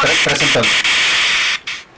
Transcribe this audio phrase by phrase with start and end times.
[0.00, 0.68] Pre- presentando.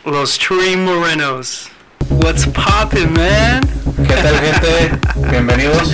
[0.04, 1.68] Los Tree Morenos.
[2.08, 3.60] What's poppin', man?
[4.06, 4.98] ¿Qué tal, gente?
[5.30, 5.92] Bienvenidos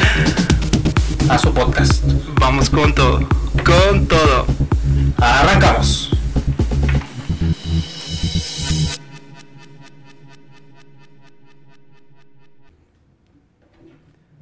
[1.28, 2.02] a su podcast.
[2.40, 3.20] Vamos con todo.
[3.64, 4.46] Con todo.
[5.18, 6.10] Arrancamos.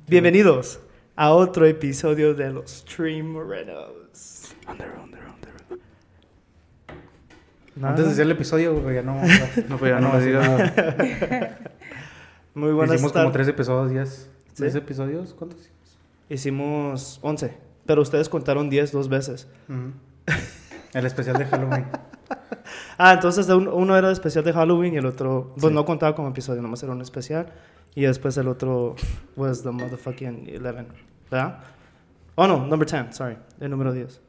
[0.07, 0.81] Bienvenidos
[1.17, 4.55] a otro episodio de los Stream Morenos.
[7.77, 7.91] Nada.
[7.91, 9.15] Antes de hacer el episodio, güey, ya no.
[9.69, 11.59] No, pues ya no me me digas digas nada.
[12.55, 14.29] Muy buenas Hicimos como tres episodios.
[14.55, 14.79] ¿Tres ¿Sí?
[14.79, 15.35] episodios?
[15.35, 15.99] ¿Cuántos hicimos?
[16.29, 17.57] Hicimos 11,
[17.87, 19.49] pero ustedes contaron 10 dos veces.
[20.95, 21.87] El especial de Halloween.
[22.97, 25.75] Ah, entonces de un- uno era de especial de Halloween y el otro, pues Sí.
[25.75, 27.53] no contaba como episodio, nomás era un especial.
[27.97, 28.95] Y después el otro
[29.37, 30.87] was the motherfucking 11,
[31.31, 31.59] ¿verdad?
[32.37, 34.21] Oh no, number 10, sorry, el número 10.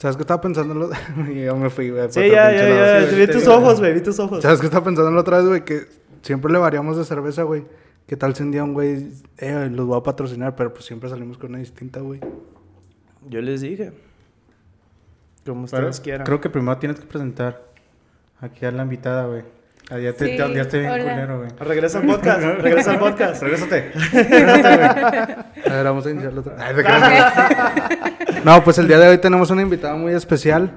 [0.00, 0.72] ¿Sabes qué estaba pensando?
[0.74, 0.90] lo-
[1.30, 2.10] y yo me fui, güey.
[2.10, 4.42] Sí, ya, ya, ya, vi tus ojos, güey, vi tus ojos.
[4.42, 5.64] ¿Sabes qué estaba pensando la otra vez, güey?
[5.64, 5.82] Que
[6.22, 7.64] siempre le variamos de cerveza, güey.
[8.06, 11.10] ¿Qué tal si un día un güey, eh, los voy a patrocinar, pero pues siempre
[11.10, 12.18] salimos con una distinta, güey?
[13.28, 13.92] Yo les dije.
[15.44, 16.24] Como Pero ustedes quieran.
[16.24, 17.62] Creo que primero tienes que presentar
[18.40, 19.42] aquí a la invitada, güey.
[19.90, 21.02] Ah, ya te, Sí, te bien hola.
[21.14, 21.50] culero, güey.
[21.58, 23.42] Regresa al podcast, regresa al podcast.
[23.42, 23.90] Regrésate.
[24.12, 25.36] Regrésate, güey.
[25.66, 28.44] A ver, vamos a iniciarlo otra Ay, te creas.
[28.44, 30.70] No, pues el día de hoy tenemos una invitada muy especial.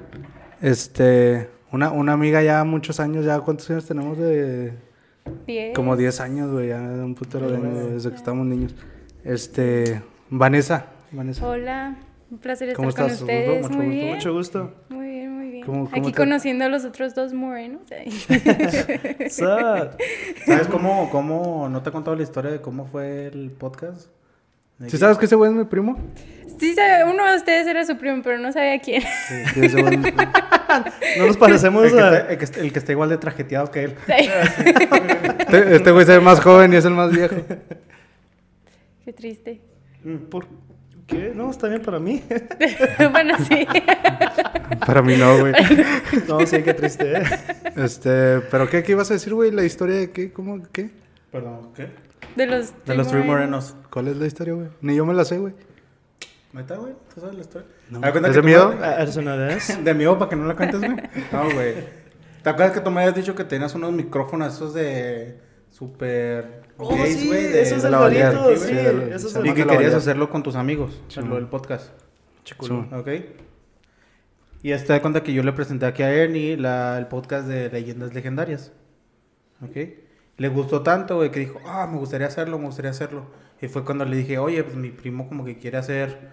[0.60, 4.72] Este, una, una amiga ya muchos años, ya ¿cuántos años tenemos de
[5.46, 5.74] Diez.
[5.74, 8.74] como 10 años, güey, ya de un putero de años, desde que estábamos niños.
[9.24, 11.46] Este, Vanessa, Vanessa.
[11.46, 11.96] Hola,
[12.30, 13.20] un placer estar ¿Cómo con estás?
[13.22, 13.62] ustedes.
[13.62, 14.14] Mucho muy gusto, bien.
[14.14, 14.74] Mucho gusto.
[14.88, 15.43] Muy bien, muy bien.
[15.64, 17.82] ¿Cómo- cómo Aquí te- conociendo a los otros dos morenos.
[19.28, 24.08] ¿Sabes cómo, cómo, no te he contado la historia de cómo fue el podcast?
[24.88, 25.96] ¿Sí sabes que ese güey es mi primo?
[26.58, 29.02] sí, sabe- uno de ustedes era su primo, pero no sabía quién.
[29.02, 30.32] Sí, sí, ese güey es mi primo.
[31.18, 32.08] No nos parecemos el, que a...
[32.18, 33.94] está, el que está- el que está igual de trajeteado que él.
[35.44, 37.36] Este, este güey se ve más joven y es el más viejo.
[39.04, 39.60] Qué triste.
[40.30, 40.46] ¿Por
[41.06, 41.32] qué?
[41.34, 42.22] No, está bien para mí.
[43.12, 43.66] bueno, sí.
[44.86, 45.52] Para mí no, güey.
[46.28, 47.22] No, sí, qué triste, ¿eh?
[47.76, 49.50] Este, pero ¿qué, qué ibas a decir, güey?
[49.50, 50.32] ¿La historia de qué?
[50.32, 50.62] ¿Cómo?
[50.72, 50.90] ¿Qué?
[51.32, 51.88] Perdón, ¿qué?
[52.36, 53.74] De los, De los Three Morenos.
[53.90, 54.68] ¿Cuál es la historia, güey?
[54.80, 55.54] Ni yo me la sé, güey.
[56.52, 56.94] ¿Neta, güey?
[57.12, 57.68] ¿Tú sabes la historia?
[57.90, 58.00] No.
[58.00, 58.74] ¿Te das cuenta ¿Es que de tú miedo?
[58.76, 59.84] me- ¿Es una vez?
[59.84, 60.96] ¿De miedo para que no la cuentes, güey?
[61.32, 61.74] No, güey.
[62.42, 65.38] ¿Te acuerdas que tú me habías dicho que tenías unos micrófonos esos de
[65.74, 67.42] super Oh, gays, sí, güey?
[67.48, 70.54] de- esos de la Vallarta, sí, de la- esos Y que querías hacerlo con tus
[70.54, 71.90] amigos, Sí, lo del podcast.
[72.44, 72.86] Chiculo.
[72.92, 73.08] Ok.
[74.62, 77.70] Y hasta de cuenta que yo le presenté aquí a Ernie la, el podcast de
[77.70, 78.72] Leyendas Legendarias.
[79.62, 79.76] Ok.
[80.36, 83.26] Le gustó tanto, güey, que dijo, ah, me gustaría hacerlo, me gustaría hacerlo.
[83.60, 86.30] Y fue cuando le dije, oye, pues mi primo como que quiere hacer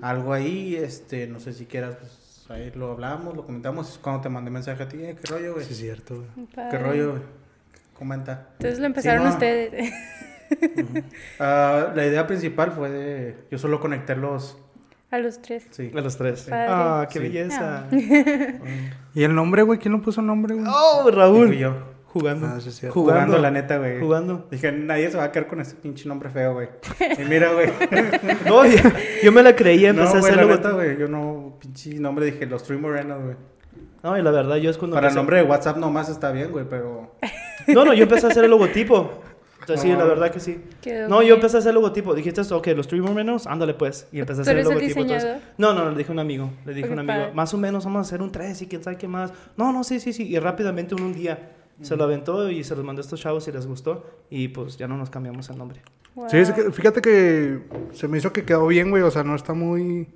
[0.00, 3.90] algo ahí, este, no sé si quieras, pues ahí lo hablamos, lo comentamos.
[3.90, 5.64] Es cuando te mandé mensaje a ti, eh, qué rollo, güey.
[5.66, 6.46] Sí, es cierto, güey.
[6.70, 7.22] Qué rollo, güey.
[7.98, 8.48] Comenta.
[8.52, 9.30] Entonces lo empezaron Sí, no.
[9.32, 9.92] ustedes.
[11.40, 14.56] Ah, la idea principal fue de, yo solo conecté los,
[15.10, 15.66] A los tres.
[15.70, 15.90] sí.
[15.96, 16.48] A los tres.
[16.52, 17.24] Ah, qué Sí.
[17.24, 17.86] belleza.
[19.14, 19.78] ¿Y el nombre, güey?
[19.78, 20.66] ¿Quién lo puso el nombre, güey?
[20.68, 21.52] Oh, Fui Raúl.
[21.56, 21.74] yo.
[22.06, 22.46] Jugando.
[22.46, 22.86] Ah, sí, sí.
[22.88, 23.20] Jugando.
[23.24, 24.00] Jugando, la neta, güey.
[24.00, 24.46] Jugando.
[24.50, 26.68] Dije, nadie se va a quedar con ese pinche nombre feo, güey.
[27.18, 27.68] Y mira, güey.
[28.46, 28.78] No, yo,
[29.22, 30.96] yo me la creía, empecé no, a güey, hacer la neta, güey.
[30.98, 33.36] Yo no, pinche nombre, dije, los Three Morenos, güey.
[34.02, 34.94] No, y la verdad, yo es cuando.
[34.94, 37.16] Para el nombre de WhatsApp nomás está bien, güey, pero...
[37.68, 39.22] No, no, yo empecé a hacer el logotipo.
[39.62, 39.98] O sea, sí, No.
[39.98, 40.60] la verdad que sí.
[40.80, 41.34] Quedó No, muy yo bien.
[41.38, 42.14] empecé a hacer el logotipo.
[42.14, 44.06] Dijiste, ok, los Three Morenos, ándale pues.
[44.12, 45.00] Y empecé a ¿Tú hacer el eres el logotipo.
[45.00, 45.42] entonces- diseñador?
[45.58, 46.50] No, no, le dije a un amigo.
[46.64, 48.82] Le dije a un amigo, más o menos vamos a hacer un 3 y quién
[48.84, 49.32] sabe qué más.
[49.56, 50.28] No, no, sí, sí, sí.
[50.28, 51.50] Y rápidamente en un día
[51.80, 54.04] se lo aventó y se los mandó a estos chavos y les gustó.
[54.30, 55.80] Y pues ya no nos cambiamos el nombre.
[56.14, 56.30] Wow.
[56.30, 57.58] Sí, es que- fíjate que
[57.92, 59.02] se me hizo que quedó bien, güey.
[59.02, 60.08] O sea, no está muy...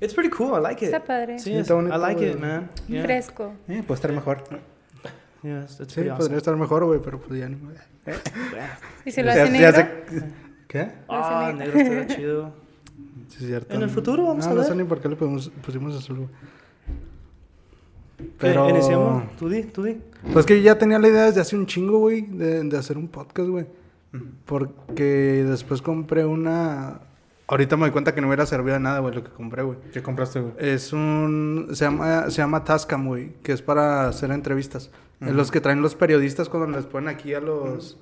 [0.00, 0.92] It's pretty cool, I like it.
[0.92, 1.38] Está padre.
[1.38, 2.30] Sí, Sí, es- está bonito, I like güey.
[2.32, 2.70] it, man.
[2.88, 3.02] Yeah.
[3.02, 3.52] Fresco.
[3.68, 4.44] Eh, puede estar mejor.
[5.42, 6.36] Yeah, Sí, podría awesome.
[6.36, 7.56] estar mejor, güey, pero pues ya no...
[7.72, 7.80] Eh.
[9.06, 9.72] ¿Y se lo hace negro?
[9.72, 10.24] sé-
[10.68, 10.90] ¿Qué?
[11.08, 12.52] Ah, hace negro estaría chido.
[13.28, 13.74] Sí, es cierto.
[13.74, 14.68] En el futuro vamos no, a No ver.
[14.70, 16.28] sé ni por qué le pusimos, pusimos azul, güey.
[18.38, 18.68] Pero...
[18.68, 19.36] Iniciamos.
[19.38, 19.98] Tú di, tú di.
[20.32, 22.98] Pues que yo ya tenía la idea desde hace un chingo, güey, de, de hacer
[22.98, 23.66] un podcast, güey.
[24.44, 27.00] Porque después compré una...
[27.46, 29.62] Ahorita me doy cuenta que no me hubiera servido de nada, güey, lo que compré,
[29.62, 29.78] güey.
[29.92, 30.52] ¿Qué compraste, güey?
[30.58, 31.68] Es un...
[31.72, 34.90] Se llama, se llama Tascam, güey, que es para hacer entrevistas.
[35.20, 37.98] Los que traen los periodistas cuando les ponen aquí a los...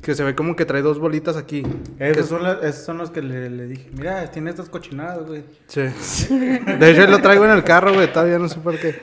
[0.00, 1.62] Que se ve como que trae dos bolitas aquí.
[1.98, 5.44] Esos son, las- esos son los que le, le dije, mira, tiene estas cochinadas, güey.
[5.66, 5.80] Sí.
[6.30, 9.00] De hecho, lo traigo en el carro, güey, todavía no sé por qué.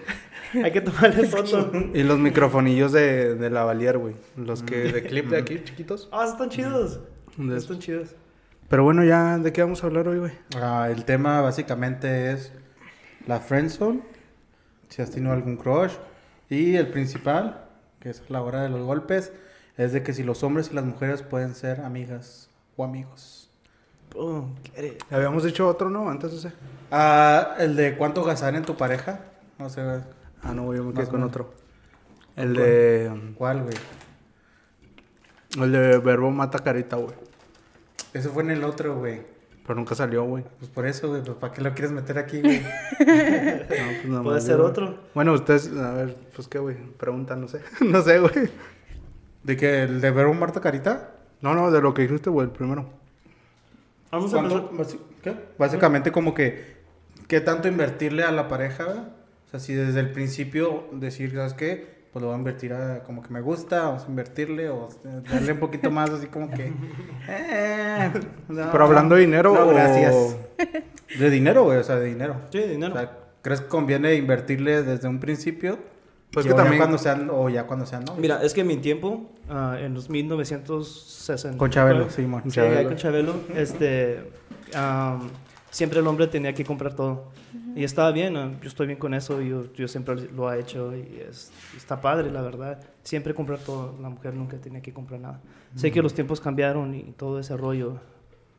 [0.64, 1.72] Hay que tomarle foto.
[1.94, 4.16] Y los microfonillos de, de la Valier, güey.
[4.38, 6.10] Los que de clip de aquí, chiquitos.
[6.12, 7.00] Ah, están chidos.
[7.38, 8.16] De Están chidos.
[8.68, 10.32] Pero bueno, ya, ¿de qué vamos a hablar hoy, güey?
[10.56, 12.52] Ah, el tema básicamente es
[13.28, 14.02] la friendzone
[14.90, 15.94] si has tenido algún crush.
[16.50, 17.66] Y el principal,
[18.00, 19.32] que es a la hora de los golpes,
[19.78, 23.50] es de que si los hombres y las mujeres pueden ser amigas o amigos.
[24.14, 24.56] Boom.
[25.12, 26.10] Habíamos dicho otro, ¿no?
[26.10, 26.52] Antes de ese.
[26.92, 29.22] Ah, el de cuánto gastar en tu pareja.
[29.58, 29.82] No sé,
[30.42, 31.54] Ah, no, yo me quedé con otro.
[32.36, 33.34] El de.
[33.38, 33.76] ¿cuál, güey?
[35.62, 37.16] El de Verbo Mata Carita, güey.
[38.14, 39.22] Ese fue en el otro, güey.
[39.70, 40.44] Pero nunca salió, güey.
[40.58, 41.22] Pues por eso, güey.
[41.22, 42.60] Pues ¿para qué lo quieres meter aquí, güey?
[43.00, 43.06] No,
[43.68, 44.98] pues nada Puede ser otro.
[45.14, 46.76] Bueno, ustedes, a ver, pues qué, güey.
[46.98, 47.62] Pregunta, no sé.
[47.86, 48.50] no sé, güey.
[49.44, 51.12] ¿De que el de ver un Marta Carita?
[51.42, 52.90] No, no, de lo que dijiste, güey, el primero.
[54.12, 54.98] Vamos a ¿Cuánto- empezar.
[55.22, 55.36] ¿Qué?
[55.60, 56.78] Básicamente como que,
[57.28, 58.86] ¿qué tanto invertirle a la pareja?
[58.86, 58.98] güey?
[58.98, 61.99] O sea, si desde el principio decir, ¿sabes qué?
[62.12, 64.90] Pues lo voy a invertir a como que me gusta, vamos a invertirle o
[65.32, 66.74] darle un poquito más así como que...
[67.28, 68.12] eh,
[68.48, 70.36] no, Pero hablando de dinero no, o- gracias.
[71.20, 72.36] De dinero, güey, o sea, de dinero.
[72.52, 72.94] Sí, dinero.
[72.96, 73.12] O sea,
[73.44, 75.78] ¿crees que conviene invertirle desde un principio?
[76.32, 78.20] Pues que o ya también- cuando sean, o ya cuando sean novios.
[78.22, 81.58] Mira, es que en mi tiempo, ah, en los 1960.
[81.58, 82.44] Con Chabelo, sí, mon.
[82.44, 82.90] Sí, Chabelo.
[82.90, 84.20] con Chabelo, este,
[85.72, 87.32] siempre el hombre tenía que comprar todo.
[87.76, 91.20] Y estaba bien, yo estoy bien con eso, yo, yo siempre lo he hecho y
[91.30, 92.80] es, está padre, la verdad.
[93.04, 95.40] Siempre comprar todo, la mujer nunca tenía que comprar nada.
[95.76, 98.00] Sé que los tiempos cambiaron y todo ese rollo,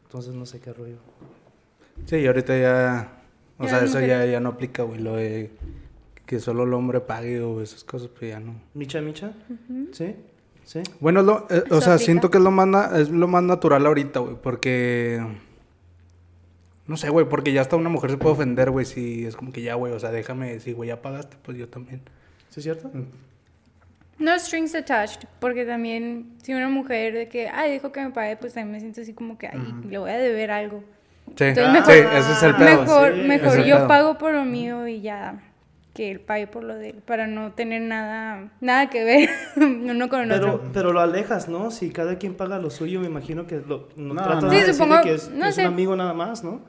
[0.05, 0.97] entonces no sé qué rollo.
[2.07, 3.13] Sí, y ahorita ya.
[3.59, 5.01] O Ya sea, eso ya, ya no aplica, güey.
[5.01, 5.51] Lo de
[6.25, 8.55] que solo el hombre pague o esas cosas, pues ya no.
[8.75, 9.33] Micha, Micha,
[9.93, 10.15] ¿sí?
[10.65, 10.81] ¿Sí?
[11.01, 11.99] Bueno, lo- eh, o sea, aplica.
[11.99, 15.21] siento que es lo más, na- es lo más natural ahorita, güey, porque...
[16.91, 19.53] No sé, güey, porque ya hasta una mujer se puede ofender, güey, si es como
[19.53, 22.01] que ya, güey, o sea, déjame, si, güey, ya pagaste, pues yo también.
[22.49, 22.91] ¿Sí es cierto?
[24.19, 28.37] No strings attached, porque también si una mujer de que, ay, dijo que me pague,
[28.37, 30.83] pues también me siento así como que, ay, le voy a deber algo.
[31.37, 32.81] Sí, Entonces, sí, mejor- ese es el pedo.
[32.81, 33.87] Mejor, sí, mejor ese es el yo pedo.
[33.87, 35.41] pago por lo mío y ya
[35.95, 40.09] que él pague por lo de él, para no tener nada, nada que ver uno
[40.09, 40.71] con el Pero, otro.
[40.73, 41.71] pero lo alejas, ¿no?
[41.71, 44.51] Si cada quien paga lo suyo, me imagino que lo, no, No, trata no.
[44.51, 45.63] de Sí, supongo- que es, no que es sé.
[45.63, 46.61] un amigo nada más, ¿no?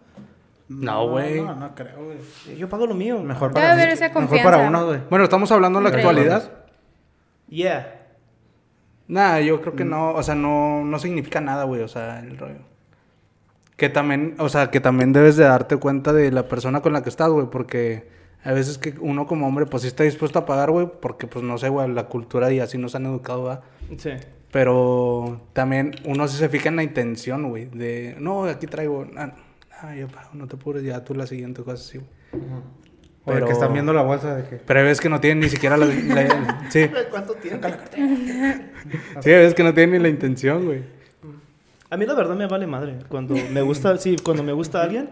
[0.69, 1.41] No, güey.
[1.41, 2.57] No, no creo, güey.
[2.57, 3.21] Yo pago lo mío.
[3.21, 5.01] Mejor Debe para haber mí- esa Mejor para uno, güey.
[5.09, 6.49] Bueno, estamos hablando en la actualidad.
[7.49, 7.97] Yeah.
[9.07, 12.37] Nah, yo creo que no, o sea, no, no significa nada, güey, o sea, el
[12.37, 12.59] rollo.
[13.75, 17.03] Que también, o sea, que también debes de darte cuenta de la persona con la
[17.03, 18.07] que estás, güey, porque
[18.43, 21.43] a veces que uno como hombre, pues sí está dispuesto a pagar, güey, porque pues
[21.45, 23.61] no sé, güey, la cultura y así nos han educado, ¿verdad?
[23.97, 24.11] Sí.
[24.51, 29.33] Pero también uno sí se fija en la intención, güey, de, no, aquí traigo, ah,
[29.81, 32.09] ah, yo pago, no te apures, ya tú la siguiente, cosas así, güey.
[33.23, 34.55] O el Pero- que están viendo la bolsa de que...
[34.55, 35.85] Pero ves que no tienen ni siquiera la...
[36.07, 37.35] la- sí, ¿Cuánto
[39.21, 40.81] sí, ves que no tienen ni la intención, güey.
[41.91, 42.99] A mí la verdad me vale madre.
[43.09, 45.09] Cuando me gusta, sí, cuando me gusta alguien,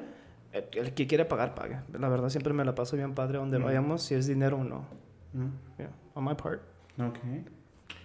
[0.52, 1.84] el, el que quiere pagar, paga.
[1.98, 4.86] La verdad siempre me la paso bien padre donde vayamos, si es dinero o no.
[5.34, 5.48] Mm,
[5.78, 6.62] Yeah, on my part.
[6.98, 7.18] Ok.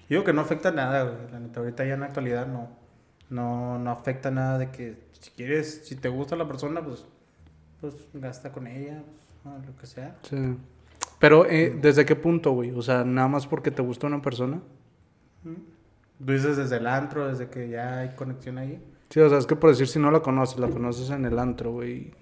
[0.08, 1.32] Digo que no afecta nada, güey.
[1.32, 2.69] La neta, ahorita ya en la actualidad no,
[3.31, 7.06] no, no afecta nada de que si quieres, si te gusta la persona, pues,
[7.81, 10.17] pues gasta con ella, pues, ah, lo que sea.
[10.23, 10.56] Sí.
[11.19, 12.70] Pero, eh, ¿desde qué punto, güey?
[12.73, 14.61] O sea, nada más porque te gusta una persona.
[15.43, 18.82] Tú dices desde el antro, desde que ya hay conexión ahí.
[19.11, 21.38] Sí, o sea, es que por decir si no la conoces, la conoces en el
[21.38, 22.12] antro, güey.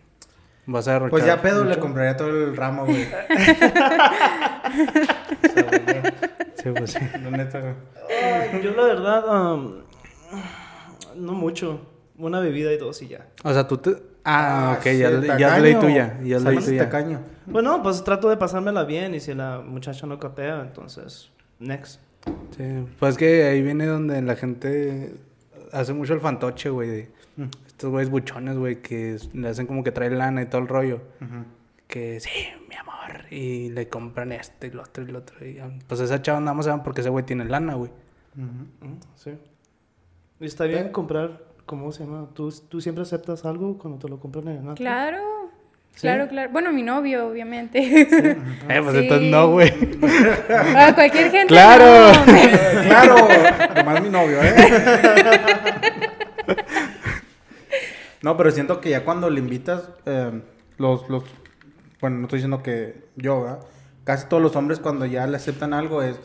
[0.67, 1.11] Vas a derrochar.
[1.11, 3.07] Pues ya pedo le compraría todo el ramo, güey.
[6.63, 6.99] Sí, pues sí.
[7.25, 7.75] La neta, güey.
[8.23, 9.83] Ay, yo la verdad, um,
[11.17, 11.81] no mucho.
[12.19, 13.27] Una bebida y dos y ya.
[13.43, 13.97] O sea, tú te...
[14.25, 16.19] Ah, ok, sí, ya, el ya es ley tuya.
[16.23, 16.85] Ya es ley tuya.
[16.85, 17.21] tacaño.
[17.47, 22.01] Bueno, pues trato de pasármela bien y si la muchacha no capea, entonces, next.
[22.57, 25.15] Sí, pues que ahí viene donde la gente
[25.73, 26.89] hace mucho el fantoche, güey.
[26.89, 27.11] de.
[27.83, 31.01] Estos güeyes buchones, güey, que le hacen como que trae lana y todo el rollo.
[31.89, 32.31] Que sí,
[32.71, 33.25] mi amor.
[33.29, 35.45] Y le compran esto y lo otro y lo otro.
[35.45, 37.91] Y, um, pues esa chava nada más se van porque ese güey tiene lana, güey.
[38.37, 38.87] Ujú.
[38.89, 39.33] Mm, Sí.
[40.39, 42.29] Y está bien comprar, ¿cómo se llama?
[42.35, 44.75] ¿Tú, tú siempre aceptas algo cuando te lo compran en el?
[44.77, 45.19] Claro,
[45.91, 46.03] ¿Sí?
[46.03, 46.51] claro, claro.
[46.53, 47.81] Bueno, mi novio, obviamente.
[48.69, 48.99] Eh, pues Sí.
[49.03, 49.73] entonces no, güey.
[50.77, 51.49] A cualquier gente.
[51.49, 52.13] Claro.
[52.27, 52.33] no.
[52.83, 53.17] Claro,
[53.75, 54.55] nomás mi novio, ¿eh?
[58.23, 60.43] No, pero siento que ya cuando le invitas, eh,
[60.79, 61.25] los, los,
[62.01, 63.61] bueno, no estoy diciendo que yo, ¿verdad?
[64.05, 66.19] Casi todos los hombres cuando ya le aceptan algo es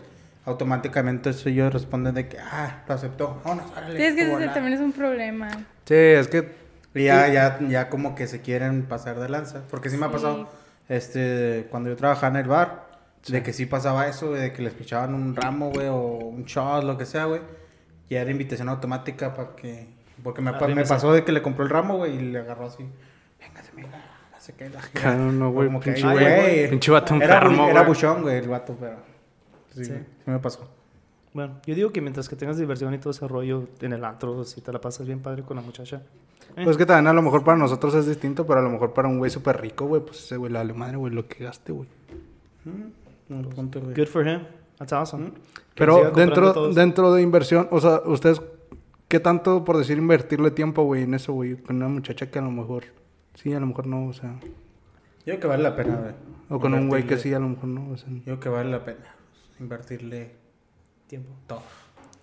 [0.45, 4.45] automáticamente eso ellos responden de que, ah, lo aceptó, vámonos, órale, Sí, es que ese
[4.45, 4.53] la-".
[4.53, 5.49] también es un problema.
[5.85, 6.67] Sí, es que...
[6.93, 9.61] Ya, ya, ya como que se quieren pasar de lanza.
[9.69, 10.13] Porque sí me ha Sí.
[10.13, 10.49] pasado,
[10.89, 12.87] este, cuando yo trabajaba en el bar,
[13.27, 16.83] de que sí pasaba eso, de que les pichaban un ramo, güey, o un shot,
[16.85, 17.41] lo que sea, güey.
[18.09, 19.87] Y era invitación automática para que...
[20.23, 22.65] Porque me, pa- me pasó de que le compró el ramo, güey, y le agarró
[22.65, 22.83] así.
[23.39, 23.89] Véngase, mira,
[24.39, 25.67] se cae la Claro, no, güey.
[25.67, 26.69] Como que, Pinche ay, güey.
[26.69, 28.97] Pinche vato enfermo, era buchón, güey, el vato, pero.
[29.73, 29.91] Sí, Sí.
[29.93, 30.03] sí.
[30.25, 30.67] me pasó.
[31.33, 34.43] Bueno, yo digo que mientras que tengas diversión y todo ese rollo en el antro,
[34.43, 36.01] si te la pasas bien padre con la muchacha.
[36.55, 38.91] eh, Pues que también a lo mejor para nosotros es distinto, pero a lo mejor
[38.93, 41.43] para un güey súper rico, güey, pues ese güey le vale madre, güey, lo que
[41.43, 41.87] gaste, güey.
[43.29, 43.93] No, ponte, güey.
[43.95, 44.41] Good for him.
[44.79, 45.31] That's awesome.
[45.31, 45.39] Que
[45.75, 46.75] Pero dentro, todos.
[46.75, 48.41] dentro de inversión, o sea, ustedes,
[49.07, 51.55] ¿qué tanto, por decir, invertirle tiempo, güey, en eso, güey?
[51.55, 52.83] Con una muchacha que a lo mejor,
[53.35, 54.45] sí, a lo mejor no, o sea, Yo
[55.25, 56.13] creo que vale la pena, güey.
[56.49, 58.09] o con un güey que Invertirle- sí, a lo mejor no, o sea.
[58.09, 59.15] Yo creo que vale la pena
[59.59, 60.31] invertirle
[61.07, 61.29] Tiempo.
[61.47, 61.61] todo.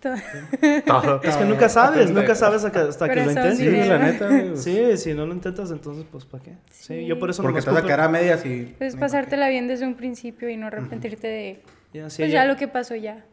[0.00, 0.14] Todo.
[1.22, 3.56] Es que nunca sabes, nunca sabes hasta, que lo intentes.
[3.58, 4.56] Sí, la neta, güey.
[4.56, 6.52] Sí, si no lo intentas, entonces, pues, ¿para qué?
[6.70, 8.74] Sí, yo por eso Porque nomás te vas a quedar a medias y.
[8.76, 11.62] Puedes pasártela bien desde un principio y no arrepentirte de
[11.94, 13.24] Ya, si, pues ella- ya lo que pasó ya.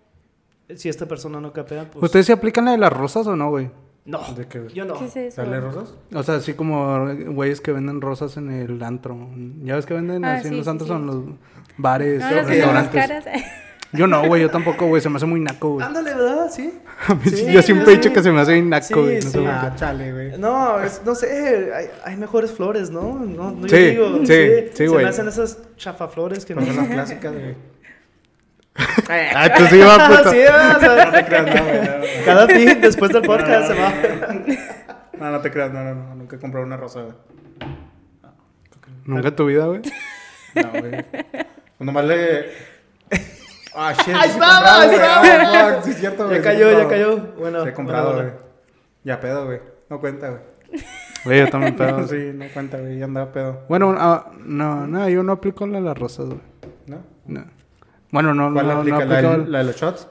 [0.77, 2.03] Si esta persona no capea, pues...
[2.03, 3.69] ¿Ustedes se aplican la de las rosas o no, güey?
[4.03, 4.95] No, ¿De qué, yo no.
[4.97, 5.41] ¿Qué es eso?
[5.41, 5.93] ¿Darle rosas?
[6.13, 9.15] O sea, así como güeyes que venden rosas en el antro.
[9.63, 10.93] ¿Ya ves que venden Ah, así en los antros sí.
[10.95, 11.17] o en los
[11.77, 13.07] bares, No, los las son más restaurantes?
[13.07, 13.25] caras.
[13.93, 15.85] Yo no, güey, yo tampoco, güey, se me hace muy naco, güey.
[15.85, 16.49] Ándale, ¿verdad?
[16.49, 16.73] Sí.
[17.09, 19.19] A mí sí, yo siempre he dicho que se me hace bien naco, Sí, güey.
[19.35, 19.51] no.
[19.51, 20.37] Ah, chale, güey.
[20.39, 23.19] No, es- no sé, hay, hay mejores flores, ¿no?
[23.19, 25.03] no, no yo Sí, digo, sí, sí, Se güey.
[25.03, 26.61] me hacen esas chafaflores que no...
[26.61, 27.55] Personas clásicas, güey.
[29.09, 30.31] Ah, tú sí, va, puto.
[30.31, 31.81] Sí, sea, No te creas, no, güey.
[31.81, 32.05] no, no.
[32.25, 33.93] cada fin después del podcast se va.
[35.19, 36.15] No, no te creas, no, no, no.
[36.15, 37.15] Nunca he comprado una rosa, güey.
[39.05, 39.81] Nunca en tu vida, güey.
[40.55, 40.91] No, güey.
[40.91, 41.45] Pues
[41.79, 42.45] Nomás le.
[43.73, 44.15] Ah, shit.
[44.15, 45.67] Ahí sí he estaba, comprado, ahí estaba.
[45.67, 46.37] Ah, sí, es cierto, güey.
[46.37, 47.17] Ya cayó, ya cayó.
[47.37, 48.41] Bueno, Sí he comprado, bueno, güey.
[49.03, 49.59] Ya pedo, güey.
[49.89, 50.41] No cuenta, güey.
[51.25, 52.07] Güey, yo también pedo.
[52.07, 52.99] Sí, no cuenta, güey.
[52.99, 53.61] Ya andaba pedo.
[53.69, 56.41] Bueno, ah, no, no, yo no aplico la de las rosas, güey.
[56.87, 56.97] ¿No?
[57.25, 57.45] No.
[58.11, 58.97] Bueno, no, ¿Cuál no, no aplica?
[58.99, 60.07] ¿La, aplicaba- de- la de los shots?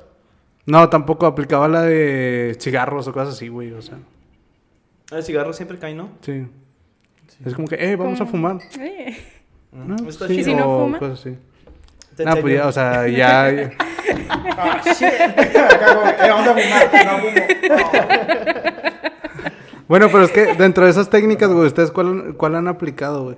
[0.67, 3.99] No, tampoco aplicaba la de cigarros o cosas así, güey, o sea,
[5.13, 6.11] El cigarro siempre cae, ¿no?
[6.23, 6.47] sí.
[7.45, 8.59] Es como que, eh, vamos a fumar.
[8.79, 9.17] Eh,
[9.73, 9.97] ¿No?
[10.11, 10.99] Sí, ¿Y si no o fuma?
[10.99, 11.39] cosas así.
[12.25, 13.51] No, pues ya, o sea, ya...
[13.51, 13.71] ya-
[14.59, 15.03] Ah, shit.
[15.09, 17.07] Eh, vamos a fumar.
[17.07, 17.35] No fumo.
[19.89, 23.37] Bueno, pero es que dentro de esas técnicas, güey, ¿ustedes cuál, cuál han aplicado, güey?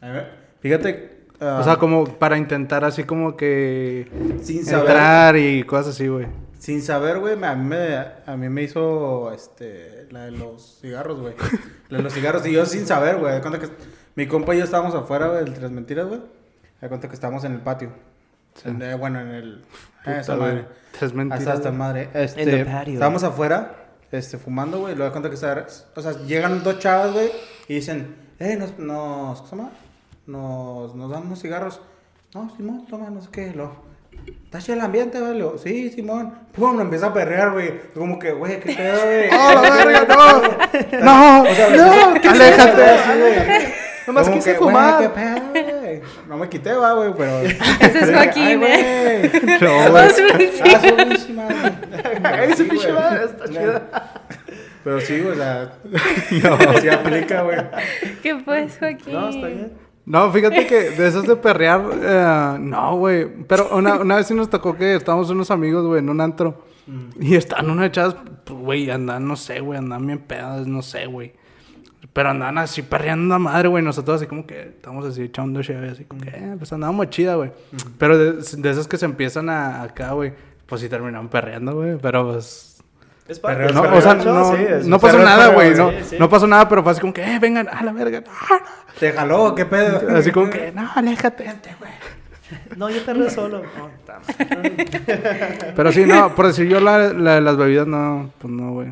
[0.00, 0.30] A ver,
[0.60, 1.17] fíjate.
[1.40, 4.08] O sea, como para intentar así como que
[4.42, 4.86] sin saber.
[4.90, 6.26] entrar y cosas así, güey.
[6.58, 11.20] Sin saber, güey, a mí me, a mí me hizo este, la de los cigarros,
[11.20, 11.34] güey.
[11.88, 13.34] La de los cigarros, y yo sin saber, güey.
[13.34, 13.68] De cuenta que
[14.16, 16.20] mi compa y yo estábamos afuera, güey, del Tres Mentiras, güey.
[16.80, 17.90] De cuenta que estábamos en el patio.
[18.64, 19.64] En- eh, bueno, en el.
[20.06, 20.64] eh, esa madre.
[20.98, 21.78] Tres mentiras, Hasta, hasta güey.
[21.78, 22.08] madre.
[22.14, 22.94] Este, En the patio.
[22.94, 23.76] estábamos afuera,
[24.10, 24.94] este, fumando, güey.
[24.94, 25.64] y Luego de cuenta que está,
[25.94, 27.30] o sea, llegan dos chavas, güey,
[27.68, 29.70] y dicen, eh, nos, nos, ¿cómo se llama?
[30.28, 31.80] Nos, nos dan unos cigarros.
[32.34, 33.72] No, Simón, toma, no sé qué, lo.
[34.44, 35.42] ¿Está chido el ambiente, güey?
[35.56, 36.34] Sí, Simón.
[36.52, 37.80] Pum, lo empieza a perrear, güey.
[37.94, 39.28] Como que, güey, qué pedo, güey.
[39.32, 40.42] ¡Oh, la verga, no!
[41.02, 41.44] ¡No!
[41.44, 42.30] ¡No!
[42.30, 42.84] ¡Aléjate!
[42.84, 43.72] Así, güey.
[44.06, 45.00] Nomás quise que, fumar.
[45.00, 46.02] qué pedo, güey.
[46.28, 47.40] No me quité, va, güey, pero.
[47.80, 49.30] Ese es Joaquín, ¿eh?
[49.32, 49.60] güey.
[49.60, 50.04] No, güey.
[50.04, 50.44] Ah, su güey.
[52.44, 54.12] Ese Sí, pinche madre está chida.
[54.84, 55.72] Pero sí, o sea.
[56.42, 57.58] No, sí aplica, güey.
[58.22, 59.14] ¿Qué pues, Joaquín?
[59.14, 59.87] No, está bien.
[60.08, 63.28] No, fíjate que de esos de perrear, eh, no, güey.
[63.46, 66.64] Pero una, una vez sí nos tocó que estábamos unos amigos, güey, en un antro.
[67.20, 71.04] Y están unas chavas, pues, güey, andan, no sé, güey, andan bien pedadas, no sé,
[71.04, 71.34] güey.
[72.14, 73.84] Pero andan así perreando a madre, güey.
[73.84, 77.34] Nosotros así como que estamos así echando chévere, así como que, eh, pues andábamos chida,
[77.34, 77.50] güey.
[77.98, 80.32] Pero de, de esos que se empiezan a, acá, güey,
[80.64, 81.98] pues sí terminaron perreando, güey.
[82.00, 82.77] Pero pues...
[83.28, 85.74] Es parte No, o sea, no, sí, es- no pasó perreo, nada, güey.
[85.74, 86.16] No, sí, sí.
[86.18, 88.20] no pasó nada, pero fue así como que, eh, vengan, a la verga.
[88.20, 88.64] no, no.
[88.98, 90.00] Te jaló, qué pedo.
[90.16, 91.46] Así como que, no, aléjate.
[92.76, 93.62] No, yo perreo solo.
[95.76, 98.88] Pero sí, no, por decir yo la, la de las bebidas, no, pues no, güey.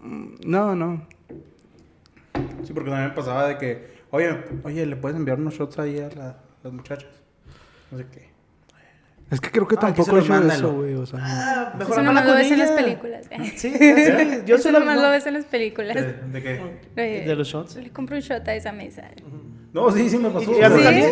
[0.00, 1.06] Mm, No, no.
[2.64, 6.08] Sí, porque también pasaba de que, oye, oye, ¿le puedes enviar unos shots ahí a
[6.16, 7.10] la- las muchachas?
[7.90, 8.29] No sé qué.
[9.30, 11.18] Es que creo que Ah, tampoco mandan, eso, güey, o sea.
[11.22, 13.26] Ah, mejor Eso nomás lo ves en las películas.
[13.56, 13.78] Sí, sí,
[14.44, 15.94] yo Eso se lo nomás no, lo ves en las películas.
[15.94, 16.60] ¿De, de qué?
[16.96, 17.76] Eh, ¿De los shots?
[17.76, 19.02] Le compro un shot a esa mesa.
[19.72, 20.46] No, sí, sí me pasó.
[20.52, 20.60] Sí, sí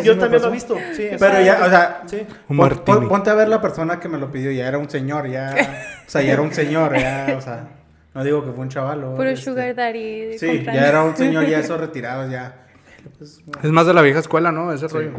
[0.03, 0.45] yo también pasó.
[0.45, 0.75] lo he visto.
[0.93, 2.17] Sí, Pero ya, o sea, Sí.
[2.49, 2.97] Un pon- martini.
[2.97, 5.55] pon- ponte a ver la persona que me lo pidió, ya era un señor, ya.
[6.05, 7.69] O sea, ya era un señor, ya, o sea.
[8.13, 9.13] No digo que fue un chaval.
[9.15, 10.37] Puro sugar daddy.
[10.37, 10.81] Sí, comprando.
[10.81, 12.65] ya era un señor, ya esos retirados, ya.
[13.17, 14.73] Pues, Es más de la vieja escuela, ¿no?
[14.73, 15.11] Ese rollo.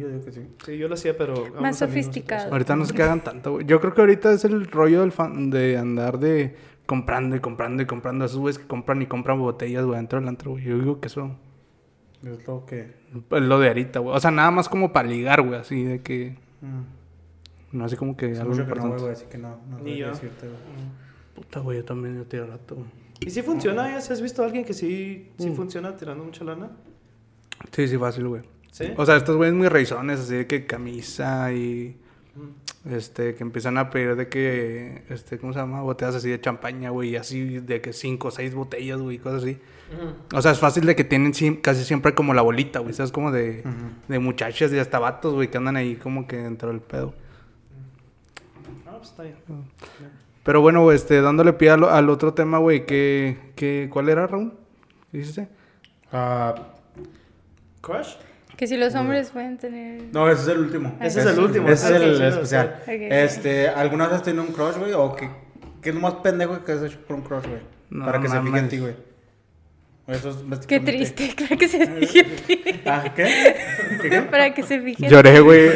[0.00, 0.40] Yo digo que sí.
[0.64, 1.34] Sí, yo lo hacía, pero...
[1.60, 2.50] Más sofisticado.
[2.52, 3.66] Ahorita no se que hagan tanto, güey.
[3.66, 7.82] Yo creo que ahorita es el rollo del fan de andar de comprando y comprando
[7.82, 8.24] y comprando.
[8.24, 10.64] Esos güeyes que compran y compran botellas, güey, dentro del antro, güey.
[10.64, 11.36] Yo digo que eso
[12.24, 12.80] Es lo que.
[13.30, 14.16] es lo de ahorita, güey.
[14.16, 16.36] O sea, nada más como para ligar, güey, así de que.
[16.60, 17.76] Mm.
[17.76, 19.60] No así como que algo mucho que no voy, así que no.
[19.70, 20.08] no Ni yo.
[20.08, 20.58] decirte, güey.
[21.34, 22.86] Puta, güey, yo también yo tiro rato, güey.
[23.20, 23.88] ¿Y si funciona?
[23.88, 25.54] ¿Ya has visto a alguien que sí, sí Mm.
[25.54, 26.70] funciona tirando mucha lana?
[27.70, 28.42] Sí, sí, fácil, güey.
[28.70, 28.92] ¿Sí?
[28.96, 31.96] O sea, estos güeyes muy reizones, así de que camisa y.
[32.88, 35.02] Este, que empiezan a pedir de que.
[35.08, 35.82] Este, ¿cómo se llama?
[35.82, 37.16] Botellas así de champaña, güey.
[37.16, 39.58] Así de que cinco o seis botellas, güey, cosas así.
[40.32, 42.94] O sea, es fácil de que tienen casi siempre como la bolita, güey.
[42.94, 43.12] ¿Sabes?
[43.12, 43.64] Como de,
[44.08, 47.12] de muchachas y hasta vatos, güey, que andan ahí como que dentro del pedo.
[48.86, 49.36] Ah, pues está bien.
[50.42, 54.26] Pero bueno, güey, este, dándole pie al, al otro tema, güey, que, que, ¿cuál era,
[54.26, 54.52] Raúl?
[55.10, 55.48] ¿Qué dijiste?
[56.12, 56.54] Ah,
[57.82, 58.14] ¿Crush?
[58.60, 60.02] Que si los hombres pueden tener...
[60.12, 60.94] no, ese es el último.
[61.00, 61.66] Ese es el último.
[61.66, 62.74] Ese es el especial.
[62.82, 62.88] ok.
[62.88, 62.88] Ok.
[62.88, 64.92] Este, ¿alguna vez has tenido un crush, güey?
[64.92, 65.30] ¿O qué,
[65.80, 67.62] qué es lo más pendejo que has hecho por un crush, güey?
[67.88, 68.94] No Para que se fije en ti, güey.
[70.08, 72.80] Eso es Qué triste, claro que se fije en ti.
[72.84, 73.56] Ah, ¿qué?
[74.02, 74.22] ¿Qué?
[74.30, 75.70] Para que se fije en Lloré, güey,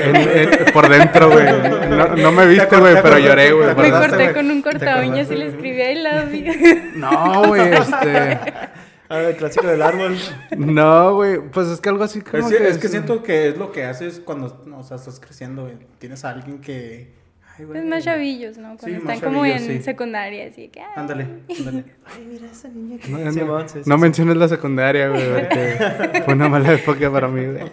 [0.74, 1.46] por dentro, güey.
[1.88, 3.74] No, no me viste, güey, pero lloré, güey.
[3.74, 6.52] ¿Te Me corté con un ¿Te corta uñas y le escribí I love you.
[6.96, 8.38] No, güey, este...
[9.08, 10.16] Ah, el clásico del árbol.
[10.56, 12.68] No, güey, pues es que algo así como Es, que, que...
[12.68, 15.74] es que siento que es lo que haces cuando o sea, estás creciendo, güey.
[15.98, 17.12] Tienes a alguien que...
[17.56, 17.80] Ay, güey.
[17.80, 18.76] Es más chavillos, ¿no?
[18.78, 19.82] Cuando Sí, están como en sí.
[19.82, 20.80] secundaria, así que...
[20.96, 21.26] Ándale,
[21.58, 21.84] ándale.
[22.06, 23.08] Ay, mira esa niña que...
[23.10, 24.00] No, no, Simón, sí, sí, no sí.
[24.00, 27.70] menciones la secundaria, güey, porque fue una mala época para mí, güey.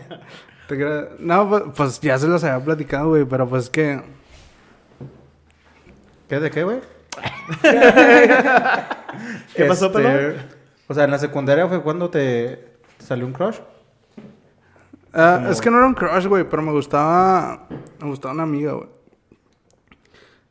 [1.20, 4.02] No, pues, pues ya se los había platicado, güey, pero pues que...
[6.30, 6.78] ¿Qué de qué, güey?
[9.56, 10.36] ¿Qué pasó, Este, pelón?
[10.92, 12.60] O sea, en la secundaria fue cuando te,
[12.98, 13.56] te salió un crush.
[15.14, 17.66] Ah, Como- es que no era un crush, güey, pero me gustaba.
[18.02, 18.90] Me gustaba una amiga, güey.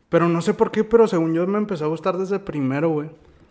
[0.09, 3.11] Pero no sé por qué, pero según yo me empezó a gustar desde primero, güey.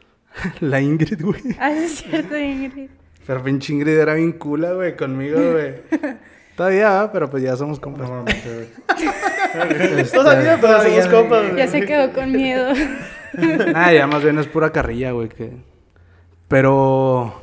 [0.61, 1.41] La Ingrid, güey.
[1.59, 2.89] Ah, es cierto, Ingrid.
[3.27, 5.75] Pero pinche Ingrid era bien cula, güey, conmigo, güey.
[6.57, 8.09] Todavía, pero pues ya somos compas.
[8.09, 9.99] Normalmente, güey.
[10.01, 11.43] Este, Todavía, pero somos compas.
[11.43, 11.55] güey.
[11.55, 12.73] Ya se quedó con miedo.
[13.33, 15.68] Nada, ya más bien es pura carrilla, güey, que...
[16.49, 17.41] Pero...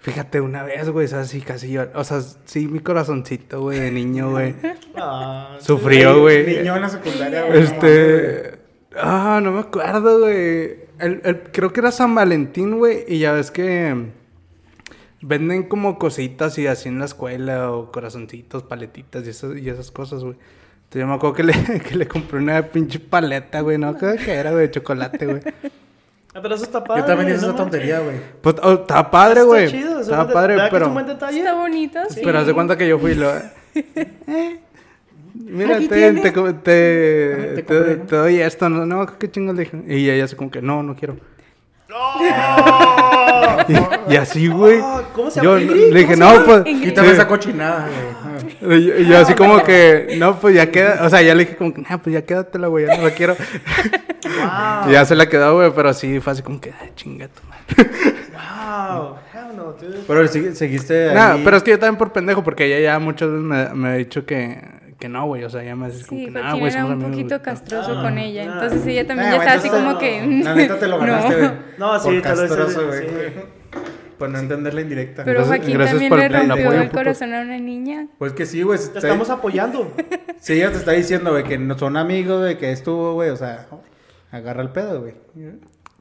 [0.00, 1.84] Fíjate, una vez, güey, sea, sí, casi yo...
[1.94, 4.54] O sea, sí, mi corazoncito, güey, de niño, güey.
[4.96, 6.58] Ah, Sufrió, güey.
[6.58, 7.62] Niño en la secundaria, güey.
[7.62, 8.58] Este.
[8.96, 10.84] Ah, no me acuerdo, güey.
[11.00, 13.04] El, el- creo que era San Valentín, güey.
[13.08, 14.12] Y ya ves que.
[15.20, 19.90] Venden como cositas y así en la escuela, o corazoncitos, paletitas y esas, y esas
[19.90, 20.36] cosas, güey.
[20.84, 23.78] Entonces yo me acuerdo que le, que le compré una pinche paleta, güey.
[23.78, 25.40] No qué era, güey, de chocolate, güey.
[26.36, 27.02] Ah, pero eso está padre.
[27.02, 28.16] Yo también hice no esa tontería, güey.
[28.40, 29.68] Pues oh, estaba padre, Está güey.
[29.70, 30.86] chido, es Estaba un- padre, ¿verdad que es pero.
[30.88, 31.38] un buen detalle?
[31.38, 32.20] Está bonito, sí.
[32.24, 33.30] Pero haz de cuenta que yo fui lo.
[33.36, 34.60] Eh,
[35.36, 38.04] Mira, Aquí te, te, te, Te te- compré, ¿no?
[38.06, 39.82] te doy esto, no, no, qué chingos le dije.
[39.88, 41.16] Y ella así como que, no, no quiero.
[43.68, 44.78] Y, y así, güey.
[44.82, 45.72] Ah, ¿Cómo se Yo llama?
[45.72, 45.92] Ingrid?
[45.92, 46.64] le dije, ¿Cómo se no, pues.
[46.64, 47.14] Quítame sí.
[47.14, 47.88] esa cochinada,
[48.60, 48.78] güey.
[48.80, 51.04] Y yo, y yo así como que, no, pues ya queda.
[51.04, 53.10] O sea, ya le dije como que, nah, pues ya quédatela, güey, ya no la
[53.10, 53.34] quiero.
[53.36, 53.44] Wow.
[54.88, 57.40] Y ya se la quedó, güey, pero sí, fue así como que, ay, chinga tu
[57.46, 57.90] madre.
[58.32, 59.16] Wow.
[59.32, 59.98] Hell no, dude.
[60.06, 61.14] Pero segui- seguiste ahí.
[61.14, 63.88] Nah, pero es que yo también por pendejo, porque ella ya muchas veces me, me
[63.90, 64.60] ha dicho que,
[65.04, 65.44] que no, güey.
[65.44, 67.42] O sea, ya me dice como Sí, que, no, güey, era un amigos, poquito güey".
[67.42, 68.42] castroso Ah, con ella.
[68.42, 68.52] ah.
[68.54, 70.40] Entonces ella también Eh, ya está así como que...
[70.42, 71.36] La neta te lo ganaste, no.
[71.38, 71.50] güey.
[71.78, 73.00] No, sí, Por te lo hice, castroso, güey.
[73.00, 73.06] sí.
[74.18, 75.24] Por no entender la indirecta.
[75.24, 76.92] Pero Joaquín gracias también por le el- el rompió el putos.
[76.92, 78.06] corazón a una niña.
[78.18, 78.78] Pues que sí, güey.
[78.78, 79.92] Te estamos apoyando.
[80.40, 83.36] Si ella te está diciendo, güey, que no son amigos, güey, que estuvo, güey, o
[83.36, 83.66] sea,
[84.30, 85.14] agarra el pedo, güey.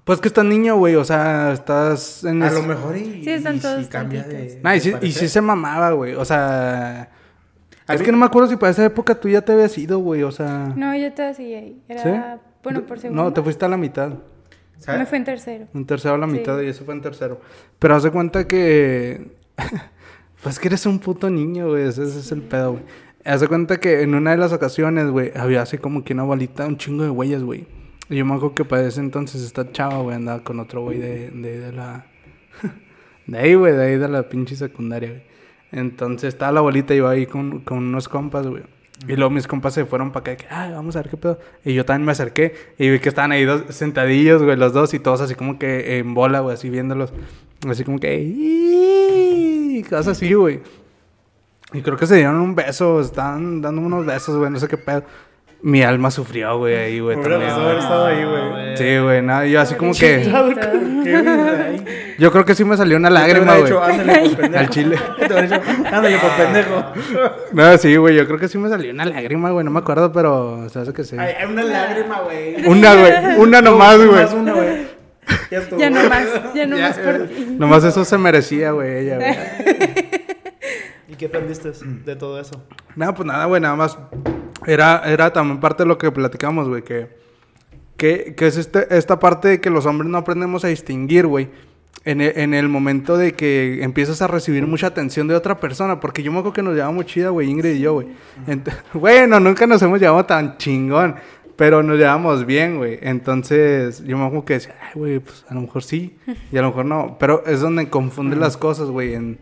[0.03, 0.95] Pues que estás niño, güey.
[0.95, 2.43] O sea, estás en.
[2.43, 4.59] A lo mejor y, Sí, están y todos si cambia de.
[4.61, 6.13] Nah, y, sí, y sí se mamaba, güey.
[6.15, 7.09] O sea.
[7.93, 9.99] Es mí- que no me acuerdo si para esa época tú ya te habías ido,
[9.99, 10.23] güey.
[10.23, 10.73] O sea.
[10.75, 11.81] No, yo te seguí ahí.
[11.87, 12.09] Era, ¿Sí?
[12.63, 13.23] bueno, por segundo.
[13.23, 14.11] No, te fuiste a la mitad.
[14.79, 14.99] ¿sabes?
[14.99, 15.67] Me fue en tercero.
[15.73, 16.33] En tercero a la Sí.
[16.33, 17.39] mitad y eso fue en tercero.
[17.79, 19.31] Pero haz de cuenta que.
[20.43, 21.83] pues que eres un puto niño, güey.
[21.87, 22.83] Ese, ese es el pedo, güey.
[23.25, 26.23] Haz de cuenta que en una de las ocasiones, güey, había así como que una
[26.23, 27.65] bolita, un chingo de huellas, güey.
[28.09, 30.97] Y yo me acuerdo que para ese entonces esta chava, güey, andaba con otro güey
[30.97, 32.05] de, de, de la.
[33.27, 35.23] de ahí, güey, de ahí de la pinche secundaria, güey.
[35.73, 38.63] Entonces estaba la bolita y iba ahí con, con unos compas, güey.
[39.07, 41.39] Y luego mis compas se fueron para acá, que, ay, vamos a ver qué pedo.
[41.65, 44.93] Y yo también me acerqué y vi que estaban ahí dos sentadillos, güey, los dos
[44.93, 47.11] y todos así como que en bola, güey, así viéndolos.
[47.67, 50.61] Así como que, "Ih", cosas así, güey.
[51.73, 54.77] Y creo que se dieron un beso, estaban dando unos besos, güey, no sé qué
[54.77, 55.03] pedo.
[55.65, 58.75] Mi alma sufrió, güey, ahí, güey, Hubiera haber estado ahí, güey.
[58.75, 60.29] Sí, güey, nada, yo así como que...
[62.19, 63.63] Yo creo que sí me salió una lágrima, güey.
[63.63, 64.59] dicho, ándale por pendejo.
[64.59, 64.97] Al chile.
[65.19, 66.85] Te hubiera dicho, ándale por pendejo.
[67.53, 70.11] No, sí, güey, yo creo que sí me salió una lágrima, güey, no me acuerdo,
[70.11, 71.15] pero se hace que sí.
[71.17, 72.67] Ay, hay una lágrima, güey.
[72.67, 74.25] Una, güey, una nomás, güey.
[74.35, 74.87] Una, güey.
[75.49, 75.79] Ya estuvo.
[75.79, 77.55] Ya no más, ya no Ya, más por ti.
[77.57, 79.37] Nomás eso se merecía, güey, ella, güey.
[81.07, 82.61] ¿Y qué aprendiste de todo eso?
[82.97, 83.97] Nada, pues nada, güey, nada más.
[84.65, 87.09] Era, era también parte de lo que platicamos, güey, que,
[87.97, 91.49] que, que es este, esta parte de que los hombres no aprendemos a distinguir, güey,
[92.05, 95.99] en el, en el momento de que empiezas a recibir mucha atención de otra persona,
[95.99, 98.07] porque yo me acuerdo que nos llevamos chida, güey, Ingrid y yo, güey.
[98.93, 101.15] Bueno, nunca nos hemos llevado tan chingón,
[101.55, 102.99] pero nos llevamos bien, güey.
[103.01, 106.17] Entonces, yo me acuerdo que decía, ay, güey, pues a lo mejor sí,
[106.51, 107.17] y a lo mejor no.
[107.19, 109.39] Pero es donde confunden las cosas, güey, en,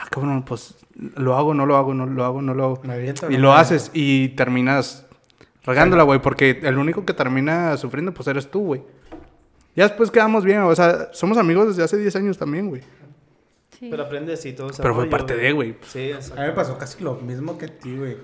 [0.00, 0.76] ah, cabrón, pues
[1.16, 2.80] lo hago, no lo hago, no lo hago, no lo hago.
[2.84, 5.06] Me aviento, Y no lo me haces y terminas
[5.64, 8.82] regándola, güey, porque el único que termina sufriendo, pues eres tú, güey.
[9.76, 12.82] Ya después quedamos bien, o sea, somos amigos desde hace 10 años también, güey.
[13.78, 13.88] Sí.
[13.90, 15.76] Pero aprendes y todo ese Pero fue parte de, güey.
[15.86, 16.42] Sí, A exacto.
[16.42, 18.16] mí me pasó casi lo mismo que a ti, güey.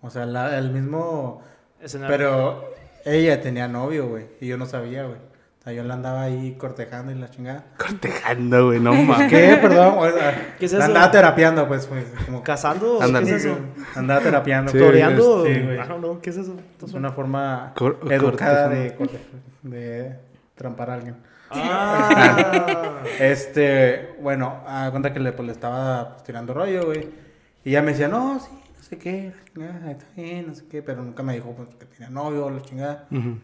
[0.00, 1.42] O sea, la- el mismo...
[1.80, 2.16] Escenario.
[2.16, 2.64] Pero
[3.04, 4.26] ella tenía novio, güey.
[4.40, 5.18] Y yo no sabía, güey.
[5.66, 7.64] O sea, yo la andaba ahí cortejando y la chingada.
[7.76, 9.28] Cortejando, güey, no mames.
[9.28, 9.58] ¿Qué?
[9.60, 9.94] Perdón.
[9.98, 10.86] o sea, ¿Qué es la eso?
[10.86, 12.04] Andaba terapiando, pues, güey.
[12.24, 13.02] Como ¿Casando?
[13.02, 13.26] Ándale.
[13.26, 13.58] ¿Qué es eso?
[13.96, 14.70] Andaba terapiando.
[14.70, 15.44] Sí, ¿Toreando?
[15.44, 15.76] Sí, güey.
[15.80, 16.54] Ah, no, no, ¿qué es eso?
[16.84, 19.18] Es una forma Cor- educada cortejando.
[19.64, 20.16] de,
[20.54, 21.16] trampar a alguien.
[21.50, 23.02] Ah.
[23.18, 27.08] Este, bueno, a cuenta que le, pues, le estaba pues, tirando rollo, güey.
[27.64, 30.64] Y ella me decía, no, sí, no sé qué, la chingada, está bien, no sé
[30.70, 33.06] qué, pero nunca me dijo pues, que tenía novio, la chingada.
[33.10, 33.38] Ujú.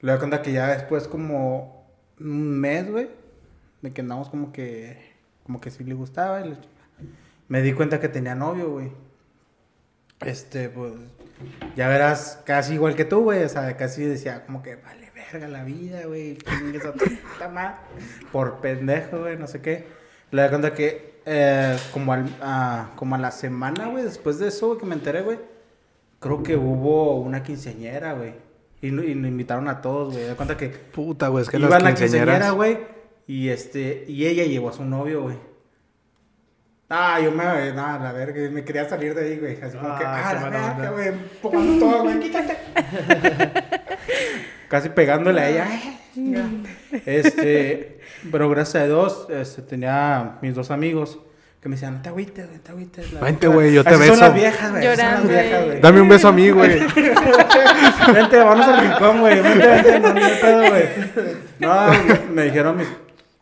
[0.00, 1.86] Le doy cuenta que ya después, como
[2.18, 3.10] un mes, güey,
[3.82, 6.66] de que andamos como que, como que sí le gustaba, y chingada.
[7.48, 8.92] me di cuenta que tenía novio, güey.
[10.20, 10.92] Este, pues,
[11.76, 15.48] ya verás, casi igual que tú, güey, o sea, casi decía como que, vale, verga
[15.48, 17.76] la vida, güey, chingues a tu puta madre",
[18.32, 19.86] por pendejo, güey, no sé qué.
[20.30, 22.26] Le doy cuenta que, eh, como, al,
[22.96, 25.38] como a la semana, güey, después de eso, güey, que me enteré, güey,
[26.20, 28.49] creo que hubo una quinceañera, güey.
[28.82, 30.26] Y, y nos invitaron a todos, güey.
[30.26, 32.78] De cuenta que Puta, güey, es que iba las quinceañera, güey.
[33.26, 35.36] Y este, y ella llevó a su novio, güey.
[36.88, 39.62] Ah, yo me, nada, la verga, me quería salir de ahí, güey.
[39.62, 42.56] Así como que, Ah, ah, la verga, güey, empujando todo, güey, quítate.
[44.68, 45.68] Casi pegándole a ella.
[47.06, 48.00] Este,
[48.32, 51.20] pero gracias a Dios, este, tenía mis dos amigos
[51.60, 53.12] que me decían, no te agüites, no te agüites.
[53.12, 53.54] la Vente, neta".
[53.54, 54.12] güey, yo te Así beso.
[54.14, 54.86] son las viejas, güey.
[54.86, 55.80] así son las Llorando, viejas, güey.
[55.80, 56.78] Dame un beso a mí, güey.
[58.14, 59.40] Vente, vamos al rincón, güey.
[59.42, 60.84] Vente, vente, no, hay pedo, güey.
[61.58, 62.88] No, me- me dijeron mis.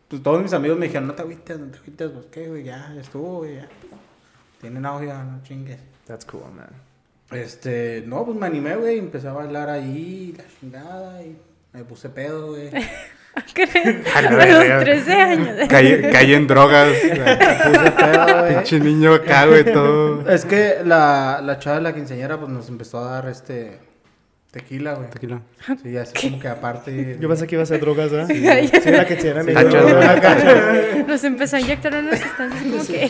[0.09, 2.63] Pues todos mis amigos me dijeron, no te agüites, no te agüites, pues qué, güey,
[2.63, 3.67] ya, ya estuvo, güey, ya.
[4.59, 5.77] Tiene novia, no chingues.
[6.07, 6.67] That's cool, man.
[7.31, 11.37] Este, no, pues me animé, güey, empecé a bailar ahí, la chingada, y
[11.73, 12.71] me puse pedo, güey.
[14.15, 15.47] A los 13 años.
[15.69, 16.89] Caí, caí en drogas.
[18.49, 20.29] Pinche niño acá, güey, todo.
[20.29, 23.79] Es que la, la chava de la quinceañera, pues nos empezó a dar este.
[24.51, 25.09] Tequila, güey.
[25.11, 25.41] Tequila.
[25.83, 27.17] Sí, así como que aparte.
[27.19, 28.25] Yo pensé que iba a ser drogas, ¿eh?
[28.27, 28.79] Sí.
[28.81, 29.83] Sí, la que se era mi Tachas,
[30.43, 31.03] güey.
[31.05, 33.09] Nos empezó a inyectar unas sustancias como que...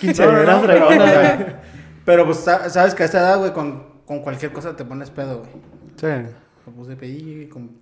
[0.00, 1.60] quinceañera No, no, no, fregona,
[2.04, 5.10] pero- pues sa- sabes que a esta edad, güey, con, con cualquier cosa te pones
[5.10, 5.50] pedo, güey.
[5.96, 6.06] Sí.
[6.66, 7.79] Me puse y con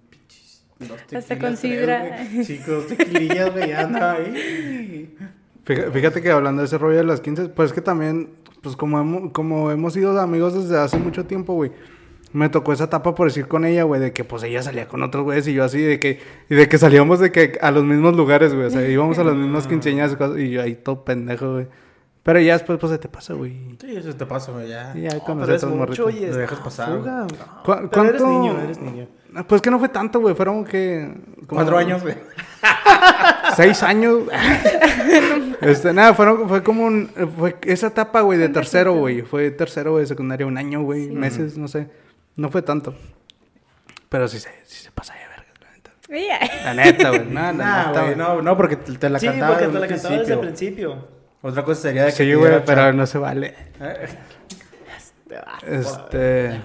[0.78, 2.18] dos Hasta tequilas, con tres, sidra.
[2.32, 2.44] güey.
[2.44, 5.16] Sí, dos tequilillas, güey, ya andaba ahí.
[5.64, 8.30] Fíjate, que hablando de ese rollo de las 15, pues es que también,
[8.62, 11.72] pues como hemos, como hemos sido amigos desde hace mucho tiempo, güey.
[12.32, 15.02] Me tocó esa etapa por decir con ella, güey, de que pues ella salía con
[15.02, 17.84] otros güeyes y yo así, de que, y de que salíamos de que a los
[17.84, 18.66] mismos lugares, güey.
[18.66, 21.66] O sea, íbamos a las mismas quinceañeras y cosas, y yo ahí todo pendejo, güey.
[22.22, 23.76] Pero ya después, pues se te pasa, güey.
[23.80, 24.92] Sí, eso te pasa, güey, ya.
[24.94, 26.14] Y ya conocí pero a es mucho morritos.
[26.14, 27.26] y es Lo dejas pasar, fuga.
[27.26, 28.04] ¿Cu- Pero cuánto?
[28.04, 29.08] eres niño, eres niño.
[29.46, 30.34] Pues que no fue tanto, güey.
[30.34, 31.12] Fueron que...
[31.46, 32.14] como Cuatro años, güey.
[33.56, 34.22] Seis años.
[35.60, 37.10] este, nada, fueron, fue como un...
[37.36, 39.22] Fue esa etapa, güey, de tercero, güey.
[39.22, 41.08] Fue tercero de secundaria, un año, güey.
[41.10, 41.88] Meses, no sé.
[42.36, 42.94] No fue tanto.
[44.08, 46.64] Pero sí se, sí se pasa de verga, la neta.
[46.64, 47.26] La neta, güey.
[47.26, 49.78] Nada, la Nah, neta, güey, no, no, porque te, te la Sí, cantaba porque desde
[49.78, 51.08] te la cantaba desde el principio.
[51.42, 53.54] Otra cosa sería de que Sí, güey, pero no se vale.
[53.80, 54.08] Eh,
[55.66, 56.60] Este...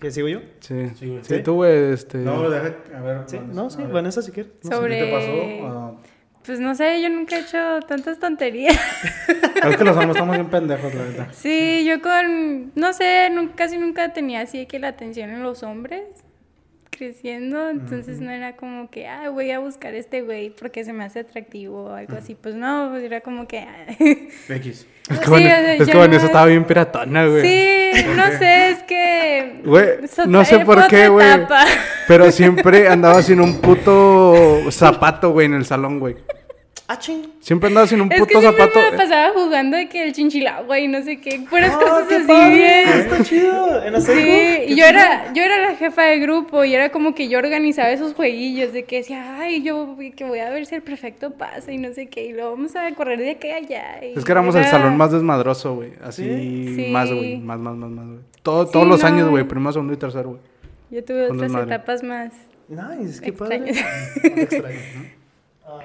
[0.00, 0.40] ¿Qué sigo yo?
[0.60, 0.88] Sí.
[0.94, 1.24] Sí, güey.
[1.24, 2.18] Sí, tú, güey, este...
[2.18, 3.22] No, deja, a ver.
[3.26, 3.92] Sí, Vanessa, no, sí, a ver.
[3.94, 4.52] Vanessa, si quieres.
[4.62, 4.76] No sé.
[4.76, 4.98] Sobre...
[4.98, 5.66] ¿Qué te pasó?
[5.66, 5.92] Ah,
[6.46, 8.78] Pues no sé, yo nunca he hecho tantas tonterías.
[9.68, 11.28] es que los hombres estamos bien pendejos, la verdad.
[11.32, 16.04] Sí, yo con, no sé, casi nunca tenía así que la atención en los hombres
[16.98, 20.92] creciendo, entonces no era como que, ah, voy a buscar a este güey porque se
[20.92, 23.60] me hace atractivo o algo así, pues no, pues era como que...
[23.60, 23.86] ah.
[24.48, 24.86] X.
[25.10, 27.42] Es que, Sí, o sea, es que ya Vanessa no- estaba bien piratona, güey.
[27.42, 29.62] Sí, no sé, es que...
[29.64, 29.88] Güey,
[30.26, 31.26] no sé fue por qué, güey.
[32.06, 36.16] Pero siempre andaba sin un puto zapato, güey, en el salón, güey.
[36.90, 37.20] Ah, ching.
[37.40, 38.80] Siempre andaba sin un Es puto que siempre zapato.
[38.90, 42.14] me pasaba jugando de que el chinchilagua y no sé qué, puras Ah, cosas qué
[42.16, 42.88] así padre, bien.
[42.88, 43.82] Está chido.
[43.84, 47.28] En Sí, y yo era, yo era la jefa de grupo y era como que
[47.28, 50.82] yo organizaba esos jueguillos de que decía, ay, yo que voy a ver si el
[50.82, 54.04] prefecto pasa y no sé qué, y luego vamos a correr de aquí a allá.
[54.06, 55.92] y Es que éramos el salón más desmadroso, güey.
[56.02, 56.24] Así,
[56.74, 56.88] Sí.
[56.90, 57.36] más, güey.
[57.36, 58.18] Más, más, más, más, güey.
[58.42, 59.06] Todo- Sí, todos los no.
[59.08, 59.44] años, güey.
[59.44, 60.40] Primero, segundo y tercero, güey.
[60.90, 62.32] Yo tuve con otras etapas más
[62.66, 63.66] Nice, qué Extraño.
[63.66, 63.72] padre.
[64.34, 64.78] No, extraño.
[65.66, 65.78] Ah,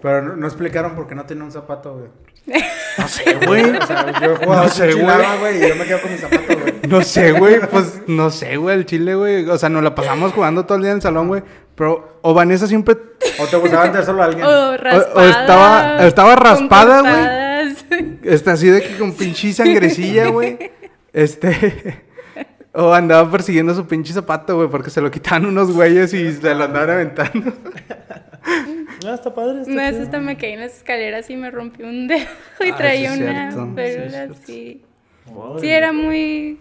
[0.00, 2.08] Pero no, no explicaron por qué no tenía un zapato, güey.
[2.98, 3.70] No sé, güey.
[3.76, 5.38] O sea, yo jugaba No sé, güey.
[5.40, 6.74] güey, y yo me quedo con mi zapato, güey.
[6.88, 9.48] No sé, güey, pues no sé, güey, el chile, güey.
[9.48, 11.42] O sea, nos la pasamos jugando todo el día en el salón, güey.
[11.74, 12.96] Pero, o Vanessa siempre.
[13.38, 14.44] ¿O te gustaba dárselo a alguien?
[14.44, 15.30] O raspada.
[15.30, 18.12] estaba- estaba con raspada, güey.
[18.24, 20.58] Está así de que con pinche sangrecilla, güey.
[21.12, 22.02] Este.
[22.74, 26.54] O andaba persiguiendo su pinche zapato, güey, porque se lo quitaban unos güeyes y se
[26.54, 27.52] lo andaban aventando.
[29.06, 29.62] Ah, está padre.
[29.62, 30.02] Está vez chido.
[30.04, 32.20] hasta me caí en las escaleras y me rompí un dedo
[32.64, 33.74] y Ah, traía sí es una cierto.
[33.74, 34.82] férula Sí, es así.
[35.60, 36.60] Sí, era muy...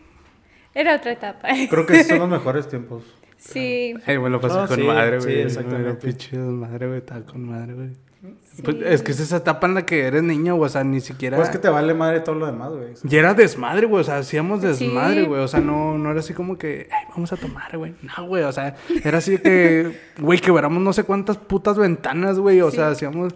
[0.73, 1.49] Era otra etapa.
[1.69, 3.03] Creo que esos son los mejores tiempos.
[3.37, 3.93] Sí.
[4.05, 5.41] Ay, lo pasé Ah, con sí, madre, sí, güey.
[5.41, 5.89] exactamente.
[5.89, 7.89] Era pinche madre, güey, estaba con madre, güey.
[8.21, 8.61] Sí.
[8.63, 11.01] Pues, es que es esa etapa en la que eres niño, güey, o sea, ni
[11.01, 11.37] siquiera...
[11.37, 12.93] Pues que te vale madre todo lo demás, güey.
[13.03, 14.67] Y era desmadre, güey, o sea, hacíamos Sí.
[14.67, 17.95] desmadre, güey, o sea, no, no era así como que, ay, vamos a tomar, güey,
[18.01, 22.61] no, güey, o sea, era así que, güey, quebramos no sé cuántas putas ventanas, güey,
[22.61, 22.77] o Sí.
[22.77, 23.33] sea, hacíamos...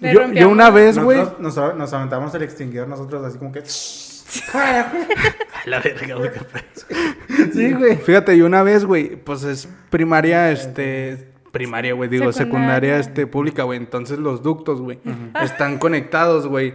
[0.00, 1.18] Yo, yo una vez, güey...
[1.38, 3.62] Nos, nos aventamos el extinguidor nosotros así como que...
[5.66, 7.52] La verga, güey, qué pedo.
[7.52, 7.96] Sí, güey.
[7.96, 11.32] Fíjate, yo una vez, güey, pues es primaria, este...
[11.58, 12.98] Primaria, güey, digo, secundaria, Secundaria.
[12.98, 13.78] este, pública, güey.
[13.78, 14.98] Entonces los ductos, güey,
[15.42, 16.74] están conectados, güey.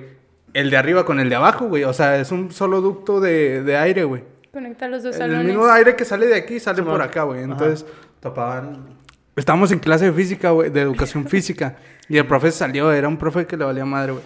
[0.54, 1.84] El de arriba con el de abajo, güey.
[1.86, 4.24] O sea, es un solo ducto de, de aire, güey.
[4.52, 5.46] Conecta los dos El salones.
[5.46, 6.94] mismo aire que sale de aquí sale Simón.
[6.94, 7.42] por acá, güey.
[7.44, 7.86] Entonces,
[8.20, 8.86] Tapaban...
[9.38, 11.78] estábamos en clase de física, güey, de educación física.
[12.10, 14.24] Y el profe salió, era un profe que le valía madre, güey.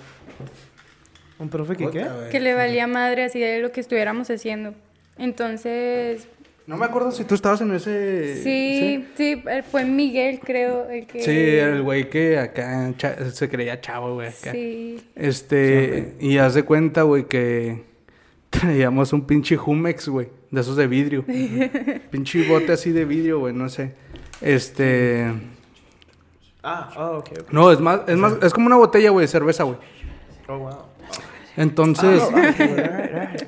[1.37, 2.07] ¿Un profe que qué?
[2.31, 4.73] Que le valía madre así de lo que estuviéramos haciendo.
[5.17, 6.27] Entonces,
[6.67, 8.41] No me acuerdo si tú estabas en ese...
[8.41, 11.21] sí, sí, eh, fue Miguel, creo, el que...
[11.21, 12.91] Sí, el güey que acá
[13.31, 14.29] se creía chavo, güey.
[14.29, 14.51] acá.
[14.51, 14.99] Sí.
[15.15, 17.83] Este, y haz de cuenta, güey, que
[18.49, 21.23] traíamos un pinche Jumex, güey, de esos de vidrio.
[22.09, 23.93] pinche bote así de vidrio, güey, no sé.
[24.41, 25.31] Este,
[26.67, 27.51] Ah, ah, ok, ok.
[27.51, 29.77] no, es más, es más, es como una botella, güey, de cerveza, güey.
[30.47, 30.77] Oh, wow.
[31.57, 32.21] Entonces,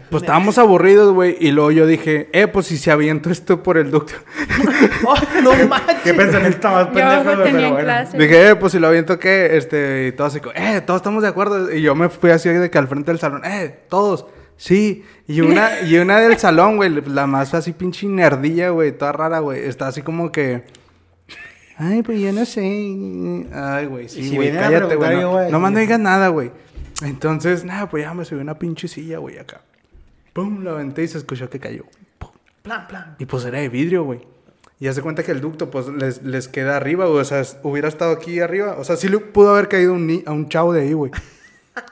[0.10, 3.78] pues estábamos aburridos, güey, y luego yo dije, eh, pues si se aviento esto por
[3.78, 4.14] el ducto.
[5.06, 5.98] Oh, no manches.
[6.04, 7.44] ¿Qué pensamiento más Yo pendejo, güey?
[7.52, 7.84] tenía bueno.
[7.84, 8.18] clase.
[8.18, 9.56] Dije, eh, pues si lo aviento, ¿qué?
[9.58, 11.74] Este, y todos así, como, eh, todos estamos de acuerdo.
[11.74, 14.26] Y yo me fui así de que al frente del salón, eh, todos,
[14.58, 15.06] sí.
[15.28, 19.40] Y una, y una del salón, güey, la más así pinche nerdilla, güey, toda rara,
[19.40, 20.64] güey, está así como que,
[21.78, 22.62] ay, pues yo no sé.
[23.54, 25.22] Ay, güey, sí, si güey, a cállate, güey.
[25.22, 26.52] yo, No, no no digas nada, güey.
[27.04, 29.62] Entonces, nada, pues ya me subí una pinche silla, güey, acá.
[30.34, 31.84] Pum, la aventé y se escuchó que cayó.
[32.20, 32.30] Pum.
[32.64, 33.16] Plan, plan.
[33.20, 34.22] Y pues era de vidrio, güey.
[34.80, 37.20] Y hace cuenta que el ducto, pues, les, les queda arriba, güey.
[37.20, 38.76] O sea, es- hubiera estado aquí arriba.
[38.78, 41.12] O sea, sí le pudo haber caído un ni- a un chavo de ahí, güey.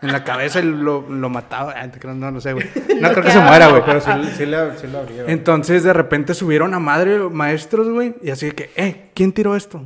[0.01, 1.73] En la cabeza y lo, lo mataba.
[1.77, 2.65] Ah, no, no sé, güey.
[3.01, 3.83] No creo que se muera, güey.
[3.85, 5.33] Pero sí, sí, la, sí abría, güey.
[5.33, 8.15] Entonces, de repente subieron a madre maestros, güey.
[8.23, 9.83] Y así de que, eh, ¿quién tiró esto?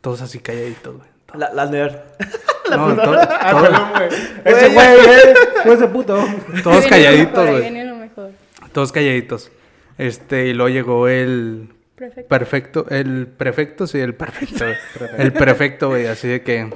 [0.00, 1.08] Todos así calladitos, güey.
[1.34, 1.96] La, la nerd.
[2.70, 4.08] No, to- Ah, perdón, güey.
[4.44, 4.88] Ese güey,
[5.62, 6.24] fue ese puto.
[6.62, 7.86] todos calladitos, güey.
[8.72, 9.50] Todos calladitos.
[9.98, 12.28] Este, y luego llegó el Perfecto.
[12.28, 14.64] perfecto, el prefecto, sí, el perfecto.
[15.18, 16.70] el prefecto, güey, así de que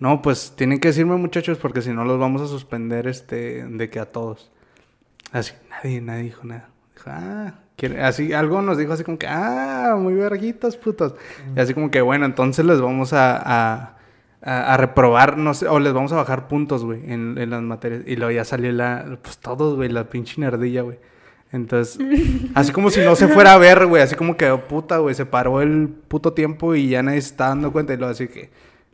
[0.00, 3.88] no, pues tienen que decirme muchachos porque si no los vamos a suspender este de
[3.90, 4.50] que a todos.
[5.30, 6.68] Así, nadie, nadie dijo nada.
[6.96, 11.14] Dijo, ah, quiere- así algo nos dijo así como que, ah, muy verguitos, putos.
[11.56, 13.96] Y así como que, bueno, entonces les vamos a, a,
[14.44, 17.62] a- a reprobar, no sé, o les vamos a bajar puntos, güey, en, en las
[17.62, 18.02] materias.
[18.06, 20.98] Y luego ya salió la, pues todos, güey, la pinche nerdilla, güey.
[21.50, 21.98] Entonces,
[22.54, 25.14] así como si no se fuera a ver, güey, así como que, oh, puta, güey,
[25.14, 27.94] se paró el puto tiempo y ya nadie se está dando cuenta.
[27.94, 28.50] Y luego así que,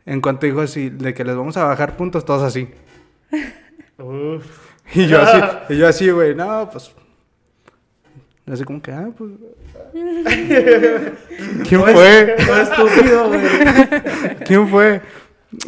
[0.06, 2.68] en cuanto dijo así, de que les vamos a bajar puntos, todos así.
[3.98, 4.44] Uf.
[4.94, 5.40] Y yo así,
[5.74, 6.90] y yo así, güey, no, pues.
[8.50, 9.30] Así como que, ah, pues.
[11.68, 12.36] ¿Quién fue?
[12.46, 13.40] Todo estúpido, güey.
[14.46, 15.00] ¿Quién fue?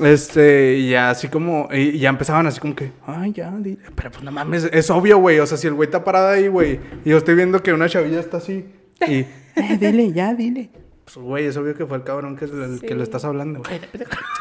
[0.00, 3.78] Este, y ya así como, y ya empezaban así como que, ay, ya, dile.
[3.96, 5.40] Pero pues no mames, es obvio, güey.
[5.40, 7.88] O sea, si el güey está parado ahí, güey, y yo estoy viendo que una
[7.88, 8.64] chavilla está así,
[9.08, 9.14] y,
[9.56, 10.70] eh, dile, ya, dile.
[11.04, 13.60] Pues, güey, es obvio que fue el cabrón que, es el que le estás hablando,
[13.60, 13.80] güey.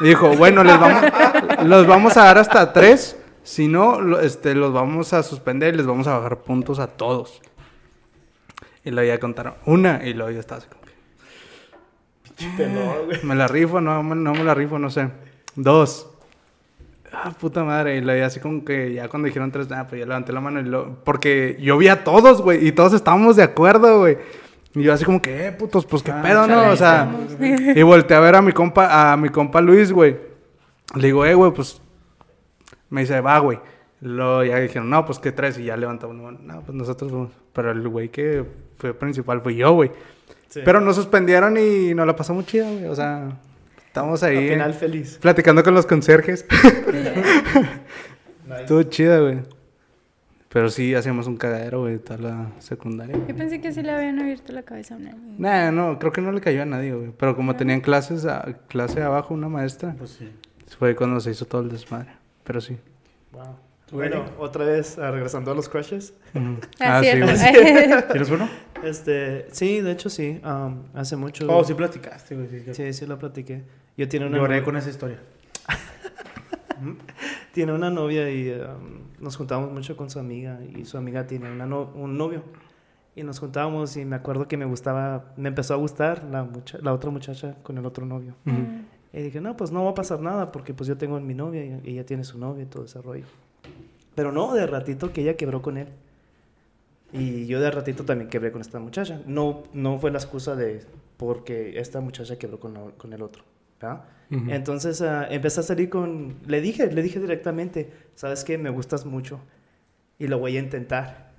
[0.00, 1.02] Y dijo, bueno, les vamos,
[1.64, 3.16] los vamos a dar hasta tres.
[3.42, 6.86] Si no, lo- este, los vamos a suspender y les vamos a bajar puntos a
[6.86, 7.40] todos.
[8.84, 10.92] Y luego ya contaron una, y luego ya está así como que,
[12.56, 13.22] Pelón, güey.
[13.24, 13.80] ¿Me la rifo?
[13.80, 15.08] No, no me la rifo, no sé.
[15.56, 16.08] Dos.
[17.12, 17.96] Ah, puta madre.
[17.96, 20.60] Y lo así como que ya cuando dijeron tres, ah, pues ya levanté la mano
[20.60, 20.96] y lo...
[21.04, 24.18] Porque yo vi a todos, güey, y todos estábamos de acuerdo, güey.
[24.74, 26.70] Y yo así como que, eh, putos, pues qué Ah, pedo, ¿no?
[26.70, 27.10] O sea...
[27.38, 30.16] Y volteé a ver a mi compa, a mi compa Luis, güey.
[30.94, 31.80] Le digo, eh, güey, pues...
[32.88, 33.58] Me dice, va, güey.
[34.00, 35.58] Luego ya dijeron, no, pues qué tres.
[35.58, 36.32] Y ya levantó uno.
[36.32, 37.30] No, pues nosotros fuimos.
[37.52, 38.44] Pero el güey que
[38.76, 39.90] fue principal fue yo, güey.
[40.48, 40.60] Sí.
[40.64, 42.86] Pero nos suspendieron y nos la pasamos chida, güey.
[42.86, 43.28] O sea,
[43.92, 45.18] estamos ahí Al final feliz.
[45.20, 46.46] platicando con los conserjes.
[48.60, 49.40] Estuvo chida, güey.
[50.48, 53.16] Pero sí, hacíamos un cagadero, güey, toda la secundaria.
[53.28, 55.34] Yo pensé que sí le habían abierto la cabeza a una niña.
[55.38, 57.12] Nah, no, creo que no le cayó a nadie, güey.
[57.16, 60.30] Pero como tenían clases, a- clase abajo una maestra, Pues sí.
[60.78, 62.10] fue cuando se hizo todo el desmadre.
[62.44, 62.76] Pero sí.
[63.32, 63.56] Wow.
[63.86, 66.12] ¿Tú, Bueno, otra vez, ah, regresando a los crushes.
[66.34, 66.56] Ujú.
[66.80, 67.34] Ah, sí, güey.
[68.12, 68.48] ¿Tienes uno?
[68.82, 70.38] Este, sí, de hecho sí.
[70.44, 71.46] um, hace mucho.
[71.48, 72.48] Oh, sí platicaste, güey.
[72.48, 73.62] sí, Sí, sí lo platiqué.
[73.96, 75.18] Yo tiene una, Lloré novia, con esa historia.
[77.52, 81.50] tiene una novia y um, nos juntábamos mucho con su amiga y su amiga tiene
[81.50, 82.42] una no- un novio.
[83.14, 86.78] Y nos juntábamos y me acuerdo que me gustaba, me empezó a gustar la, mucha-
[86.78, 88.34] la otra muchacha con el otro novio.
[89.12, 91.62] Y dije, no, pues no va a pasar nada porque pues yo tengo mi novia
[91.84, 93.26] y ella tiene su novia y todo ese rollo.
[94.14, 95.88] Pero no, de ratito que ella quebró con él.
[97.12, 99.20] Y yo de ratito también quebré con esta muchacha.
[99.26, 100.82] No, no fue la excusa de
[101.18, 103.44] porque esta muchacha quebró con, la- con el otro.
[103.82, 104.04] ¿Verdad?
[104.30, 104.50] Ujú.
[104.50, 106.36] Entonces ah, empecé a salir con...
[106.46, 108.56] Le dije, le dije directamente, ¿sabes qué?
[108.56, 109.40] Me gustas mucho
[110.18, 111.32] y lo voy a intentar.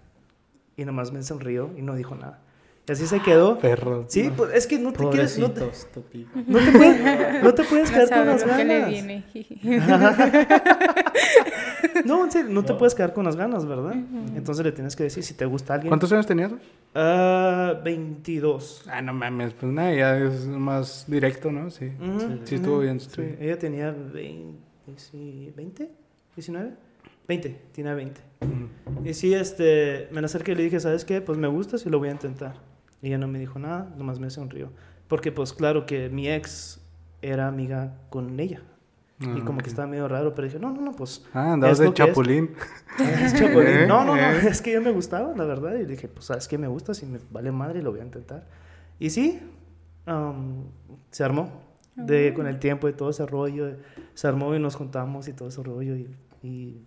[0.78, 2.40] Y nomás me sonrió y no dijo nada.
[2.88, 3.58] Y así se quedó.
[3.60, 4.06] Perro.
[4.10, 5.40] Sí, pues es que no te quieres...
[5.40, 5.62] No te,
[6.48, 8.90] no te puedes, no te puedes No quedar con las lo que le ganas.
[8.92, 9.24] viene.
[12.06, 13.96] No, en serio, no te puedes quedar con las ganas, ¿verdad?
[14.36, 15.90] Entonces le tienes que decir si te gusta alguien.
[15.90, 16.50] ¿Cuántos años tenías?
[16.52, 16.62] güey?
[16.96, 18.84] Ah, 22.
[18.88, 21.70] Ah, no mames, pues nada, ya es más directo, ¿no?
[21.70, 21.92] Sí.
[22.48, 23.08] Sí, estuvo ujú, bien, sí.
[23.08, 23.38] estuvo bien.
[23.42, 24.58] Ella tenía 20,
[24.98, 25.92] sí, 20,
[26.36, 26.74] 19,
[27.28, 28.22] 20, tiene 20.
[28.42, 29.08] Ujú.
[29.10, 31.22] Y sí, este, me acerqué y le dije, ¿sabes qué?
[31.22, 32.56] Pues me gustas y lo voy a intentar.
[33.02, 34.70] Y ella no me dijo nada, nomás me sonrió.
[35.08, 36.80] Porque pues claro que mi ex
[37.22, 38.62] era amiga con ella.
[39.20, 39.64] Y Ah, como ok.
[39.64, 41.26] que estaba medio raro, pero dije, no, no, no, pues...
[41.34, 42.08] Ah, andabas es de lo que es".
[42.10, 42.50] chapulín.
[43.00, 43.88] Es chapulín.
[43.88, 44.48] No, no, no, Eh.
[44.50, 45.76] es que yo me gustaba, la verdad.
[45.76, 46.58] Y dije, pues, ¿sabes qué?
[46.58, 48.46] Me gusta, si me vale madre, lo voy a intentar.
[49.00, 49.40] Y sí,
[50.06, 50.66] am,
[51.12, 51.62] se armó.
[51.96, 53.76] De, con el tiempo y todo ese rollo.
[54.16, 55.96] Se armó y nos juntamos y todo ese rollo.
[55.96, 56.10] Y,
[56.42, 56.86] y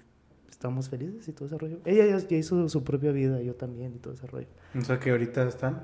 [0.51, 1.79] estamos felices y todo ese rollo.
[1.85, 4.49] Ella ya, ya hizo su propia vida, yo también y todo ese rollo.
[4.77, 5.81] O sea que ahorita están.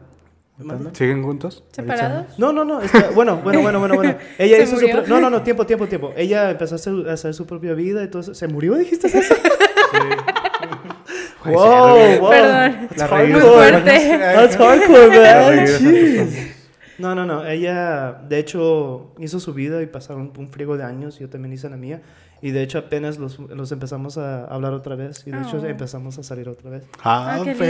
[0.93, 1.65] ¿Siguen juntos?
[1.73, 2.39] ¿Separados?
[2.39, 2.81] No, no, no.
[2.83, 4.17] está- bueno, bueno, bueno, bueno, bueno.
[4.39, 5.03] Ella ¿Se hizo su murió?
[5.05, 6.13] pro- No, no, no, tiempo, tiempo, tiempo.
[6.17, 8.35] Ella empezó a hacer, a hacer su propia vida y todo eso.
[8.35, 9.35] ¿Se murió, dijiste eso?
[11.43, 12.19] Puede Wow, güey.
[12.21, 12.31] wow.
[12.31, 12.89] Perdón.
[12.89, 13.71] That's La regué Muy hardcore.
[13.71, 14.19] fuerte.
[14.19, 15.67] That's hardcore, La man.
[15.67, 16.57] Jeez.
[16.99, 17.45] No, no, no.
[17.47, 21.19] Ella, de hecho, hizo su vida y pasaron un friego de años.
[21.19, 22.03] Yo también hice la mía.
[22.43, 25.25] Y de hecho, apenas los, los empezamos a hablar otra vez.
[25.27, 25.67] Y de hecho, Oh.
[25.67, 26.85] empezamos a salir otra vez.
[27.03, 27.67] Ah, qué lindo.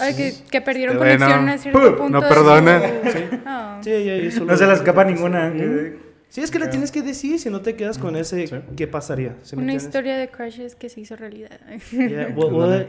[0.00, 1.18] Ay, que, que perdieron Qué bueno.
[1.26, 2.08] conexión a cierto Puh, punto.
[2.08, 2.82] no de perdonan.
[3.12, 3.80] su- Ah.
[3.82, 5.52] Sí, hizo No se le escapa ninguna.
[5.54, 5.96] Ujú.
[6.28, 7.38] Sí, es que le tienes que decir.
[7.40, 8.54] Si no te quedas con ese, Sí.
[8.76, 9.34] ¿qué pasaría?
[9.42, 9.84] ¿Sí Una entiendes?
[9.84, 11.58] historia de crushes que se hizo realidad.
[11.90, 12.86] Yeah, what- what-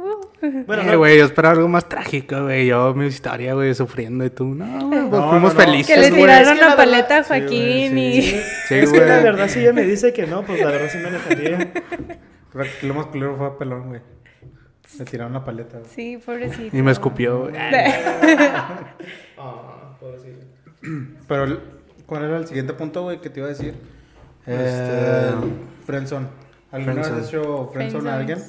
[0.00, 0.64] Uh.
[0.64, 2.68] Bueno, Eh, no- güey, yo esperaba algo más trágico, güey.
[2.68, 4.44] Yo, mi historia, güey, sufriendo y tú.
[4.44, 5.66] No, güey, pues No, fuimos no, no.
[5.66, 7.98] felices, que le tiraron es que la la verdad- paleta a Sí, Joaquín sí.
[7.98, 8.22] y...
[8.22, 10.98] Sí, es que la verdad, si ella me dice que no, pues la verdad sí
[10.98, 11.72] me alejaría.
[12.82, 14.00] Lo más culero fue a pelón, güey.
[14.96, 15.80] Le tiraron la paleta.
[15.94, 16.76] Sí, pobrecito.
[16.76, 17.50] Y me escupió.
[19.36, 20.46] Ah, pobrecito.
[21.28, 21.60] Pero,
[22.06, 23.74] ¿cuál era el siguiente punto, güey, que te iba a decir?
[24.46, 25.34] Este, Este.
[25.86, 26.26] Friendzone.
[26.72, 28.42] ¿Alguna vez has hecho friendzone a alguien?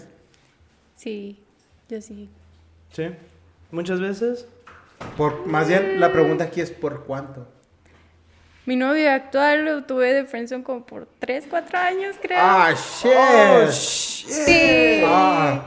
[0.95, 1.39] Sí,
[1.89, 2.29] yo sí.
[2.91, 3.09] Sí.
[3.71, 4.47] Muchas veces.
[5.15, 7.47] Por, más bien, la pregunta aquí es: ¿por cuánto?
[8.65, 12.37] Mi novio actual lo tuve de friendzone como por 3, 4 años, creo.
[12.39, 13.71] ¡Ah, shit!
[13.71, 15.01] sí.
[15.05, 15.63] Ah.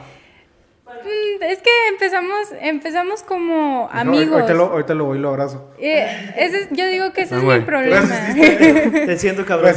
[1.05, 4.35] Mm, Es que empezamos, empezamos como No, amigos.
[4.41, 5.73] ahorita, lo, ahorita lo voy y lo abrazo.
[5.79, 8.09] Eh, ese es- yo digo que ese Ah, es mi problema.
[9.07, 9.75] Te siento cabrón.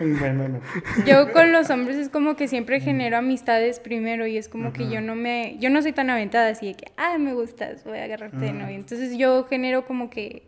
[0.00, 0.60] Ven.
[1.06, 4.88] Yo con los hombres es como que siempre genero amistades primero y es como que
[4.90, 7.98] yo no me, yo no soy tan aventada así de que, ah, me gustas, voy
[7.98, 8.74] a agarrarte de novio.
[8.76, 10.42] Entonces yo genero como que,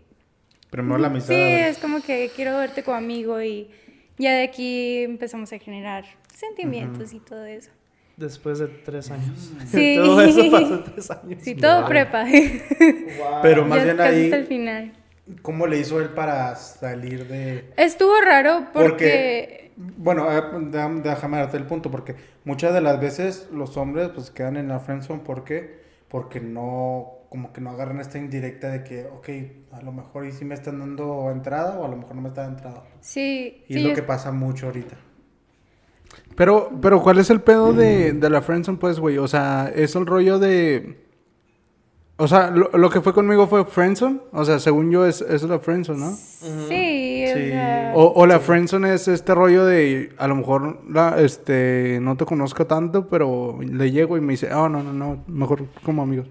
[0.70, 1.34] Primero la amistad.
[1.34, 3.70] sí, es como que quiero verte como amigo y
[4.18, 6.04] ya de aquí empezamos a generar
[6.34, 7.70] sentimientos y todo eso.
[8.16, 9.52] Después de tres años.
[9.66, 9.94] Sí.
[9.96, 11.42] Todo eso pasó en tres años.
[11.42, 12.24] Sí, todo prepa.
[13.42, 14.92] Pero más ya bien casi ahí, hasta el final.
[15.42, 17.72] ¿cómo le hizo él para salir de...?
[17.78, 20.42] Estuvo raro Porque, porque, bueno, eh,
[21.02, 24.80] déjame darte el punto, porque muchas de las veces los hombres pues quedan en la
[24.80, 25.82] friendzone, ¿por qué?
[26.08, 29.28] Porque no, como que no agarran esta indirecta de que, ok,
[29.72, 32.28] a lo mejor y sí me están dando entrada o a lo mejor no me
[32.28, 32.86] están dando entrada.
[33.00, 34.96] sí, Y sí, es lo yo- que pasa mucho ahorita.
[36.36, 39.18] Pero, pero, ¿cuál es el pedo de, de la friendzone, pues, güey?
[39.18, 41.02] O sea, es el rollo de...
[42.16, 44.20] O sea, lo, lo que fue conmigo fue friendzone.
[44.32, 46.10] O sea, según yo, es, es la friendzone, ¿no?
[46.12, 47.48] sí, o Sí.
[47.50, 50.12] sea, O, o la friendzone es este rollo de...
[50.18, 51.98] A lo mejor, la, este...
[52.00, 54.52] No te conozco tanto, pero le llego y me dice...
[54.54, 55.24] Oh, no, no, no.
[55.26, 56.26] Mejor como amigos.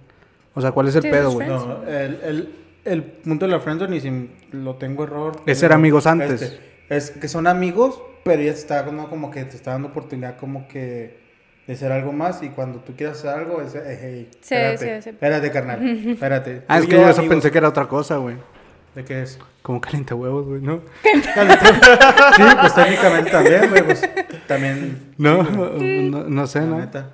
[0.54, 1.48] O sea, ¿cuál es el Sí, pedo, es güey?
[1.48, 1.66] friends.
[1.66, 5.34] No, el, el, el punto de la friendzone, y si lo tengo error...
[5.46, 6.42] Es ser amigos antes.
[6.42, 9.90] este, es que son amigos, pero ella te está dando como que te está dando
[9.90, 11.22] oportunidad como que
[11.68, 14.96] de ser algo más y cuando tú quieras hacer algo es, eh, hey, Sí, espérate,
[14.98, 15.10] sí, sí.
[15.12, 16.64] espérate, carnal, espérate.
[16.68, 17.36] Ah, es que yo eso amigos.
[17.36, 18.36] pensé que era otra cosa, güey.
[18.96, 19.40] ¿De qué es?
[19.62, 20.82] Como caliente huevos, güey, ¿no?
[21.04, 24.10] Sí, pues técnicamente también, güey, pues
[24.48, 25.14] también...
[25.18, 26.80] No, no, no sé, La ¿no?
[26.80, 27.10] neta.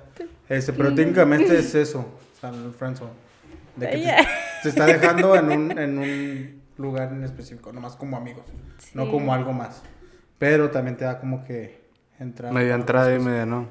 [0.48, 3.12] Este, pero técnicamente es eso, o sea, el friendzone.
[3.76, 4.14] De que
[4.64, 8.44] te está dejando en un, en un lugar en específico, nomás como amigos,
[8.94, 9.10] no Sí.
[9.10, 9.82] como algo más.
[10.38, 11.80] Pero también te da como que
[12.18, 12.52] entrada.
[12.52, 13.68] Media entrada y media no.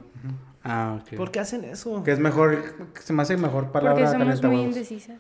[0.64, 1.16] Ah, ok.
[1.18, 2.04] ¿Por qué hacen eso?
[2.04, 5.18] Que es mejor, que se me hace mejor Porque palabra somos calienta muy indecisas.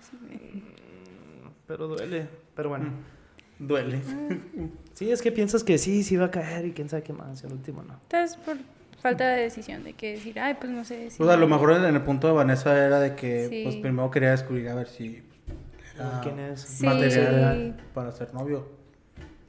[1.67, 2.27] Pero duele.
[2.55, 2.89] Pero bueno.
[3.59, 4.01] Duele.
[4.93, 7.41] Sí, es que piensas que sí, sí va a caer y quién sabe qué más.
[7.45, 7.93] Al último no.
[8.03, 8.57] Entonces, por
[9.01, 11.09] falta de decisión, de que decir, ay, pues no sé.
[11.09, 13.61] si- Pues a lo mejor en el punto de Vanessa era de que, Sí.
[13.63, 15.23] pues primero quería descubrir a ver si
[15.99, 16.61] era ¿Quién es?
[16.61, 16.85] Sí.
[16.85, 18.67] material para ser novio.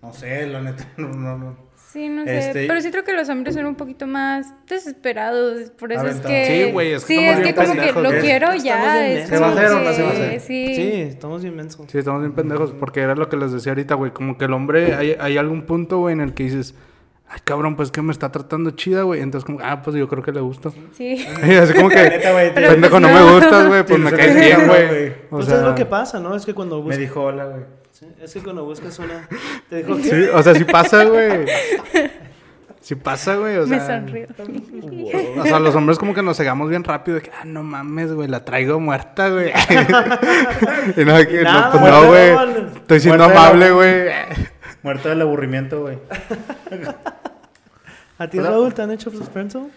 [0.03, 1.71] No sé, la neta, no, no, no.
[1.93, 2.39] Sí, no sé.
[2.39, 5.71] Este- Pero sí creo que los hombres son un poquito más desesperados.
[5.71, 6.31] Por eso es Aventados.
[6.49, 6.65] que.
[6.67, 9.09] Sí, güey, es que Sí, estamos es que bien como que pendejos, lo quiero ya.
[9.09, 9.29] es.
[9.29, 10.41] ¿Se va a hacer o no se va a hacer?
[10.41, 10.75] Sí.
[10.77, 11.91] Sí, estamos inmensos.
[11.91, 14.13] Sí, estamos bien pendejos, porque era lo que les decía ahorita, güey.
[14.13, 16.75] Como que el hombre, hay, hay algún punto, güey, en el que dices,
[17.31, 19.21] ay, cabrón, pues que me está tratando chida, güey.
[19.21, 20.75] Entonces, como, ah, pues yo creo que le gusto.
[20.93, 21.27] Sí.
[21.47, 21.97] Y así como que,
[22.55, 23.09] pendejo, pues no, no.
[23.09, 25.09] me gustas, güey, pues me caes bien, güey.
[25.11, 26.35] O Pues sea, es lo que pasa, ¿no?
[26.35, 26.99] Es que cuando Me buscas...
[26.99, 27.63] dijo hola, güey.
[27.93, 29.29] Sí, es que cuando buscas una...
[29.69, 30.03] Te dijo que...
[30.03, 31.47] Sí, o sea, sí pasa, güey.
[32.83, 33.77] Sí pasa, güey, o sea.
[33.79, 34.27] Me sonrió.
[35.37, 38.11] O sea, los hombres como que nos cegamos bien rápido de que, ah, no mames,
[38.13, 39.51] güey, la traigo muerta, güey.
[40.97, 42.67] y no, que, Nada, no, pues no, güey.
[42.77, 44.09] Estoy siendo amable, güey.
[44.83, 45.99] Muerto del aburrimiento, güey.
[48.19, 48.51] ¿A ti, Hola.
[48.51, 49.71] Raúl, te han hecho friendzone?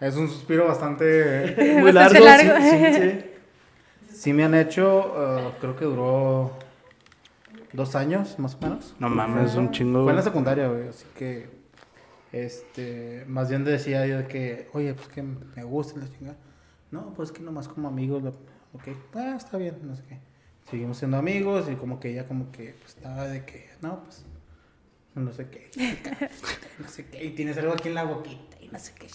[0.00, 1.54] Es un suspiro bastante...
[1.80, 2.52] Muy Bastante largo.
[2.52, 2.70] largo.
[2.70, 3.24] Sí, sí, sí.
[4.20, 6.52] Sí me han hecho, uh, creo que duró
[7.72, 8.94] dos años, más o menos.
[8.98, 10.02] No mames, es un chingo.
[10.02, 11.48] Fue en la secundaria, güey, así que...
[12.30, 13.24] Este...
[13.28, 16.36] Más bien decía yo de que, oye, pues que me gusta la chingada.
[16.90, 18.36] No, pues que nomás como amigos, lo-
[18.74, 20.18] ok, ah, está bien, no sé qué.
[20.70, 24.24] Seguimos siendo amigos y como que ella como que pues, estaba de que, no, pues...
[25.12, 25.68] No sé qué,
[26.78, 29.08] no sé qué, y tienes algo aquí en la boquita y no sé qué.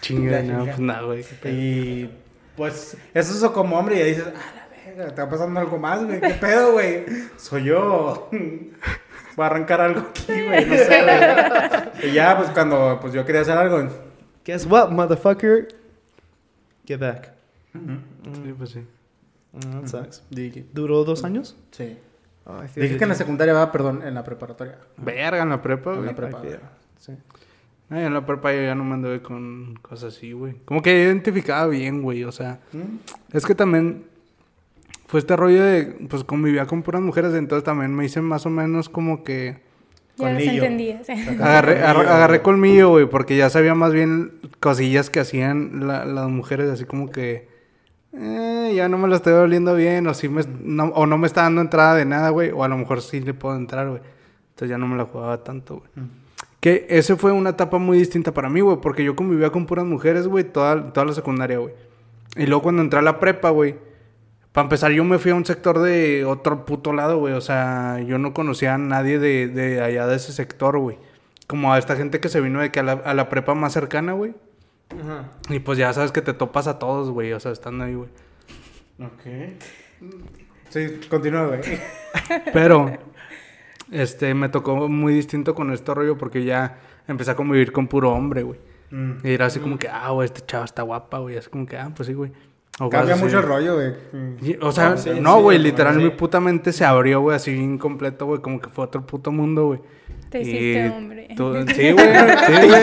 [0.00, 1.24] Chinga, La no, pues nada, güey.
[1.44, 2.08] Y
[2.56, 5.76] pues eso es como hombre y ya dices, ah, la verga, te va pasando algo
[5.76, 6.20] más, güey.
[6.20, 7.04] ¿Qué pedo, güey?
[7.36, 8.28] Soy yo.
[8.30, 10.64] Voy a arrancar algo aquí, güey.
[10.64, 12.10] No sé, güey.
[12.10, 13.88] Y ya, pues cuando pues yo quería hacer algo.
[14.44, 15.66] Guess what, motherfucker?
[16.86, 17.32] Get back.
[17.72, 18.86] Sí, pues sí.
[20.30, 21.56] Dije, ¿Duró dos años?
[21.70, 21.96] sí.
[22.72, 24.76] Feel Dije you, que en la secundaria va, perdón, en la preparatoria.
[24.96, 26.42] Verga, en la prepa, En la prepa.
[26.98, 27.12] Sí.
[27.90, 30.54] Ay, en la prepa yo ya no me anduve con cosas así, güey.
[30.64, 32.24] Como que identificaba bien, güey.
[32.24, 33.36] O sea, ¿Mm?
[33.36, 34.04] es que también
[35.06, 38.50] fue este rollo de, pues convivía con puras mujeres, entonces también me hice más o
[38.50, 39.58] menos como que
[40.16, 40.64] Ya los Colmillo.
[40.64, 41.08] entendías.
[41.40, 46.28] agarré, agar- agarré colmillo, güey, porque ya sabía más bien cosillas que hacían la- las
[46.28, 47.48] mujeres, así como que
[48.12, 51.26] eh, ya no me lo estoy oliendo bien, o sí me, no, o no me
[51.26, 54.00] está dando entrada de nada, güey, o a lo mejor sí le puedo entrar, güey.
[54.50, 56.08] Entonces ya no me la jugaba tanto, güey.
[56.60, 59.86] Que ese fue una etapa muy distinta para mí, güey, porque yo convivía con puras
[59.86, 61.72] mujeres, güey, toda, toda la secundaria, güey.
[62.36, 63.76] Y luego cuando entré a la prepa, güey,
[64.52, 67.34] para empezar yo me fui a un sector de otro puto lado, güey.
[67.34, 70.98] O sea, yo no conocía a nadie de, de allá de ese sector, güey.
[71.46, 73.72] Como a esta gente que se vino de que a la, a la prepa más
[73.72, 74.34] cercana, güey.
[74.98, 75.30] Ajá.
[75.48, 77.32] Y pues ya sabes que te topas a todos, güey.
[77.32, 78.08] O sea, estando ahí, güey.
[79.00, 79.56] Ok.
[80.68, 81.60] Sí, continúa, güey.
[82.52, 82.90] Pero,
[83.90, 88.12] este, me tocó muy distinto con este rollo porque ya empecé a convivir con puro
[88.12, 88.58] hombre, güey.
[88.90, 89.12] Mm.
[89.24, 91.36] Y era así como que, ah, güey, este chavo está guapa, güey.
[91.36, 92.32] Así como que, ah, pues sí, güey.
[92.78, 93.92] O Cambia vas mucho el rollo, güey.
[94.12, 94.62] Mm.
[94.62, 96.02] O sea, Ah, sí, no, sí, güey, sí, literal, sí.
[96.02, 99.66] mi puta mente se abrió, güey, así incompleto, güey, como que fue otro puto mundo,
[99.66, 99.80] güey.
[100.30, 101.28] Te Y hiciste hombre.
[101.36, 102.08] tú- sí, güey,
[102.46, 102.82] sí, güey.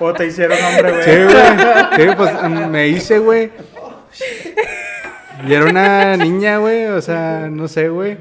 [0.00, 1.02] O te hicieron hombre, güey.
[1.04, 2.08] Sí, güey.
[2.08, 3.50] Sí, pues me hice, güey.
[5.46, 8.16] Y era una niña, güey, o sea, no sé, güey.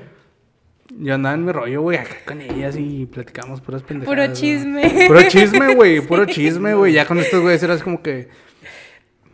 [0.99, 4.25] Yo andaba en mi rollo, güey, acá con ellas y platicamos puras pendejadas.
[4.27, 5.05] Puro chisme.
[5.07, 6.93] Puro chisme, güey, puro chisme, güey.
[6.93, 8.27] Ya con estos güeyes era así como que.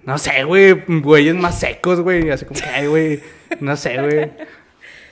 [0.06, 2.30] No sé, güey, güeyes más secos, güey.
[2.30, 3.20] Así como que, ay, güey.
[3.60, 4.32] No sé, güey.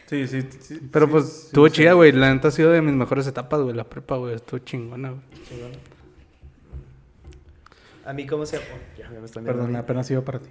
[0.07, 0.79] Sí, sí, sí.
[0.91, 1.73] Pero sí, pues sí, estuvo sí.
[1.73, 2.11] chida, güey.
[2.13, 3.75] La neta ha sido de mis mejores etapas, güey.
[3.75, 4.35] La prepa, güey.
[4.35, 5.21] Estuvo chingona, güey.
[8.05, 8.69] A mí, ¿cómo se llama?
[8.97, 10.49] Ya, ya me estoy Perdón, apenas iba para ti.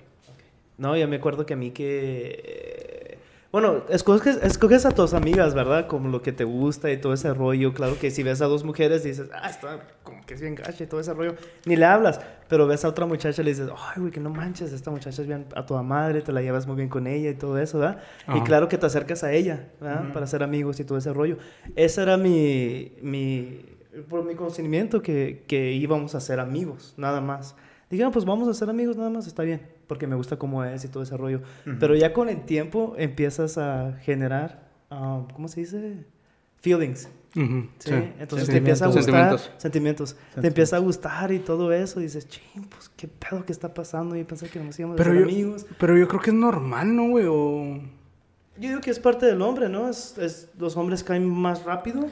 [0.77, 3.06] No, ya me acuerdo que a mí que...
[3.57, 5.87] Bueno, escoges, escoges a tus amigas, ¿verdad?
[5.87, 7.73] Como lo que te gusta y todo ese rollo.
[7.73, 10.85] Claro que si ves a dos mujeres dices, ah, está como que es bien gacha
[10.85, 11.37] y todo ese rollo.
[11.65, 14.29] Ni le hablas, pero ves a otra muchacha y le dices, ay, güey, que no
[14.29, 17.31] manches, esta muchacha es bien a toda madre, te la llevas muy bien con ella
[17.31, 18.03] y todo eso, ¿verdad?
[18.35, 20.13] Y claro que te acercas a ella, ¿verdad?
[20.13, 21.39] Para ser amigos y todo ese rollo.
[21.77, 23.65] Ese era mi, mi,
[24.11, 27.57] por mi conocimiento que, que íbamos a ser amigos, nada más.
[27.89, 30.85] Digan, pues vamos a ser amigos nada más, está bien, porque me gusta cómo es
[30.85, 31.41] y todo ese rollo.
[31.81, 36.05] Pero ya con el tiempo empiezas a generar, ah, ¿cómo se dice?
[36.61, 37.09] Feelings.
[37.37, 37.95] Ujú, Sí, sí.
[38.19, 39.05] entonces te empieza a gustar.
[39.05, 39.51] Sentimientos.
[39.59, 40.17] Sentimientos.
[40.41, 42.01] Te empieza a gustar y todo eso.
[42.01, 44.17] Y dices, ching, pues qué pedo que está pasando.
[44.17, 45.67] Y pensé que nos íbamos a Pero ser yo, amigos.
[45.79, 47.27] pero yo creo que es normal, ¿no, güey?
[47.29, 47.79] O...
[48.59, 49.91] Yo digo que es parte del hombre, ¿no?
[49.91, 52.07] Es, es- los hombres caen más rápido.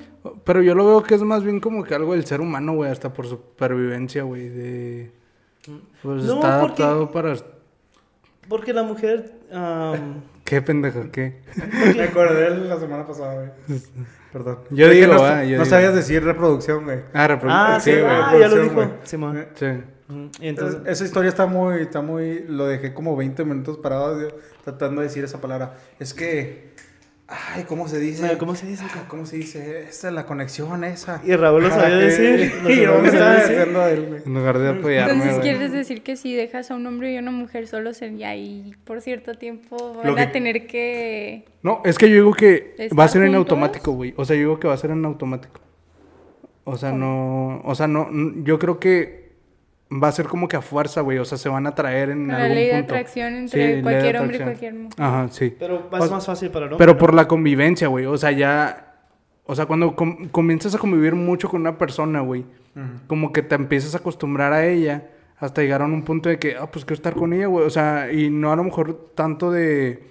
[0.44, 2.90] Pero yo lo veo que es más bien como que algo del ser humano, güey,
[2.90, 5.10] hasta por supervivencia, güey, de...
[6.02, 7.34] Pues No, está porque- adaptado para...
[8.48, 9.32] Porque la mujer.
[10.44, 11.40] ¿Qué pendeja, qué?
[11.96, 13.34] Me acordé la semana pasada,
[13.66, 13.80] güey.
[14.32, 14.58] Perdón.
[14.70, 15.64] Yo que digo, no, ah, yo no digo.
[15.64, 17.00] sabías decir reproducción, güey.
[17.12, 18.04] Ah, reprodu- ah, sí, güey.
[18.06, 18.90] ah, ya lo dijo.
[19.04, 19.46] Simón.
[19.54, 19.66] Sí.
[20.08, 20.80] Mm, Y entonces.
[20.86, 24.28] Esa historia está muy, está muy, lo dejé como 20 minutos parado yo,
[24.64, 25.76] tratando de decir esa palabra.
[25.98, 26.74] Es que,
[27.28, 28.36] ay, ¿cómo se dice?
[28.38, 28.84] ¿cómo se dice?
[28.86, 29.80] Ah, ¿Cómo se dice?
[29.88, 31.20] Esa es la conexión esa.
[31.24, 32.52] Y Raúl lo sabía que- decir.
[32.62, 34.22] lo Y me estaba diciendo a él, güey.
[34.26, 37.30] En lugar de apoyarme, Entonces quieres decir que si dejas a un hombre y una
[37.30, 41.44] mujer solo sería y por cierto tiempo van que- a tener que...
[41.62, 44.12] No, es que yo digo que ¿Estar va a ser en automático, güey.
[44.16, 45.60] O sea, yo digo que va a ser en automático.
[46.64, 47.60] O sea, no...
[47.64, 48.08] O sea, no...
[48.42, 49.23] Yo creo que
[50.02, 51.18] va a ser como que a fuerza, güey.
[51.18, 53.82] O sea, se van a traer en La algún ley de atracción entre ley de
[53.82, 55.02] cualquier hombre y cualquier mujer.
[55.02, 55.54] Ajá, sí.
[55.58, 56.78] Pero es más fácil para el hombre.
[56.84, 56.98] Pero ¿no?
[56.98, 58.06] por la convivencia, güey.
[58.06, 58.94] O sea, ya.
[59.46, 62.44] O sea, cuando com- comienzas a convivir mucho con una persona, güey.
[63.06, 65.10] Como que te empiezas a acostumbrar a ella.
[65.38, 67.66] Hasta llegar a un punto de que, ah, pues quiero estar con ella, güey.
[67.66, 70.02] O sea, y no a lo mejor tanto de.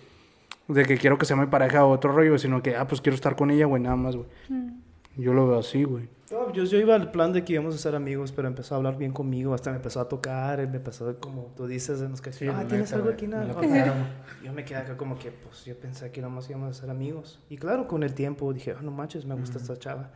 [0.68, 3.16] De que quiero que sea mi pareja o otro rollo, sino que, ah, pues quiero
[3.16, 4.28] estar con ella, güey, nada más, güey.
[5.16, 6.08] Yo lo veo así, güey.
[6.32, 8.78] No, yo, yo iba al plan de que íbamos a ser amigos, pero empezó a
[8.78, 12.10] hablar bien conmigo, hasta me empezó a tocar, él me empezó como tú dices, en
[12.12, 13.28] los que Sí, ah, la ¿tienes algo aquí?
[13.28, 13.54] Ok.
[13.54, 14.08] contaron.
[14.44, 17.40] Yo me quedé acá como que, pues yo pensé que nomás íbamos a ser amigos.
[17.50, 20.10] Y claro, con el tiempo dije, ah, no manches, me gusta esta chava.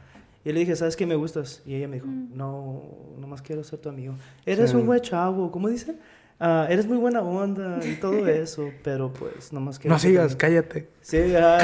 [0.43, 1.62] Y le dije, ¿sabes qué me gustas?
[1.66, 2.82] Y ella me dijo, no,
[3.20, 4.16] nomás quiero ser tu amigo.
[4.45, 4.76] Eres Sí.
[4.78, 5.98] un buen chavo, ¿cómo dice?
[6.39, 10.38] Ah, eres muy buena onda y todo eso, pero pues nomás quiero No sigas, amigo".
[10.39, 10.89] cállate.
[11.02, 11.60] Sí, ah,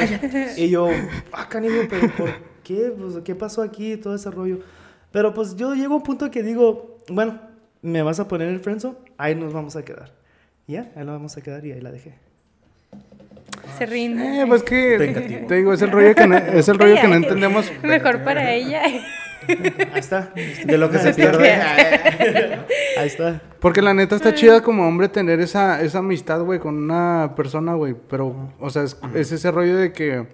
[0.58, 0.90] y yo,
[1.32, 2.30] ah, canijo, pero ¿por
[2.64, 2.94] qué?
[2.98, 3.98] Pues, ¿qué pasó aquí?
[3.98, 4.60] Todo ese rollo.
[5.12, 7.40] Pero pues yo llego a un punto que digo, bueno,
[7.82, 10.12] me vas a poner en el friendzone, ahí nos vamos a quedar.
[10.68, 12.16] Y Ya, ahí nos vamos a quedar y ahí la dejé.
[13.78, 14.42] Se rinde.
[14.42, 14.98] Eh, pues que.
[14.98, 15.48] Vengativo.
[15.48, 17.72] Te digo, es el rollo que no, es el rollo que no entendemos.
[17.84, 18.84] Mejor para ella.
[18.84, 19.02] Ahí
[19.96, 20.32] está.
[20.66, 21.54] De lo que se pierde.
[22.98, 23.42] Ahí está.
[23.60, 27.74] Porque la neta está chida como hombre tener esa, esa amistad, güey, con una persona,
[27.74, 27.96] güey.
[28.10, 30.26] Pero, o sea, es, es ese rollo de que,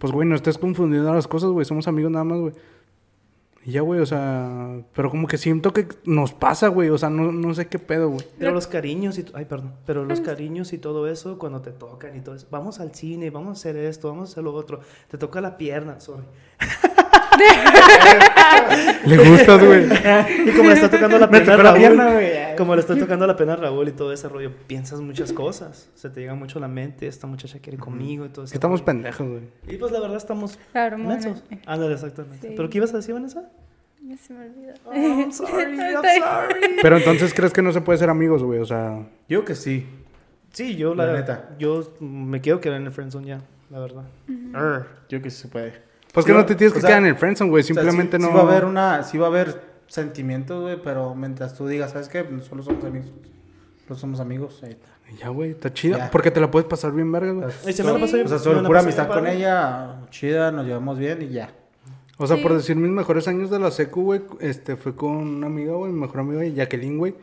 [0.00, 1.66] pues, güey, no estés confundiendo las cosas, güey.
[1.66, 2.54] Somos amigos nada más, güey.
[3.66, 6.88] Y ya, güey, o sea, pero como que siento que nos pasa, güey.
[6.88, 8.24] O sea, no, no sé qué pedo, güey.
[8.38, 9.26] Pero los cariños y...
[9.34, 9.74] Ay, perdón.
[9.84, 12.46] Pero los cariños y todo eso, cuando te tocan y todo eso.
[12.50, 14.80] Vamos al cine, vamos a hacer esto, vamos a hacer lo otro.
[15.08, 16.24] Te toca la pierna, sorry.
[19.06, 19.86] Le gustas, güey.
[20.46, 22.20] Y como le está tocando la pena a Raúl, pierna,
[22.56, 25.88] como le está tocando la pena a Raúl y todo ese rollo, piensas muchas cosas.
[25.94, 28.52] Se te llega mucho a la mente, esta muchacha quiere conmigo y todo eso.
[28.52, 29.42] Que estamos pendejos, güey.
[29.68, 31.14] Y pues la verdad estamos La hormona.
[31.14, 31.42] mensos.
[31.66, 32.48] Ándale, exactamente.
[32.48, 32.54] Sí.
[32.56, 33.50] ¿Pero qué ibas a decir, Vanessa?
[34.06, 34.72] Ya se me olvidó.
[34.84, 36.76] Oh, I'm sorry, I'm sorry.
[36.82, 38.60] Pero entonces, ¿crees que no se puede ser amigos, güey?
[38.60, 39.86] O sea, Yo que sí.
[40.52, 41.50] Sí, yo la, La neta.
[41.58, 44.04] Yo me quiero quedar en el friendzone ya, la verdad.
[44.54, 44.86] Arr.
[45.08, 45.89] Yo que sí se puede.
[46.12, 47.62] Pues que Sí, no te tienes que quedar en el friendzone, güey.
[47.62, 48.28] O sea, Simplemente sí- no.
[48.28, 51.90] Sí va a haber una, sí va a haber sentimientos, güey, pero mientras tú digas,
[51.92, 52.24] ¿sabes qué?
[52.24, 53.10] Pues Solo somos amigos.
[53.86, 54.60] Solo somos amigos.
[54.62, 54.88] ahí está.
[55.18, 55.98] Ya, güey, está chida.
[55.98, 56.10] Ya.
[56.12, 57.48] Porque te la puedes pasar bien, verga, güey.
[57.66, 59.36] Ay, se me la pasó bien- O sea, solo pura amistad con padre.
[59.36, 61.50] ella, chida, nos llevamos bien y ya.
[62.16, 62.42] O sea, Sí.
[62.42, 65.90] por decir mis mejores años de la secu, güey, este, fue con una amiga, güey,
[65.90, 67.14] mi mejor amiga, Jacqueline, güey.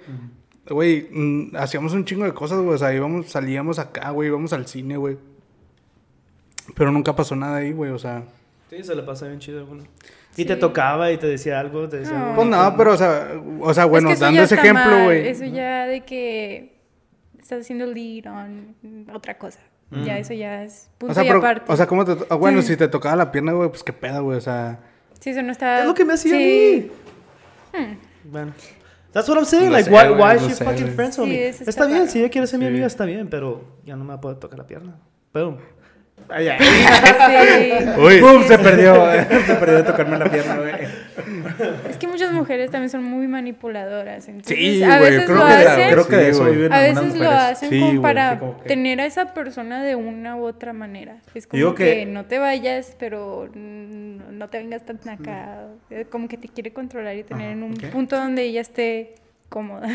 [0.70, 4.52] Güey, mm, hacíamos un chingo de cosas, güey, o sea, íbamos, salíamos acá, güey, íbamos
[4.52, 5.18] al cine, güey.
[6.76, 8.24] Pero nunca pasó nada ahí, güey, o sea...
[8.70, 9.84] Sí, se le pasa bien chido, bueno.
[10.34, 10.46] Y Sí.
[10.46, 12.18] te tocaba y te decía algo, te decía No.
[12.18, 15.04] algo Pues bonito, no, pero, o sea, o sea, bueno, Es que dando ese ejemplo,
[15.06, 15.28] güey.
[15.28, 16.78] Eso ya de que
[17.40, 18.76] estás haciendo lead on
[19.14, 19.60] otra cosa.
[20.04, 21.72] Ya eso ya es punto O sea, y pero, aparte.
[21.72, 22.18] o sea, ¿cómo te...
[22.30, 22.68] ah, bueno, Sí.
[22.70, 24.80] si te tocaba la pierna, güey, pues qué pedo, güey, o sea...
[25.20, 25.80] sí, eso no está...
[25.80, 26.92] Es lo que me hacía sí.
[27.74, 27.88] a mí.
[28.26, 28.52] Bueno.
[29.14, 29.68] That's what I'm saying.
[29.68, 31.48] Lo like, sé, why, why lo she sé, fucking friends with Sí, me?
[31.48, 32.12] Está, está bien, raro.
[32.12, 34.38] si ella quiere ser mi amiga, está bien, pero ya no me va a poder
[34.40, 34.98] tocar la pierna.
[35.32, 35.58] Pero
[36.30, 36.58] Ay, ay.
[36.60, 38.00] Sí.
[38.02, 38.20] Uy.
[38.20, 38.44] ¡Pum!
[38.44, 38.96] Se perdió.
[39.46, 40.74] Se perdió de tocarme la pierna, güey.
[41.90, 44.28] Es que muchas mujeres también son muy manipuladoras.
[44.28, 45.92] Entonces, Sí, a güey, veces creo lo que la- hacen.
[45.92, 46.56] Creo que de Sí, eso güey.
[46.56, 49.34] viven A veces lo hacen Sí, como güey, para sí, como que- tener a esa
[49.34, 51.18] persona de una u otra manera.
[51.34, 51.86] Es como Digo que...
[52.00, 55.68] que- no te vayas, pero no te vengas tan acá.
[56.10, 59.16] Como que te quiere controlar y tener Ajá, en un punto donde ella esté
[59.50, 59.88] cómoda.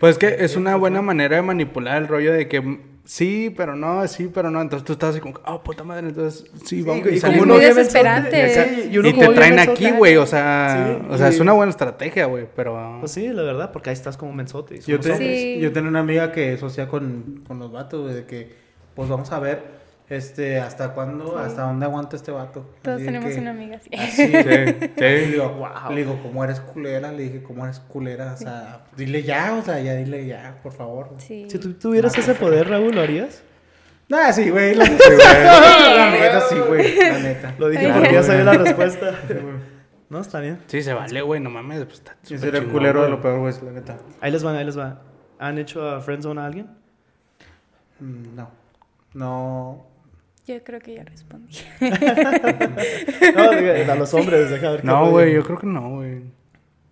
[0.00, 4.06] Pues que es una buena manera de manipular el rollo de que sí, pero no,
[4.06, 4.60] sí, pero no.
[4.60, 7.06] Entonces tú estás así como, oh, puta madre, entonces sí, vamos.
[7.10, 8.54] y y como uno desesperante.
[8.54, 11.40] Sí, y uno Y como te traen aquí, güey, o sea, Sí, o sea, es
[11.40, 12.98] una buena estrategia, güey, pero...
[13.00, 14.80] Pues sí, la verdad, porque ahí estás como mensote.
[14.80, 15.16] Yo, te-.
[15.16, 15.58] Sí.
[15.60, 18.54] yo tenía una amiga que eso hacía con, con los vatos, güey, de que,
[18.94, 19.77] pues vamos a ver,
[20.10, 22.64] este, hasta cuándo, hasta dónde aguanta este vato.
[22.82, 23.90] Todos Así tenemos que- una amiga así.
[23.94, 24.32] Así, Sí,
[24.96, 25.30] Le sí.
[25.32, 25.90] digo, Wow.
[25.92, 27.12] le digo, ¿cómo eres culera?
[27.12, 28.32] Le dije, ¿cómo eres culera?
[28.32, 31.10] O sea, dile ya, o sea, ya dile ya, por favor.
[31.18, 31.46] Sí.
[31.50, 33.42] Si tú tuvieras ese poder, Raúl, ¿lo harías?
[34.08, 35.04] Nah, sí, güey, la neta,
[35.96, 37.54] la neta, sí, güey, la neta.
[37.58, 39.12] Lo dije porque ya sabía la respuesta.
[40.08, 40.60] no, está bien.
[40.66, 41.84] Sí, se vale, güey, no mames.
[41.84, 43.98] Pues, está súper sería el culero de lo peor, güey, la neta.
[44.22, 45.02] Ahí les va, ahí les va.
[45.38, 46.68] ¿Han hecho a friendzone a alguien?
[48.00, 48.50] Mm, No,
[49.14, 49.86] no,
[50.48, 51.58] Yo creo que ya respondí.
[53.36, 56.22] No, diga, a los hombres, deja ver qué No, güey, yo creo que no, güey.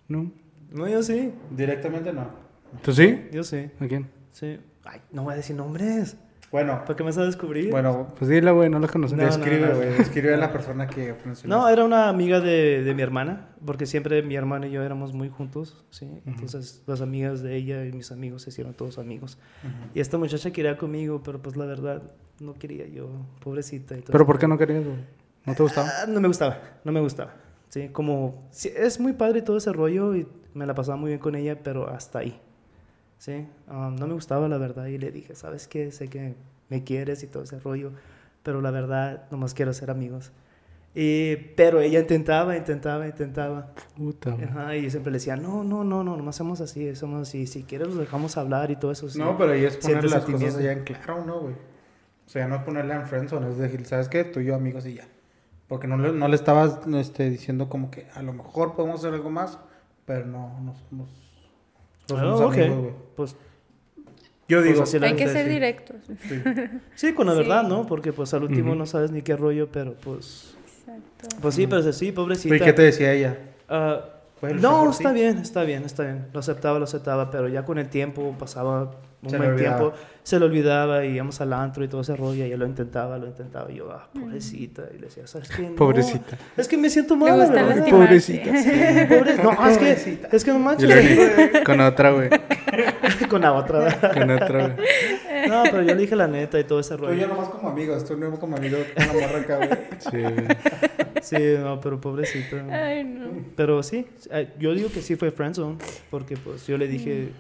[0.09, 0.31] No.
[0.73, 1.33] No, yo sí.
[1.51, 2.29] directamente no.
[2.83, 3.29] ¿Tú sí?
[3.33, 3.71] Yo sí.
[3.81, 4.11] ¿A quién?
[4.33, 4.61] Sí.
[4.85, 6.19] Ay, no voy a decir nombres.
[6.53, 7.71] Bueno, ¿Para qué me vas a descubrir?
[7.71, 9.23] bueno, Pues dile, güey, no la conocemos.
[9.25, 9.77] No, no, describe, no.
[9.77, 11.55] güey, describe a la persona que funciona.
[11.57, 15.13] No, era una amiga de, de mi hermana, porque siempre mi hermana y yo éramos
[15.13, 16.09] muy juntos, ¿sí?
[16.25, 19.39] Entonces las amigas de ella y mis amigos se hicieron todos amigos.
[19.95, 22.03] Y esta muchacha quería conmigo, pero pues la verdad
[22.41, 23.09] no quería yo,
[23.41, 23.95] pobrecita.
[23.97, 24.27] y todo ¿Pero eso.
[24.27, 24.97] por qué no querías, güey?
[25.47, 25.89] ¿No te gustaba?
[26.03, 27.35] Ah, no me gustaba, no me gustaba.
[27.69, 31.19] Sí, como sí, es muy padre todo ese rollo y me la pasaba muy bien
[31.21, 32.41] con ella, pero hasta ahí.
[33.19, 35.91] Sí, um, no me gustaba la verdad y le dije, ¿sabes qué?
[35.91, 36.35] Sé que
[36.69, 37.93] me quieres y todo ese rollo,
[38.43, 40.33] pero la verdad nomás quiero ser amigos.
[40.99, 43.75] Y, pero ella intentaba, intentaba, intentaba.
[43.97, 44.33] Puta.
[44.33, 47.47] Ajá, y yo siempre le decía, no, no, no, no, nomás somos así, somos así.
[47.47, 49.09] Si quieres los dejamos hablar y todo eso.
[49.11, 49.19] sí".
[49.19, 51.55] No, pero ahí es poner las cosas ya en claro, ¿no, güey?
[51.55, 54.25] O sea, no es ponerla en friendzone, es decir, ¿sabes qué?
[54.25, 55.05] Tú y yo amigos y ya.
[55.69, 59.13] Porque no le, no le estabas este, diciendo como que a lo mejor podemos hacer
[59.13, 59.59] algo más,
[60.07, 61.09] pero no, no somos,
[62.09, 62.55] no Ah, ok.
[62.57, 62.93] amigos.
[63.17, 63.37] Pues
[64.49, 65.51] Yo digo, Pues la Hay que ser sí.
[65.53, 65.97] directos.
[66.07, 66.43] sí.
[66.95, 67.39] sí, con la Sí.
[67.39, 67.85] verdad, ¿no?
[67.87, 70.55] Porque pues al último no sabes ni qué rollo, pero pues...
[70.81, 71.37] Exacto.
[71.43, 72.55] Pues sí, pero sí, pobrecita.
[72.55, 73.37] ¿Y qué te decía ella?
[73.69, 74.05] Ah,
[74.41, 76.27] Pues, no, está bien, está bien, está bien.
[76.33, 78.91] Lo aceptaba, lo aceptaba, pero ya con el tiempo pasaba
[79.23, 82.45] un Se buen tiempo, se lo olvidaba y íbamos al antro y todo ese rollo.
[82.45, 83.73] Y yo lo intentaba, lo intentaba.
[83.73, 84.83] Y yo, ah, pobrecita.
[84.95, 85.63] Y le decía, ¿sabes qué?
[85.63, 86.37] No, Pobrecita.
[86.55, 87.87] es que me siento mal, verdad.
[87.89, 88.63] Pobrecita.
[88.63, 88.71] Sí,
[89.09, 91.63] pobre- No, es que, es que no manches.
[91.65, 92.29] con otra, güey.
[93.31, 93.79] con la otra.
[93.79, 94.13] ¿verdad?
[94.13, 94.87] Con otra, güey.
[95.65, 97.29] No, pero yo le dije la neta y todo ese Tú y yo rollo.
[97.29, 99.71] nomás como amigos, tú no como amigo con la morra acá, güey.
[99.99, 100.47] Sí.
[101.23, 102.65] Sí, no, pero pobrecita.
[102.71, 103.27] Ay, no.
[103.57, 105.77] Pero sí, eh, yo digo que sí fue friendzone,
[106.11, 107.31] porque pues yo le dije,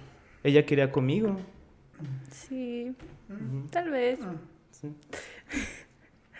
[0.42, 1.36] ella quería conmigo.
[2.30, 2.94] Sí,
[3.70, 4.18] tal vez.
[4.70, 4.88] Sí.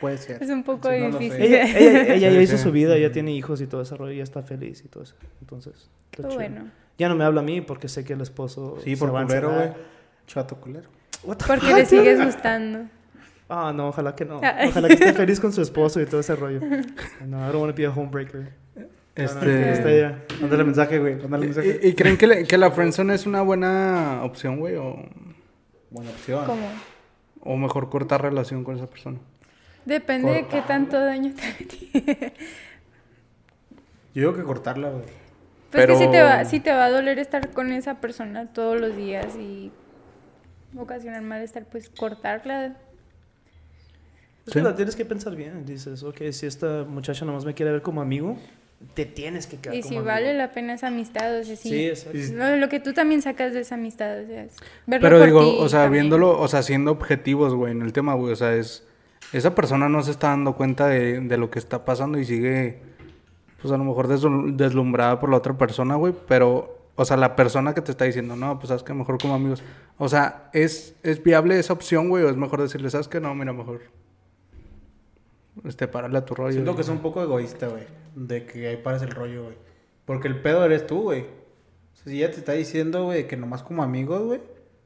[0.01, 0.43] Puede ser.
[0.43, 1.43] Es un poco Sí, no difícil.
[1.43, 4.23] Ella, ella, ya Sí, hizo su vida, ya tiene hijos y todo ese rollo, ya
[4.25, 5.15] está feliz y todo eso.
[5.41, 6.35] Entonces, está Qué chido.
[6.35, 6.71] bueno.
[6.99, 8.79] Ya no me habla a mí porque sé que el esposo.
[8.85, 9.69] Sí, se por culero, encerrar.
[9.71, 9.83] güey.
[10.27, 10.89] Chato culero.
[11.25, 12.89] Porque le sigues gustando.
[13.49, 14.41] Ah, no, ojalá que no.
[14.43, 14.69] Ay.
[14.71, 16.61] Ojalá que esté feliz con su esposo y todo ese rollo.
[17.25, 18.53] No, I don't want to be a homebreaker.
[19.15, 20.15] Este...
[20.41, 21.17] Mándale mensaje, güey.
[21.17, 21.81] Mándale mensaje.
[21.83, 24.75] ¿Y, y creen que, le- que la friendzone es una buena opción, güey?
[24.77, 24.97] O,
[25.91, 26.45] Buena opción.
[26.45, 26.67] ¿Cómo?
[27.49, 29.19] o mejor cortar relación con esa persona?
[29.85, 31.91] Depende de qué tanto daño te metí.
[34.15, 35.05] Yo digo que cortarla, güey.
[35.71, 38.47] Pues que sí te, va, Pero- sí te va a doler estar con esa persona
[38.53, 39.71] todos los días y
[40.83, 42.67] ocasionar malestar, pues cortarla.
[42.67, 42.73] Es
[44.47, 44.53] Sí.
[44.53, 45.65] que la tienes que pensar bien.
[45.67, 48.37] Dices, ok, si esta muchacha nomás me quiere ver como amigo,
[48.95, 50.07] te tienes que quedar Y como si amigo.
[50.07, 51.69] vale la pena esa amistad, o sea, sí.
[51.71, 52.19] Sí, exacto.
[52.35, 54.55] Lo, lo que tú también sacas de esa amistad, o sea, es
[54.87, 56.05] verlo Pero por digo, ti o sea, también.
[56.05, 58.85] viéndolo, o sea, siendo objetivos, güey, en el tema, güey, o sea, es...
[59.33, 62.79] Esa persona no se está dando cuenta de, de lo que está pasando y sigue,
[63.61, 67.37] pues a lo mejor deslum- deslumbrada por la otra persona, güey, pero, o sea, la
[67.37, 69.63] persona que te está diciendo, no, pues sabes que mejor como amigos.
[69.99, 72.25] O sea, ¿es, es viable esa opción, güey?
[72.25, 73.83] ¿O es mejor decirle, sabes que no, mira, mejor...
[75.65, 76.53] Este, pararle a tu rollo.
[76.53, 77.85] Siento que es un poco egoísta, güey.
[78.15, 79.57] De que ahí pares el rollo, güey.
[80.05, 81.23] Porque el pedo eres tú, güey.
[81.23, 84.41] O sea, si ella te está diciendo, güey, que nomás como amigos, güey.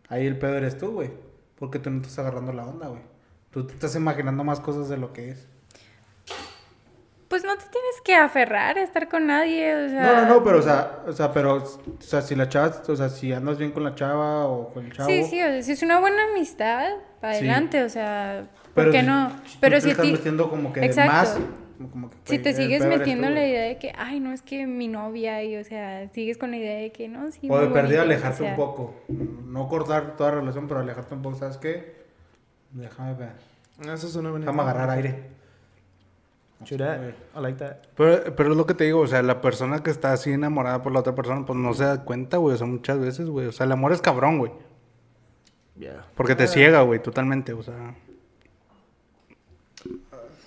[0.09, 1.11] Ahí el pedo eres tú, güey.
[1.57, 3.03] Porque tú no estás agarrando la onda, güey.
[3.51, 5.49] Tú te estás imaginando más cosas de lo que es.
[7.31, 10.03] Pues no te tienes que aferrar a estar con nadie, o sea...
[10.03, 12.97] No, no, no, pero, o sea, o sea, pero, o sea, si la chava, o
[12.97, 15.09] sea, si andas bien con la chava o con el chavo.
[15.09, 16.89] Sí, sí, o sea, si es una buena amistad,
[17.21, 17.45] para Sí.
[17.45, 19.31] adelante, o sea, ¿Por qué no?
[19.47, 21.13] Si, Pero tú si te estás ti- metiendo como que Exacto.
[21.13, 21.39] más.
[21.93, 24.67] como que, Si te sigues metiendo tú, la idea de que, ay, no, es que
[24.67, 27.47] mi novia, y o sea, sigues con la idea de que no, sí.
[27.49, 28.95] O de que alejarte un poco.
[29.09, 31.37] No cortar toda relación, pero alejarte un poco.
[31.37, 31.95] ¿Sabes qué?
[32.73, 33.33] Déjame ver.
[33.83, 35.40] Eso es una buena Déjame agarrar aire.
[36.77, 37.01] That.
[37.37, 37.77] I like that.
[37.97, 40.83] Pero, pero es lo que te digo, o sea, la persona que está así enamorada
[40.83, 43.47] por la otra persona, pues no se da cuenta, güey, o sea, muchas veces, güey.
[43.47, 44.53] O sea, el amor es cabrón, güey.
[45.79, 46.05] Yeah.
[46.15, 47.95] Porque te ciega, güey, totalmente, o sea.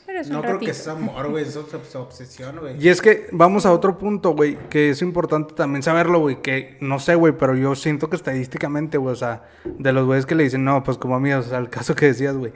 [0.05, 1.43] Pero es un No creo que es amor, güey.
[1.43, 2.75] Es obs- obsesión, güey.
[2.83, 6.77] Y es que vamos a otro punto, güey, que es importante también saberlo, güey, que
[6.81, 10.35] no sé, güey, pero yo siento que estadísticamente, güey, o sea, de los güeyes que
[10.35, 12.51] le dicen, no, pues como a mí, o sea, el caso que decías, güey,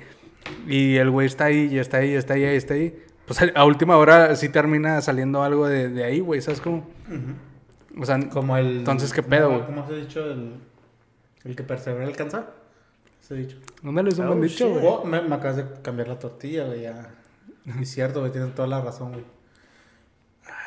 [0.68, 3.40] y el güey está ahí, y está ahí, y está ahí, y está ahí, pues
[3.54, 6.88] a última hora sí termina saliendo algo de, de ahí, güey, ¿sabes cómo?
[8.00, 8.78] O sea, Como el.
[8.80, 9.66] Entonces, ¿qué pedo, güey?
[9.66, 10.32] ¿Cómo se ha dicho?
[10.32, 10.54] El,
[11.44, 12.46] el que persevera alcanza.
[13.22, 13.58] Se ha dicho.
[13.82, 14.74] ¿dónde les han Oh, dicho, shit.
[14.82, 14.86] güey?
[14.88, 16.82] Oh, me, me acabas de cambiar la tortilla, güey.
[16.82, 17.10] Ya.
[17.82, 18.32] Es cierto, güey.
[18.32, 19.26] Tienes toda la razón, güey.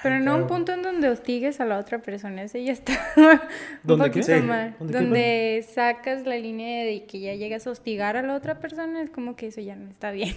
[0.03, 0.47] Pero no un claro.
[0.47, 3.41] punto en donde hostigues a la otra persona, ese ya está un
[3.83, 4.23] ¿Dónde qué?
[4.23, 4.33] Sí.
[4.43, 4.75] mal.
[4.79, 8.59] ¿Dónde qué, Donde sacas la línea de que ya llegas a hostigar a la otra
[8.61, 10.35] persona, es como que eso ya no está bien.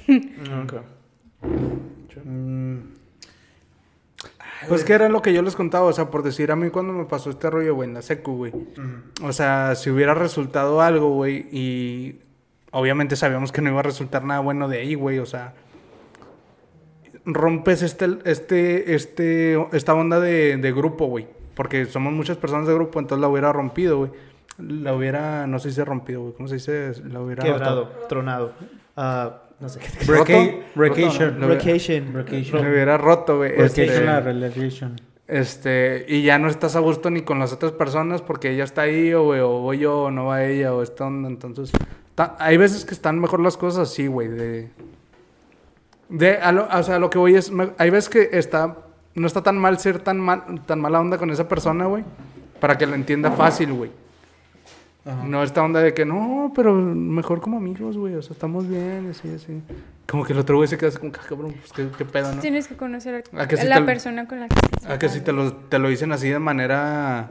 [0.66, 0.80] Okay.
[2.24, 2.78] Mm,
[4.70, 6.94] Pues que era lo que yo les contaba, o sea, por decir a mí cuando
[6.94, 8.54] me pasó este rollo, güey, en la secu, güey.
[9.22, 12.20] O sea, si hubiera resultado algo, güey, y
[12.72, 15.54] obviamente sabíamos que no iba a resultar nada bueno de ahí, güey, o sea,
[17.26, 22.74] rompes este, este, este, esta onda de, de grupo, güey, porque somos muchas personas de
[22.74, 24.12] grupo, entonces la hubiera rompido, güey.
[24.60, 26.94] La hubiera, no sé si se rompido, güey, ¿cómo se dice?
[27.10, 28.54] La hubiera Quebrado, tronado.
[28.96, 29.88] Ah, no sé qué.
[31.40, 32.62] Lo- Vacation.
[32.64, 33.52] La hubiera roto, güey.
[33.52, 34.96] Brecation este- la relation.
[35.26, 38.82] Este, y ya no estás a gusto ni con las otras personas porque ella está
[38.84, 41.30] ahí, o, güey, o voy yo, o no va ella, o esta onda.
[41.30, 41.72] Entonces,
[42.14, 44.28] ta- hay veces que están mejor las cosas así, güey.
[44.28, 44.70] De,
[46.10, 48.78] de a lo, o sea, lo que voy es, me- hay veces que está,
[49.16, 52.04] no está tan mal ser tan, mal, tan mala onda con esa persona, güey,
[52.60, 53.92] para que la entienda fácil, güey.
[55.06, 55.26] Ajá.
[55.26, 59.10] No esta onda de que no, pero mejor como amigos, güey, o sea, estamos bien,
[59.12, 59.62] así, así.
[60.08, 62.34] Como que el otro güey se queda así como, "Ah, cabrón, pues qué, qué pedo,
[62.34, 62.40] ¿no?
[62.42, 64.86] Tienes que conocer a, ¿A que sí la te- persona con la que estás.
[64.90, 67.30] Ah, que si te lo, te lo dicen así de manera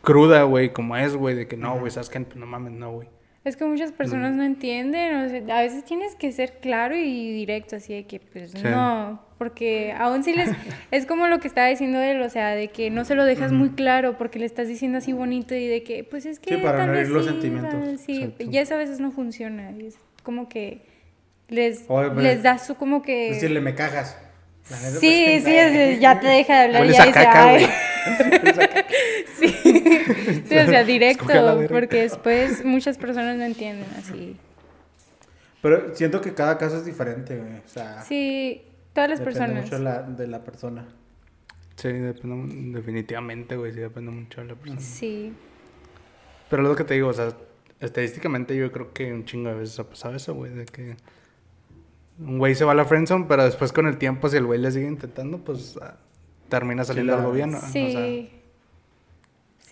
[0.00, 3.08] cruda, güey, como es, güey, de que no, güey, sabes que no mames, no, güey.
[3.44, 7.32] Es que muchas personas no entienden, o sea, a veces tienes que ser claro y
[7.32, 8.58] directo, así de que pues Sí.
[8.62, 10.48] no, porque aún si les,
[10.92, 13.50] es como lo que estaba diciendo él, o sea, de que no se lo dejas
[13.50, 16.62] muy claro porque le estás diciendo así bonito y de que pues es que Sí,
[16.62, 18.00] para tal no vez los sí, sentimientos.
[18.06, 20.82] sí, y eso a veces no funciona, y es como que
[21.48, 23.30] les, Oye, pero- les da su como que...
[23.32, 24.16] Decirle, me cagas.
[24.62, 27.66] Sí, pues, sí, es- ya te deja de hablar y Hueles ya dice, caca, "Ay".
[30.14, 31.26] Sí, sí, o sea, directo,
[31.68, 34.36] porque después muchas personas no entienden así.
[35.60, 37.58] Pero siento que cada caso es diferente, güey.
[37.58, 39.64] O sea, Sí, todas las depende personas.
[39.64, 40.88] mucho la- de la persona.
[41.76, 44.80] Sí, depende, definitivamente, güey, sí depende mucho de la persona.
[44.80, 45.32] Sí.
[46.50, 47.32] Pero es lo que te digo, o sea,
[47.80, 50.96] estadísticamente yo creo que un chingo de veces ha pasado eso, güey, de que
[52.18, 54.60] un güey se va a la friendzone, pero después con el tiempo, si el güey
[54.60, 55.96] le sigue intentando, pues ah,
[56.48, 57.68] termina saliendo algo bien, sea,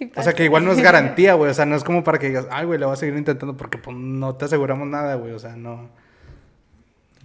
[0.01, 0.11] Sí.
[0.17, 1.51] O sea, que igual no es garantía, güey.
[1.51, 3.57] O sea, no es como para que digas, ay, güey, le voy a seguir intentando
[3.57, 5.33] porque pues, no te aseguramos nada, güey.
[5.33, 5.89] O sea, no.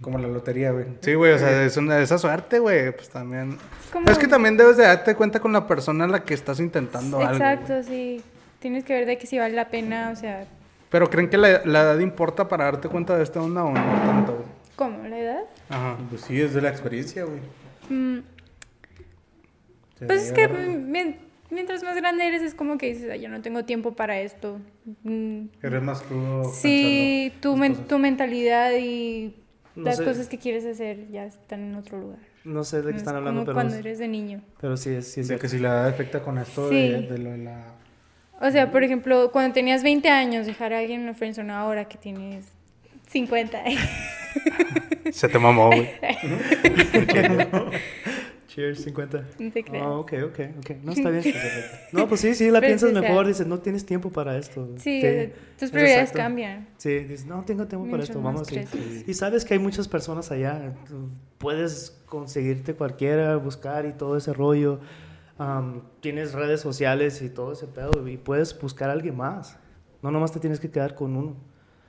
[0.02, 0.84] Como la lotería, güey.
[1.00, 2.92] Sí, güey, o sea, es una de esa suerte, güey.
[2.94, 3.56] Pues también.
[3.82, 6.34] Es como- Es que también debes de darte cuenta con la persona a la que
[6.34, 7.32] estás intentando algo.
[7.32, 8.22] Exacto, sí.
[8.58, 10.44] Tienes que ver de que si vale la pena, o sea,
[10.90, 13.80] Pero ¿creen que la, la edad importa para darte cuenta de esta onda o no
[14.06, 14.46] tanto, güey?
[14.76, 15.08] ¿cómo?
[15.08, 15.40] ¿La edad?
[15.70, 15.96] Ajá.
[16.10, 17.40] Pues sí, es de la experiencia, güey.
[17.88, 18.20] Mm,
[20.06, 20.46] pues es que
[21.50, 24.58] mientras más grande eres es como que dices, "Ay, yo no tengo tiempo para esto.
[25.04, 26.44] Mm, Eres más crudo.
[26.52, 27.88] Sí, tu, men- cosas.
[27.88, 29.34] tu mentalidad y
[29.74, 30.04] No las sé.
[30.04, 32.18] cosas que quieres hacer ya están en otro lugar.
[32.44, 34.40] No sé de No qué es están hablando, como pero, cuando eres de niño.
[34.60, 36.74] pero sí, es- sí es De que si la edad afecta con esto Sí.
[36.88, 37.64] de, de lo de la...
[38.40, 41.86] O sea, por ejemplo, cuando tenías 20 años, dejar a alguien en la friendzone ahora
[41.88, 42.46] que tienes
[43.08, 43.62] 50.
[45.12, 45.88] Se te mamó, güey.
[48.56, 49.24] Cheers, 50.
[49.38, 49.84] no te creas.
[49.84, 50.70] Ah, ok, ok, ok.
[50.82, 51.22] No, está bien.
[51.92, 53.26] No, pues sí, sí, la Pero piensas sí, mejor.
[53.26, 54.66] Dices, no tienes tiempo para esto.
[54.78, 56.18] Sí, Sí, tus es prioridades exacto.
[56.20, 56.66] cambian.
[56.78, 58.66] Sí, dices, no tengo tiempo para Mientras esto, vamos a ir.
[58.66, 59.06] creces.
[59.06, 60.74] Y sabes que hay muchas personas allá.
[60.88, 64.80] tú Puedes conseguirte cualquiera, buscar y todo ese rollo.
[65.36, 68.08] Am, tienes redes sociales y todo ese pedo.
[68.08, 69.58] Y puedes buscar a alguien más.
[70.00, 71.36] No nomás te tienes que quedar con uno.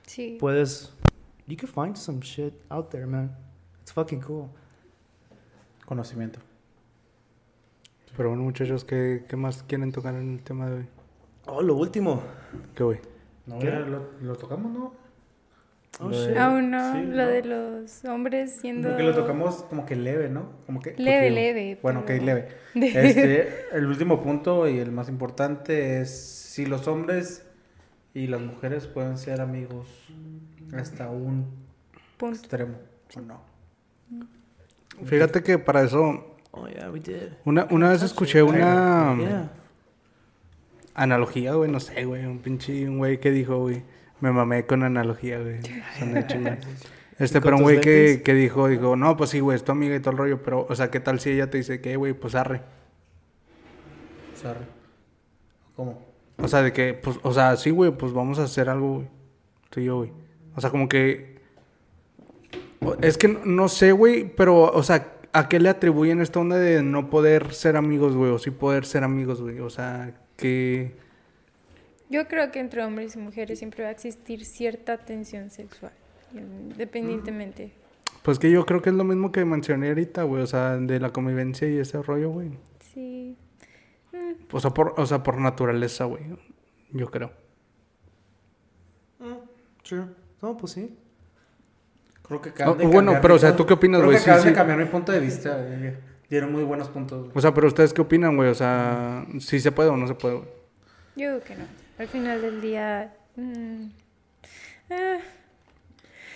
[0.06, 0.36] Sí.
[0.38, 0.92] Puedes.
[1.46, 3.34] You can find some shit out there, man.
[3.80, 4.50] It's fucking cool.
[5.86, 6.40] Conocimiento.
[8.18, 10.86] Pero bueno, muchachos, ¿qué, ¿qué más quieren tocar en el tema de hoy?
[11.46, 12.20] Oh, lo último.
[12.74, 12.98] ¿Qué, güey?
[13.46, 13.66] No, ¿Qué?
[13.68, 14.92] ya lo, lo tocamos, ¿no?
[16.00, 16.36] Oh, Lo de- shit.
[16.36, 17.26] Aún no, Sí, lo no.
[17.28, 18.88] de los hombres siendo...
[18.88, 20.50] Porque lo tocamos como que leve, ¿no?
[20.66, 22.48] Como que Leve, porque- leve, Bueno, pero- ok, leve.
[22.74, 27.46] Este, el último punto y el más importante es si los hombres
[28.14, 29.86] y las mujeres pueden ser amigos
[30.76, 31.46] hasta un
[32.18, 32.36] Punto.
[32.36, 32.74] extremo
[33.16, 33.40] o no.
[35.04, 37.32] Fíjate que para eso, Oh, yeah, we did.
[37.44, 39.50] una, una vez escuché una Yeah.
[40.94, 43.82] analogía, güey, no sé, güey, un pinche un güey que dijo, güey,
[44.20, 45.60] me mamé con analogía, güey.
[45.98, 46.58] son de chingada.
[47.18, 49.64] Este, ¿Y con pero un güey que, que dijo, dijo, no, pues sí, güey, es
[49.64, 51.80] tu amiga y todo el rollo, pero, o sea, ¿qué tal si ella te dice
[51.80, 52.62] que, güey, pues arre?
[54.40, 54.64] Sorry.
[55.74, 56.00] ¿Cómo?
[56.36, 59.08] O sea, de que, pues, o sea, sí, güey, pues vamos a hacer algo, güey.
[59.68, 60.12] Tú y yo, güey.
[60.54, 61.40] O sea, como que.
[63.02, 66.56] Es que no, no sé, güey, pero, o sea, ¿a qué le atribuyen esta onda
[66.56, 68.30] de no poder ser amigos, güey?
[68.30, 69.60] O sí poder ser amigos, güey.
[69.60, 70.94] O sea, que.
[72.10, 75.92] Yo creo que entre hombres y mujeres siempre va a existir cierta tensión sexual,
[76.32, 77.72] independientemente.
[78.22, 80.42] Pues que yo creo que es lo mismo que mencioné ahorita, güey.
[80.42, 82.50] O sea, de la convivencia y ese rollo, güey.
[82.92, 83.36] Sí.
[84.50, 86.24] O sea, por, o sea, por naturaleza, güey.
[86.90, 87.32] Yo creo.
[89.82, 90.06] Sure.
[90.42, 90.96] No, pues sí.
[92.28, 94.06] Creo que acaban de bueno, cambiar pero, mi o sea, punto- ¿tú qué opinas, creo
[94.10, 94.16] güey?
[94.18, 94.54] que Sí, acaban de sí.
[94.54, 95.56] cambiar mi punto de vista.
[95.60, 95.98] eh,
[96.30, 97.30] Dieron muy buenos puntos.
[97.34, 98.50] O sea, pero ustedes qué opinan, güey?
[98.50, 100.48] O sea, ¿sí se puede o no se puede, güey?
[101.16, 101.64] Yo digo que no.
[101.98, 103.14] Al final del día...
[103.36, 103.84] mm,
[104.90, 105.16] ah,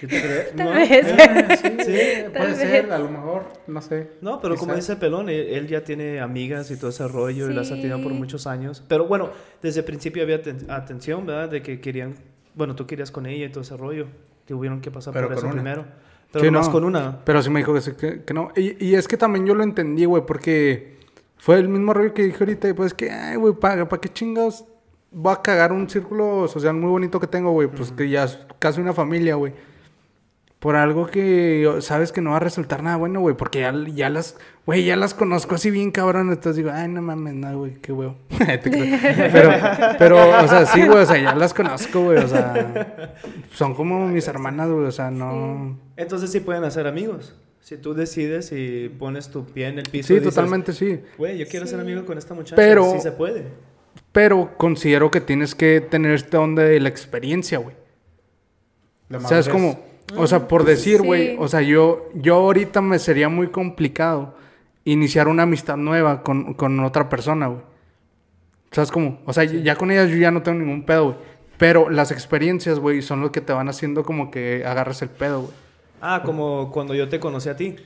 [0.01, 0.53] ¿Sí te crees?
[0.57, 0.90] Tal No, vez.
[0.90, 2.59] eh, sí, sí, Tal puede vez.
[2.59, 4.12] ser, a lo mejor, no sé.
[4.22, 7.55] No, pero como dice Pelón, él, él ya tiene amigas y todo ese rollo y
[7.55, 8.82] las ha tenido por muchos años.
[8.88, 9.30] Pero bueno,
[9.61, 11.51] desde el principio había aten- atención, ¿verdad?
[11.51, 12.14] De que querían,
[12.55, 14.07] bueno, tú querías con ella y todo ese rollo.
[14.53, 15.55] Tuvieron que pasar Pero por con eso una.
[15.62, 15.84] primero.
[16.30, 16.72] Pero Sí, más no.
[16.72, 17.24] con una.
[17.24, 18.50] Pero sí me dijo que, sí, que, que no.
[18.55, 20.98] Y, y es que también yo lo entendí, güey, porque
[21.38, 22.68] fue el mismo rollo que dije ahorita.
[22.68, 24.66] Y pues que, ay, güey, ¿para qué chingados
[25.11, 27.68] voy a cagar un círculo social muy bonito que tengo, güey?
[27.68, 29.55] Pues que ya es casi una familia, güey.
[30.62, 33.34] Por algo que sabes que no va a resultar nada bueno, güey.
[33.36, 36.28] Porque ya, ya las, güey, ya las conozco así bien cabrón.
[36.28, 38.14] Entonces digo, ay, no mames, no, güey, qué huevo.
[38.38, 39.50] Pero,
[39.98, 42.18] pero, o sea, sí, güey, o sea, ya las conozco, güey.
[42.18, 43.16] O sea,
[43.52, 44.86] son como mis hermanas, güey.
[44.86, 45.76] O sea, no.
[45.96, 47.34] Entonces sí pueden hacer amigos.
[47.60, 50.06] Si tú decides y pones tu pie en el piso.
[50.06, 51.00] Sí, y dices, totalmente sí.
[51.18, 52.54] Güey, yo quiero ser amigo con esta muchacha.
[52.54, 53.46] Pero- Sí se puede.
[54.12, 57.74] Pero considero que tienes que tener esta onda de la experiencia, güey.
[59.08, 61.06] La O sea, es como, o sea, por decir, Sí.
[61.06, 64.34] güey, o sea, yo, yo ahorita me sería muy complicado
[64.84, 67.60] iniciar una amistad nueva con, con otra persona, güey.
[68.70, 69.20] ¿Sabes cómo?
[69.26, 71.16] O sea, ya con ellas yo ya no tengo ningún pedo, güey.
[71.58, 75.42] Pero las experiencias, güey, son lo que te van haciendo como que agarres el pedo,
[75.42, 75.52] güey.
[76.00, 77.76] Ah, como cuando yo te conocí a ti.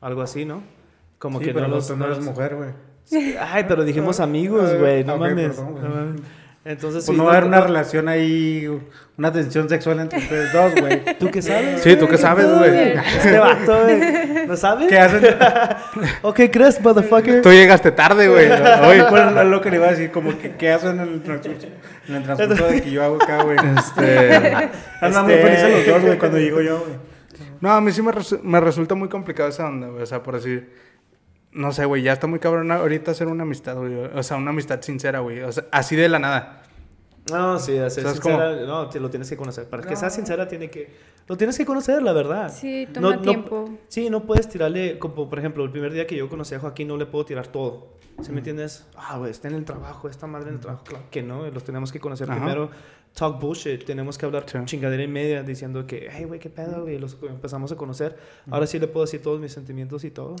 [0.00, 0.62] Algo así, ¿no?
[1.18, 1.86] Como Sí, que pero no los...
[1.88, 2.70] tú no no eres los- mujer, güey.
[3.40, 5.02] Ay, pero dijimos amigos, Ah, güey.
[5.04, 5.56] No mames.
[5.56, 6.20] perdón, no mames.
[6.62, 8.68] Entonces, Pues sí, no va a haber una relación ahí,
[9.16, 11.02] una tensión sexual entre ustedes dos, güey.
[11.18, 11.80] ¿Tú qué sabes?
[11.80, 12.92] Sí, ¿tú qué sabes, güey?
[13.16, 14.46] Este vato, güey.
[14.46, 14.88] ¿No sabes?
[14.88, 15.22] ¿Qué hacen?
[16.20, 17.40] ¿O qué crees, motherfucker?
[17.40, 18.50] Tú llegaste tarde, güey.
[18.50, 21.66] Oye, bueno, lo que le iba a decir, como que qué hacen en el transcurso,
[22.08, 23.56] en el transcurso de que yo hago acá, güey.
[23.78, 24.34] Este...
[25.00, 26.92] Andan muy Este- felices los dos, güey, cuando llego yo, güey.
[27.62, 30.02] No, a mí sí me, resu- me resulta muy complicado esa onda, güey.
[30.02, 30.70] O sea, por decir,
[31.52, 33.94] no sé, güey, ya está muy cabrón ahorita hacer una amistad, güey.
[33.94, 35.40] O sea, una amistad sincera, güey.
[35.42, 36.62] O sea, así de la nada.
[37.30, 39.68] No, sí, hacer ¿Sabes sincera, no, te lo tienes que conocer.
[39.68, 40.94] Para que sea sincera, tiene que,
[41.26, 42.52] lo tienes que conocer, la verdad.
[42.52, 43.78] Sí, toma tiempo.
[43.88, 46.88] sí, no puedes tirarle, como por ejemplo, el primer día que yo conocí a Joaquín,
[46.88, 47.88] no le puedo tirar todo.
[48.22, 48.86] ¿Sí me entiendes?
[48.96, 50.84] Ah, güey, está en el trabajo, esta madre en el trabajo.
[50.84, 52.38] Claro que no, los tenemos que conocer Ajá.
[52.38, 52.70] primero.
[53.14, 54.58] Talk bullshit, tenemos que hablar Sí.
[54.64, 58.16] chingadera y media diciendo que, hey, güey, qué pedo, güey, los empezamos a conocer.
[58.50, 60.36] Ahora sí le puedo decir todos mis sentimientos y todo.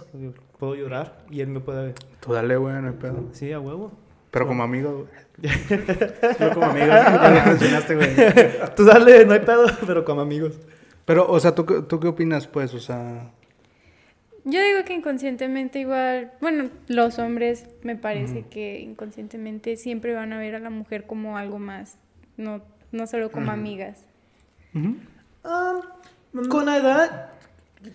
[0.58, 3.24] Puedo llorar y él me puede, Tú dale, güey, no hay pedo.
[3.32, 3.92] sí, a huevo.
[4.30, 5.08] Pero como amigo,
[5.42, 5.52] güey.
[6.40, 8.08] Yo como amigo, ya lo mencionaste, güey.
[8.76, 10.58] Tú dale, no hay pedo, pero como amigos.
[11.04, 12.72] Pero, o sea, ¿tú, ¿tú qué opinas, pues?
[12.74, 13.32] O sea...
[14.44, 20.38] Yo digo que inconscientemente igual, bueno, los hombres me parece que inconscientemente siempre van a
[20.38, 21.98] ver a la mujer como algo más,
[22.40, 22.62] no,
[22.92, 24.06] no solo como amigas.
[25.44, 25.80] Ah,
[26.48, 27.30] con la edad,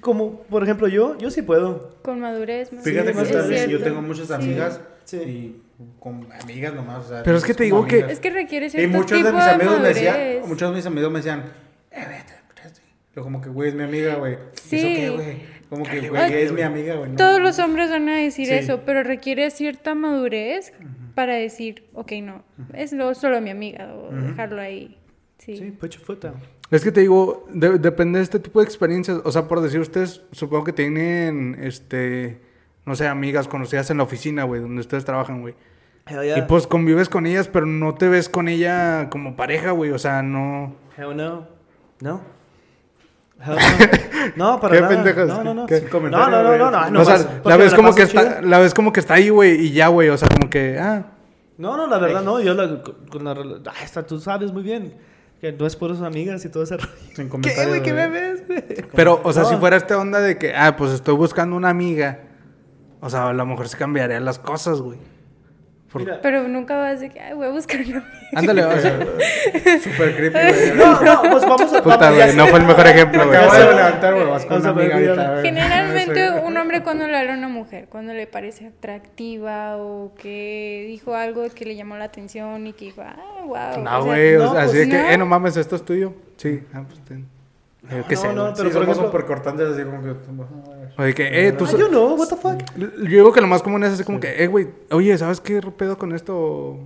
[0.01, 1.95] como por ejemplo yo, yo sí puedo.
[2.03, 2.71] Con madurez.
[2.73, 4.33] más Fíjate es que tal vez yo tengo muchas Sí.
[4.33, 5.17] amigas Sí.
[5.17, 5.61] y
[5.99, 7.99] con amigas nomás, o sea, Pero es que te digo que-.
[7.99, 10.47] Es que requiere Y cierto muchos tipo de mis amigos me decían, madurez.
[10.47, 11.43] muchos de mis amigos me decían,
[11.91, 14.37] eh, como que, güey, es mi amiga, güey.
[14.53, 14.77] Sí.
[14.77, 15.55] ¿Eso qué, güey?
[15.69, 17.11] Como que, güey, es mi amiga, güey.
[17.11, 17.15] no.
[17.17, 18.53] Todos los hombres van a decir Sí.
[18.53, 20.73] eso, pero requiere cierta madurez
[21.15, 22.43] para decir, ok, no,
[22.73, 24.97] es lo- solo mi amiga, o dejarlo ahí.
[25.37, 25.57] Sí.
[25.57, 26.35] Sí, put your foot down.
[26.71, 29.21] Es que te digo, de- depende de este tipo de experiencias.
[29.23, 32.41] O sea, por decir, ustedes supongo que tienen, este,
[32.85, 35.55] no sé, amigas conocidas en la oficina, güey, donde ustedes trabajan, güey.
[36.07, 36.37] Hell yeah.
[36.39, 39.91] Y pues convives con ellas, pero no te ves con ella como pareja, güey.
[39.91, 40.75] O sea, no...
[40.97, 41.47] Hell no.
[42.01, 42.21] No.
[44.35, 44.95] No, para ¿Qué nada.
[44.95, 45.27] pendejos?
[45.27, 45.65] No, no, no.
[45.67, 47.01] ¿Qué No, no, no, no, no.
[47.01, 49.55] o sea, más la ves como que está, la ves como que está ahí, güey,
[49.67, 51.05] y ya, güey, o sea, como que, ah,
[51.57, 52.39] No, no, la verdad no.
[52.39, 52.81] Yo la,
[53.11, 54.95] con la, rela- ah, tú sabes muy bien
[55.39, 56.89] que no es por sus amigas y todo ese rollo.
[57.15, 57.83] Sin ¿Qué, güey?
[57.83, 58.21] ¿Qué me güey.
[58.21, 58.63] ves, güey?
[58.95, 59.49] Pero, o sea, No.
[59.49, 62.19] si fuera esta onda de que, ah, pues estoy buscando una amiga,
[63.01, 64.97] o sea, a lo mejor se cambiarían las cosas, güey.
[65.95, 68.05] Por- Mira, Pero nunca vas de que, ay, voy a buscar una amiga".
[68.33, 68.99] Ándale, o sea,
[69.81, 70.71] Super creepy, güey.
[70.75, 71.81] No, no, pues vamos a...
[71.81, 73.37] puta, güey, no fue el mejor ejemplo, güey.
[73.37, 74.27] Acabo de levantar, güey.
[74.27, 75.41] Vas con una amiga ahorita.
[75.41, 80.83] Generalmente un hombre cuando le habla a una mujer, cuando le parece atractiva o que
[80.89, 83.15] dijo algo que le llamó la atención y que dijo, ah,
[83.45, 83.81] wow.
[83.81, 85.09] No, güey, o sea, así de que, no.
[85.11, 86.13] eh, no mames, esto es tuyo.
[86.35, 87.25] Sí, ah, pues ten.
[87.89, 88.53] Qué no, sé, no, güey.
[88.57, 90.15] pero sí, por ejemplo- súper cortantes, así como que...
[90.97, 91.65] O de que, eh, tú...
[91.65, 92.61] Ah, yo no, what the fuck.
[92.77, 95.61] Yo digo que lo más común es así como que, eh, güey, oye, ¿sabes qué
[95.61, 96.77] pedo con esto?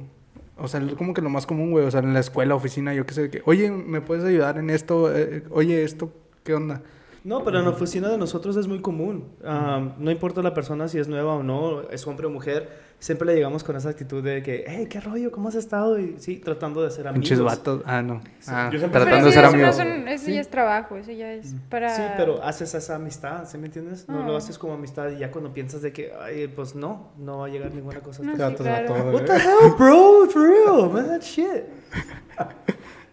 [0.58, 2.94] O sea, es como que lo más común, güey, o sea, en la escuela, oficina,
[2.94, 5.16] yo qué sé, que, oye, ¿me puedes ayudar en esto?
[5.16, 6.12] Eh, oye, ¿esto
[6.44, 6.82] qué onda?
[7.24, 9.26] No, pero en la oficina de nosotros es muy común.
[9.44, 12.70] Um, no importa la persona si es nueva o no, es hombre o mujer,
[13.00, 15.32] siempre le llegamos con esa actitud de que, hey, ¿qué rollo?
[15.32, 15.98] ¿Cómo has estado?
[16.00, 17.30] Y sí, tratando de ser amigos.
[17.30, 17.82] Pinches vatos.
[17.86, 18.22] Ah, no.
[18.48, 19.76] Ah, Yo siempre- tratando de sí, ser eso, no amigos.
[19.78, 21.96] son- eso ya es trabajo, eso ya es para...
[21.96, 24.08] Sí, pero haces esa amistad, ¿sí me entiendes?
[24.10, 24.38] No lo Ah.
[24.38, 27.50] haces como amistad y ya cuando piensas de que, ay, pues no, no va a
[27.50, 28.22] llegar ninguna cosa.
[28.24, 28.94] No, sí, claro.
[29.14, 30.28] What the hell, bro?
[30.30, 31.66] For real, man, that shit.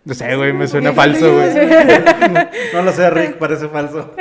[0.07, 1.49] No sé, güey, me suena falso, güey.
[2.73, 4.15] No lo sé, Rick, parece falso.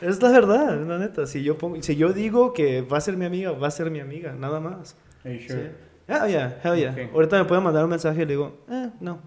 [0.00, 1.26] Es la verdad, la neta.
[1.26, 3.90] Si yo, pongo, si yo digo que va a ser mi amiga, va a ser
[3.90, 4.96] mi amiga, nada más.
[5.24, 5.48] Hey, Sí.
[5.48, 5.72] sure.
[6.06, 6.92] Hell yeah, hell yeah.
[6.92, 7.12] Ok.
[7.12, 9.18] Ahorita me pueden mandar un mensaje y le digo, eh, no.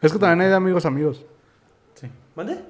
[0.00, 1.26] Es que también hay de amigos amigos.
[1.94, 2.10] Sí.
[2.34, 2.60] ¿Mande?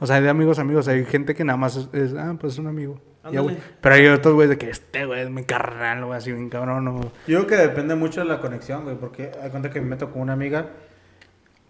[0.00, 0.88] O sea, hay de amigos amigos.
[0.88, 3.00] Hay gente que nada más es, es, ah, pues es un amigo.
[3.30, 3.40] Ya.
[3.80, 6.88] Pero hay otros, güey, de que este, güey, es mi carnal, güey, así bien cabrón.
[6.88, 7.00] O...
[7.28, 10.10] Yo creo que depende mucho de la conexión, güey, porque hay cuenta que me meto
[10.10, 10.66] con una amiga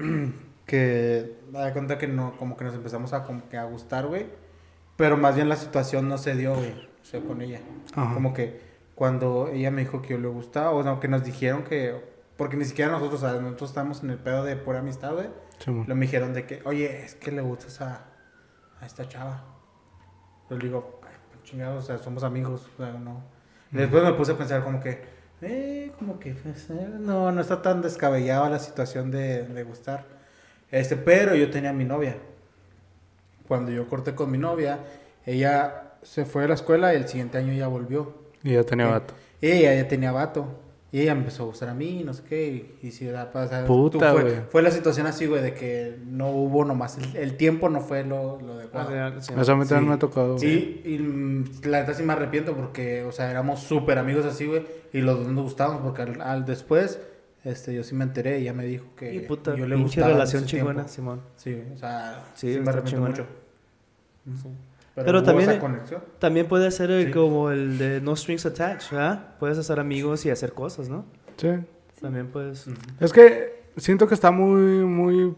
[0.67, 4.27] que da cuenta que no, como que nos empezamos a, como que a gustar, güey,
[4.97, 7.61] pero más bien la situación no se dio, güey, o sea, con ella.
[7.95, 8.15] Ajá.
[8.15, 8.61] Como que
[8.95, 12.01] cuando ella me dijo que yo le gustaba, o sea, que nos dijeron que,
[12.37, 15.29] porque ni siquiera nosotros, nosotros estamos en el pedo de pura amistad, güey,
[15.59, 15.87] Simón.
[15.89, 18.07] lo me dijeron de que, oye, es que le gustas a,
[18.81, 19.45] a esta chava.
[20.49, 23.23] Yo le digo, "Ay, pues, chingados, o sea, somos amigos, o sea, no.
[23.73, 25.03] Y después me puse a pensar como que,
[25.43, 30.05] eh, como que, pues, eh, no, no está tan descabellada la situación de, de gustar.
[30.71, 32.17] Este, pero yo tenía a mi novia.
[33.49, 34.79] Cuando yo corté con mi novia,
[35.27, 38.15] ella se fue a la escuela y el siguiente año ya volvió.
[38.43, 39.15] Y ya tenía vato.
[39.41, 40.47] Ella ya tenía vato.
[40.93, 42.49] Y ella empezó a gustar a mí, no sé qué.
[42.83, 43.65] Y, y si da pasa.
[43.65, 44.35] Puta, fue, güey.
[44.49, 46.99] fue la situación así, güey, de que no hubo nomás.
[46.99, 49.21] El, el tiempo no fue lo, lo adecuado.
[49.21, 49.33] Sí.
[49.39, 49.89] Eso a mí también Sí.
[49.89, 50.35] me ha tocado.
[50.35, 50.41] güey.
[50.41, 54.47] Sí, y mm, la neta sí me arrepiento porque, o sea, éramos súper amigos así,
[54.47, 54.67] güey.
[54.93, 56.99] Y los dos nos gustábamos porque al, al después,
[57.45, 60.09] este, yo sí me enteré y ella me dijo que Y puta, yo le gustaba
[60.09, 60.89] relación chingona.
[60.89, 61.21] Simón.
[61.37, 63.11] Sí, o sea, Sí, sí, me arrepiento chingona.
[63.11, 63.27] mucho.
[64.95, 66.03] Pero, Pero hubo también- esa conexión.
[66.19, 67.11] También puede ser el- Sí.
[67.13, 69.37] como el de no strings attached, ¿verdad?
[69.39, 71.05] Puedes hacer amigos y hacer cosas, ¿no?
[71.37, 71.49] Sí.
[72.01, 72.67] También puedes...
[72.99, 75.35] Es que siento que está muy, muy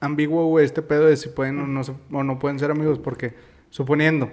[0.00, 2.98] ambiguo, güey, este pedo de si pueden o no, se- o no pueden ser amigos,
[2.98, 3.34] porque
[3.70, 4.30] suponiendo,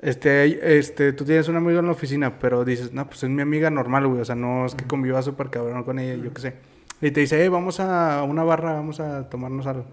[0.00, 3.42] este, este, tú tienes un amigo en la oficina, pero dices, no, pues es mi
[3.42, 6.40] amiga normal, güey, o sea, no es que conviva súper cabrón con ella, yo qué
[6.40, 6.54] sé.
[7.00, 9.86] Y te dice, hey, vamos a una barra, vamos a tomarnos algo.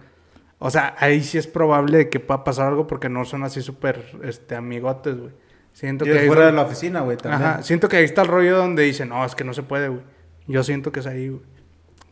[0.59, 4.05] O sea, ahí sí es probable que pueda pasar algo porque no son así súper,
[4.23, 5.31] este, amigotes, güey.
[5.73, 7.41] Siento Y que es ahí fuera es de la oficina, güey, también.
[7.41, 9.89] Ajá, siento que ahí está el rollo donde dicen, no, es que no se puede,
[9.89, 10.01] güey.
[10.47, 11.41] Yo siento que es ahí, güey.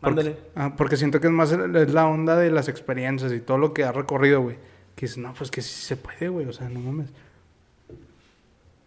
[0.01, 0.37] Porque, Ándale.
[0.55, 3.73] ah, porque siento que es más es la onda de las experiencias y todo lo
[3.73, 4.55] que ha recorrido, güey.
[4.95, 6.47] Que dices, no, pues que sí se puede, güey.
[6.47, 7.09] O sea, no mames.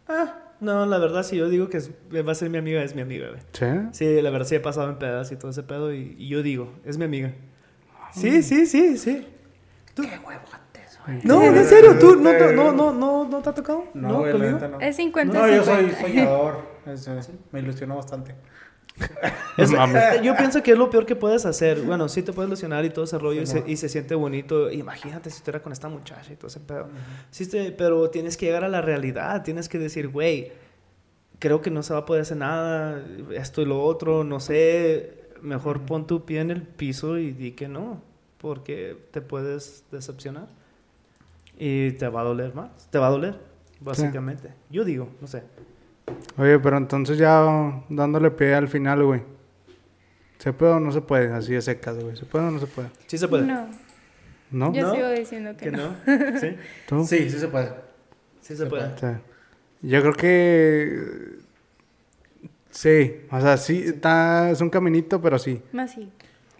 [0.09, 2.95] Ah, no, la verdad, si yo digo que es- va a ser mi amiga, es
[2.95, 3.41] mi amiga, güey.
[3.53, 3.67] ¿Sí?
[3.93, 6.43] Sí, la verdad sí he pasado en pedas y todo ese pedo y, y yo
[6.43, 7.33] digo, es mi amiga.
[8.13, 9.27] Sí, sí, sí, sí.
[9.95, 10.03] ¿Tú?
[10.03, 11.21] ¿Qué huevotes, güey?
[11.25, 13.85] No, en serio, ¿tú no, te- no, no, no, no te ha tocado?
[13.95, 14.81] No, güey, la no.
[14.81, 16.75] Es 50 No, yo soy soñador.
[16.87, 17.19] Es, eh,
[17.51, 18.35] me ilusionó bastante.
[19.57, 21.81] Es- eh, yo pienso que es lo peor que puedes hacer.
[21.83, 24.71] Bueno, sí te puedes lesionar y todo ese rollo y, se, y se siente bonito.
[24.71, 26.89] Imagínate si estuviera con esta muchacha y todo ese pedo.
[27.31, 29.43] Sí, te- pero tienes que llegar a la realidad.
[29.43, 30.53] Tienes que decir, güey,
[31.39, 33.03] creo que no se va a poder hacer nada.
[33.33, 35.21] Esto y lo otro, no sé.
[35.41, 38.03] Mejor pon tu pie en el piso y di que no.
[38.45, 40.49] Porque te puedes decepcionar.
[41.57, 42.91] Y te va a doler más.
[42.91, 43.41] Te va a doler,
[43.81, 44.51] básicamente.
[44.69, 45.45] Yo digo, no sé.
[46.37, 49.23] Oye, pero entonces ya dándole pie al final, güey.
[50.37, 51.33] ¿Se puede o no se puede?
[51.33, 52.19] Así de secas, güey.
[52.19, 52.91] ¿Se puede o no se puede?
[53.07, 53.47] Sí se puede.
[53.47, 53.67] No,
[54.51, 54.75] ¿No?
[54.75, 54.95] yo ¿No?
[54.95, 55.89] sigo diciendo que, ¿Que no.
[55.89, 55.97] no?
[56.39, 56.57] ¿Sí?
[56.87, 57.07] ¿Tú?
[57.07, 57.71] Sí, sí se puede.
[58.43, 58.91] Sí se Se puede.
[59.81, 61.39] Yo creo que...
[62.69, 63.23] Sí.
[63.31, 65.63] O sea, sí, está, es un caminito, pero sí.
[65.73, 66.13] Más sí.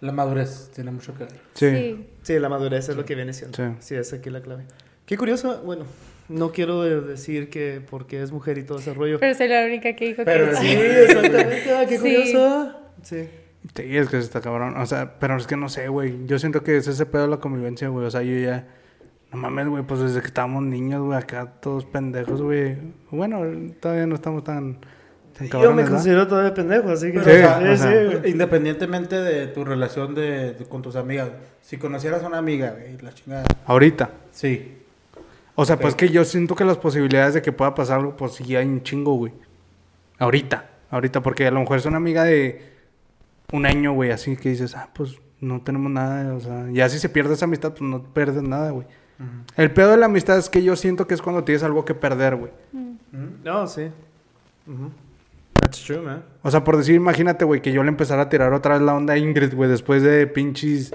[0.05, 1.33] La madurez tiene mucho que ver.
[1.53, 2.05] Sí.
[2.21, 3.55] Sí, la madurez es lo que viene siendo.
[3.57, 3.63] Sí.
[3.79, 4.65] Sí, es aquí la clave.
[5.05, 5.85] Qué curioso, bueno,
[6.29, 9.19] no quiero de- decir que porque es mujer y todo ese rollo.
[9.19, 11.73] Pero soy la única que dijo Pero que Sí, exactamente.
[11.73, 12.71] ah, qué curioso.
[13.03, 13.27] Sí.
[13.75, 14.77] Sí, es que está cabrón.
[14.77, 16.25] O sea, pero es que no sé, güey.
[16.27, 18.05] Yo siento que es ese pedo de la convivencia, güey.
[18.05, 18.67] O sea, yo ya.
[19.31, 22.77] No mames, güey, pues desde que estábamos niños, güey, acá todos pendejos, güey.
[23.11, 23.41] Bueno,
[23.79, 24.79] todavía no estamos tan.
[25.51, 25.91] Yo me ¿verdad?
[25.91, 27.19] considero todavía pendejo, así que...
[27.19, 28.31] Pero, o sea, sí, o sea, sí, güey.
[28.31, 31.29] Independientemente de tu relación de, de- con tus amigas,
[31.61, 33.43] si conocieras a una amiga, güey, la chingada.
[33.65, 34.11] Ahorita.
[34.31, 34.77] Sí.
[35.55, 35.81] O sea, Ok.
[35.81, 38.65] pues que yo siento que las posibilidades de que pueda pasar algo, pues sí hay
[38.65, 39.33] un chingo, güey.
[40.19, 40.69] Ahorita.
[40.89, 42.61] Ahorita, porque a lo mejor es una amiga de
[43.51, 46.97] un año, güey, así que dices, ah, pues no tenemos nada, o sea, ya si
[46.99, 48.87] se pierde esa amistad, pues no pierdes nada, güey.
[49.57, 51.93] El pedo de la amistad es que yo siento que es cuando tienes algo que
[51.93, 52.51] perder, güey.
[53.43, 53.89] No, sí.
[54.67, 54.91] Ujú.
[55.65, 56.23] That's true, man.
[56.43, 58.93] O sea, por decir, imagínate, güey, que yo le empezara a tirar otra vez la
[58.93, 60.93] onda a Ingrid, güey, después de pinches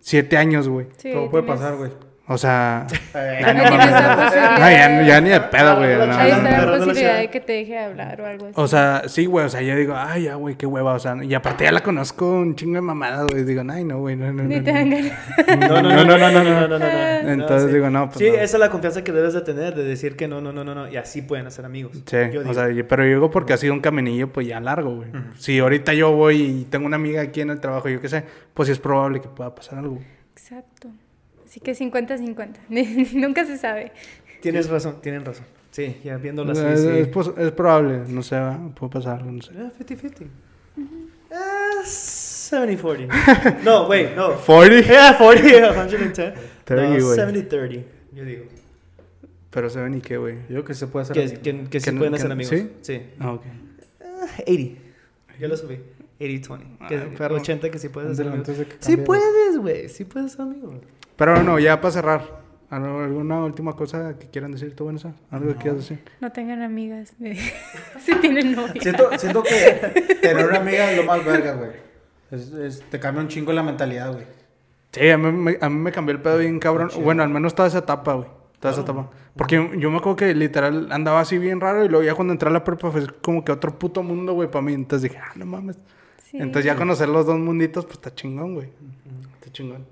[0.00, 0.86] siete años, güey.
[0.98, 1.90] Sí, Todo puede tienes- pasar, güey.
[2.28, 5.92] O sea, ya, ni de pedo, güey.
[5.92, 8.54] Ahí está la posibilidad de que te deje hablar o algo así.
[8.56, 9.46] O sea, sí, güey.
[9.46, 10.94] O sea, yo digo, ay, ya, güey, qué hueva.
[10.94, 13.42] O sea, y aparte ya la conozco un chingo de mamadas, güey.
[13.42, 14.44] Digo, ay, no, güey, no, no.
[14.44, 14.72] Ni te.
[14.72, 16.86] No, no, no, no, no, no, no,
[17.28, 18.18] Entonces digo, no, pues.
[18.18, 20.62] Sí, esa es la confianza que debes de tener, de decir que no, no, no,
[20.62, 20.88] no, no.
[20.88, 22.04] Y así pueden hacer amigos.
[22.06, 24.94] Sí, yo o sea, pero yo digo porque ha sido un caminillo, pues ya largo,
[24.94, 25.08] güey.
[25.38, 28.24] Si ahorita yo voy y tengo una amiga aquí en el trabajo, yo qué sé,
[28.54, 29.98] pues sí es probable que pueda pasar algo.
[30.34, 30.88] Exacto.
[31.52, 32.48] Así que 50-50.
[33.12, 33.92] Nunca se sabe.
[34.40, 35.44] Tienes razón, tienen razón.
[35.70, 36.88] Sí, ya viéndolo así, es, sí.
[36.88, 39.52] es es probable, no sé, va, puede pasar algo, no sé.
[39.58, 40.26] Ah, 50-50.
[41.30, 43.60] Ah, 70-40.
[43.64, 44.34] no, wait, no.
[44.46, 46.34] 40, Yeah, 40, 110.
[46.64, 47.18] 30, no, güey.
[47.18, 47.84] 70-30,
[48.14, 48.44] yo digo.
[49.50, 50.36] pero se ven y qué, güey.
[50.36, 51.16] Yo creo que se puede hacer.
[51.16, 52.54] Que, que, que Que no- pueden que- hacer amigos.
[52.54, 52.70] ¿sí?
[52.80, 53.02] Sí.
[53.20, 53.42] Ah, ok.
[54.00, 54.80] Ah, 80.
[55.38, 55.78] Yo lo subí.
[56.18, 56.88] 80-20.
[56.88, 57.40] Que- Ay, pero no.
[57.42, 58.48] 80 que sí puedes hacer amigos.
[58.80, 59.90] Sí puedes, güey.
[59.90, 60.80] Sí puedes ser amigo.
[61.16, 62.40] Pero no, ya para cerrar,
[62.70, 65.12] ¿algo- ¿alguna última cosa que quieran decir tú, Vanessa?
[65.30, 66.02] ¿Algo que quieras decir?
[66.20, 67.14] No tengan amigas.
[68.00, 68.80] si tienen novia.
[68.80, 71.70] Siento, siento que tener una amiga es lo más verga, güey.
[72.30, 74.24] Es, es- te cambia un chingo la mentalidad, güey.
[74.92, 76.90] Sí, a mí, me- a mí me cambió el pedo bien cabrón.
[77.02, 78.28] Bueno, al menos toda esa etapa, güey.
[78.60, 79.10] Toda esa etapa.
[79.36, 82.32] Porque yo, yo me acuerdo que literal andaba así bien raro y luego ya cuando
[82.32, 84.72] entré a la prepa fue como que otro puto mundo, güey, para mí.
[84.74, 85.76] Entonces dije, ah, no mames.
[86.30, 86.36] Sí.
[86.38, 88.68] Entonces ya conocer los dos munditos, pues está chingón, güey.
[89.40, 89.84] Está chingón.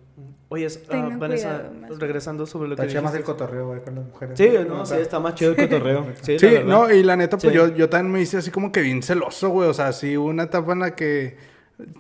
[0.53, 3.95] Oye, es- Tengan Vanessa, cuidado, regresando sobre lo que Está más el cotorreo, güey, con
[3.95, 4.37] las mujeres.
[4.37, 6.07] Sí, no, sí, está más chido el cotorreo.
[6.23, 6.37] Sí,
[6.67, 7.57] no, y la neta, pues Sí.
[7.57, 9.69] yo, yo también me hice así como que bien celoso, güey.
[9.69, 11.37] O sea, sí, hubo una etapa en la que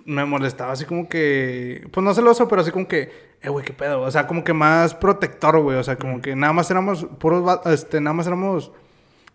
[0.04, 3.72] me molestaba así como que, pues no celoso, pero así como que, eh, güey, qué
[3.72, 4.02] pedo.
[4.02, 5.78] O sea, como que más protector, güey.
[5.78, 8.72] O sea, como que nada más éramos puros, este, nada más éramos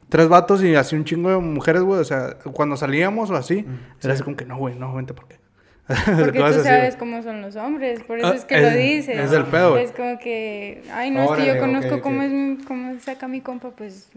[0.10, 2.02] tres vatos y así un chingo de mujeres, güey.
[2.02, 3.66] O sea, cuando salíamos o así,
[4.04, 5.40] era así como que, no, güey, no, vente, ¿por qué?
[6.20, 9.18] Porque tú sabes cómo son los hombres, por eso Ah, es que es- lo dices.
[9.20, 9.78] es el pedo.
[9.78, 12.24] Es como que, ay, no, es que Órale, yo conozco ok, cómo ok.
[12.26, 14.10] es mi- cómo es acá mi compa, pues,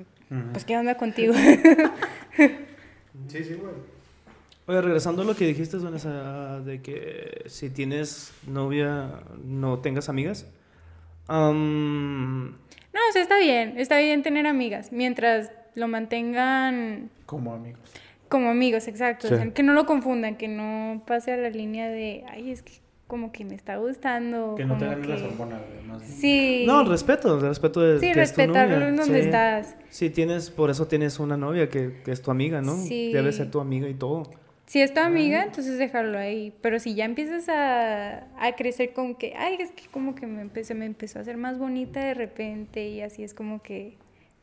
[0.52, 1.34] pues qué onda contigo.
[3.28, 3.72] Sí, sí, güey.
[4.66, 9.10] Oye, regresando a lo que dijiste, Vanessa, de que si tienes novia,
[9.44, 10.46] no tengas amigas.
[11.26, 17.80] Am, no, o sea, está bien, está bien tener amigas, mientras lo mantengan Como amigos.
[18.28, 19.28] Como amigos, exacto.
[19.28, 19.34] Sí.
[19.34, 22.62] O sea, que no lo confundan, que no pase a la línea de, ay, es
[22.62, 22.72] que
[23.06, 24.54] como que me está gustando.
[24.54, 25.86] Que no te que- hormonas, güey.
[25.88, 26.12] más bien.
[26.20, 26.64] Sí.
[26.66, 28.88] No, el respeto, el respeto de Sí, que es tu respetarlo novia.
[28.88, 29.24] en donde Sí.
[29.26, 29.76] estás.
[29.88, 32.76] Sí, tienes, por eso tienes una novia que, que es tu amiga, ¿no?
[32.76, 33.10] Sí.
[33.12, 34.24] Debe ser tu amiga y todo.
[34.66, 36.52] Si es tu amiga, entonces dejarlo ahí.
[36.60, 40.42] Pero si ya empiezas a, a crecer con que, ay, es que como que me
[40.42, 43.96] empecé, me empezó a hacer más bonita de repente y así es como que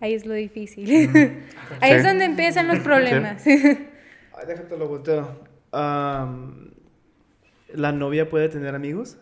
[0.06, 0.90] ahí es lo difícil.
[1.82, 3.46] ahí es donde empiezan los problemas.
[3.48, 5.40] Ay, déjate lo volteo.
[5.72, 6.72] Am,
[7.74, 9.18] ¿La novia puede tener amigos?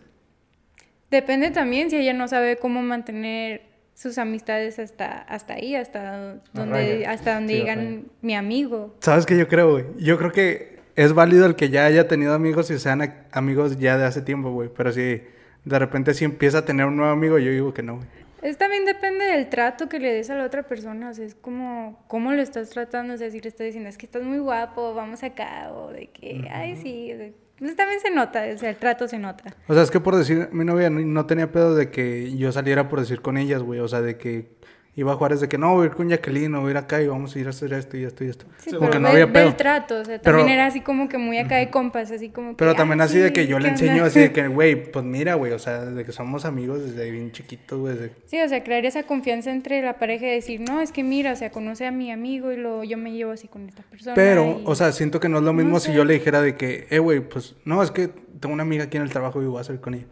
[1.10, 3.62] Depende también si ella no sabe cómo mantener
[3.94, 8.02] sus amistades hasta, hasta ahí, hasta donde, hasta donde Sí, a digan raya.
[8.22, 8.96] mi amigo.
[9.00, 9.86] ¿Sabes qué yo creo, güey?
[9.98, 13.98] Yo creo que es válido el que ya haya tenido amigos y sean amigos ya
[13.98, 14.70] de hace tiempo, güey.
[14.76, 15.22] Pero si
[15.66, 18.08] de repente si empieza a tener un nuevo amigo, yo digo que no, güey.
[18.44, 21.34] Es también depende del trato que le des a la otra persona, o sea, es
[21.34, 23.14] como, ¿cómo lo estás tratando?
[23.14, 26.08] O sea, si le estás diciendo, es que estás muy guapo, vamos acá, o de
[26.08, 29.56] que, ay, sí, o sea, pues también se nota, o sea, el trato se nota.
[29.68, 32.52] O sea, es que por decir, mi novia no, no tenía pedo de que yo
[32.52, 33.80] saliera por decir con ellas, güey.
[33.80, 34.58] O sea, de que
[34.96, 36.78] iba a jugar desde que no, voy a ir con Jacqueline, o voy a ir
[36.78, 38.46] acá y vamos a ir a hacer esto y esto y esto.
[38.58, 39.48] Sí, como pero que no había pedo.
[39.48, 42.30] el trato, o sea, Pero- también era así como que muy acá de compas, así
[42.30, 44.06] como que, Pero también "Ay, así de que yo le ¿qué enseño onda?".
[44.06, 47.32] así de que, güey, pues mira, güey, o sea, de que somos amigos desde bien
[47.32, 47.96] chiquitos, güey.
[47.96, 51.04] desde- Sí, o sea, crear esa confianza entre la pareja y decir, no, es que
[51.04, 53.82] mira, o sea, conoce a mi amigo y lo, yo me llevo así con esta
[53.84, 54.14] persona.
[54.16, 55.94] Pero, y- o sea, siento que no es lo mismo No si sé.
[55.96, 58.10] yo le dijera de que, eh, güey, pues no, es que
[58.40, 60.06] tengo una amiga aquí en el trabajo y voy a salir con ella.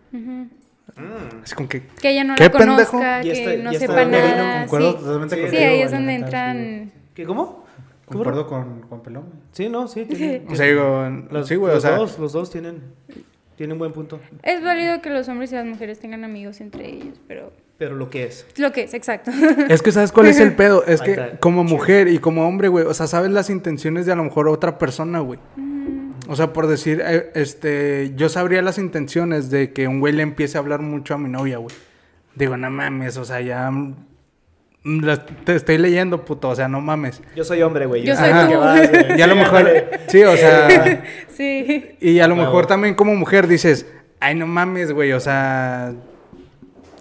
[1.43, 4.61] Es como que, Que ella no ¿Qué la conozca, que está- no ya sepa nada.
[4.61, 6.91] Concuerdo Sí, totalmente Sí, ahí es donde entran...
[7.13, 7.65] ¿Qué, ¿Cómo?
[8.05, 9.25] Concuerdo con Juan Pelón.
[9.53, 10.05] Sí, no, sí.
[10.49, 12.81] o sea, digo, los, sí, güey, o los sea, dos, los dos tienen,
[13.55, 14.19] tienen buen punto.
[14.43, 17.53] Es válido que los hombres y las mujeres tengan amigos entre ellos, pero...
[17.77, 18.45] Pero lo que es.
[18.57, 19.31] Lo que es, exacto.
[19.67, 22.85] es que sabes cuál es el pedo, es que como mujer y como hombre, güey,
[22.85, 25.39] o sea, sabes las intenciones de a lo mejor otra persona, güey.
[26.31, 30.23] O sea, por decir, eh, este, yo sabría las intenciones de que un güey le
[30.23, 31.75] empiece a hablar mucho a mi novia, güey.
[32.35, 33.95] Digo, no mames, o sea, ya mm,
[35.43, 37.21] te estoy leyendo, puto, o sea, no mames.
[37.35, 38.03] Yo soy hombre, güey.
[38.03, 38.59] Yo sé soy tú.
[38.59, 39.19] vas, güey.
[39.19, 39.69] Y a lo mejor,
[40.07, 41.97] sí, o sea, sí.
[41.99, 42.49] y a lo Bravo.
[42.49, 43.85] mejor también como mujer dices,
[44.21, 45.93] ay, no mames, güey, o sea,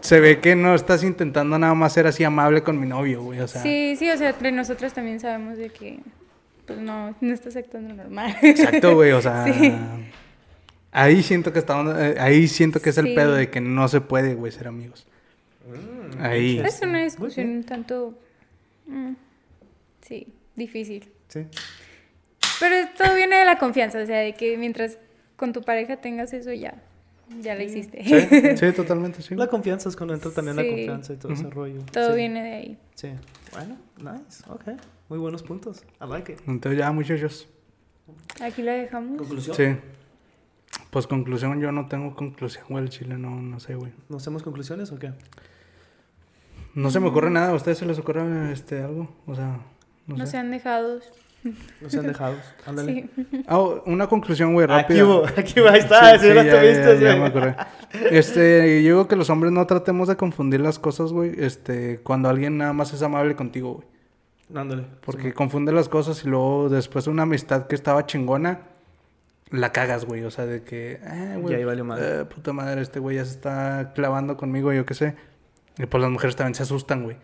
[0.01, 3.39] se ve que no estás intentando nada más ser así amable con mi novio, güey,
[3.39, 3.63] o sea.
[3.63, 6.01] Sí, sí, o sea, entre nosotras también sabemos de que,
[6.75, 8.37] pues no, no estás actuando normal.
[8.43, 9.45] Exacto, güey, o sea.
[9.53, 9.73] Sí.
[10.93, 11.81] Ahí siento que está,
[12.21, 15.07] ahí siento que es el pedo de que no se puede, güey, ser amigos.
[16.19, 16.59] ahí.
[16.59, 18.19] Es una discusión un tanto,
[18.89, 19.13] mm,
[20.01, 20.27] sí,
[20.57, 21.09] difícil.
[21.29, 21.47] Sí.
[22.59, 24.99] Pero todo viene de la confianza, o sea, de que mientras
[25.37, 26.75] con tu pareja tengas eso ya,
[27.41, 28.03] ya lo hiciste.
[28.05, 29.37] Sí, sí, totalmente, sí.
[29.37, 31.83] La confianza es cuando entra también la confianza y todo ese rollo.
[31.93, 32.17] Todo Sí.
[32.17, 32.79] viene de ahí.
[32.97, 33.11] Sí.
[33.53, 34.43] Bueno, nice.
[34.49, 34.65] Ok.
[35.11, 35.83] Muy buenos puntos.
[36.01, 36.39] I like it.
[36.47, 37.49] Entonces ya, muchachos.
[38.41, 39.19] Aquí lo dejamos.
[39.19, 39.55] Conclusión.
[39.57, 39.77] Sí.
[40.91, 43.93] Pues conclusión, yo no tengo conclusión, güey, el chile no, no sé, güey.
[44.09, 45.13] ¿No hacemos conclusiones o qué?
[46.75, 49.09] No se me ocurre nada, ¿a ustedes se les ocurre este algo?
[49.27, 49.59] O sea,
[50.07, 50.33] no, No sé.
[50.33, 51.13] sean dejados.
[51.81, 52.39] No sean dejados.
[52.67, 53.09] Ándale.
[53.17, 53.27] Sí.
[53.49, 55.05] Ah, una conclusión, güey, Aquí rápida.
[55.05, 57.21] hubo, aquí hubo, ahí está, Sí, si sí, no ya, tuviste, ya, ya güey.
[57.21, 57.57] me acordé.
[58.17, 62.29] Este, yo digo que los hombres no tratemos de confundir las cosas, güey, este, cuando
[62.29, 63.89] alguien nada más es amable contigo, güey.
[64.55, 64.85] Ándale.
[65.05, 68.63] Porque confunde las cosas y luego después de una amistad que estaba chingona,
[69.51, 70.23] la cagas, güey.
[70.25, 71.53] O sea, de que, eh, güey.
[71.53, 72.21] Ya ahí valió madre.
[72.21, 75.15] eh, puta madre, este güey ya se está clavando conmigo, yo qué sé.
[75.79, 77.17] Y pues las mujeres también se asustan, güey.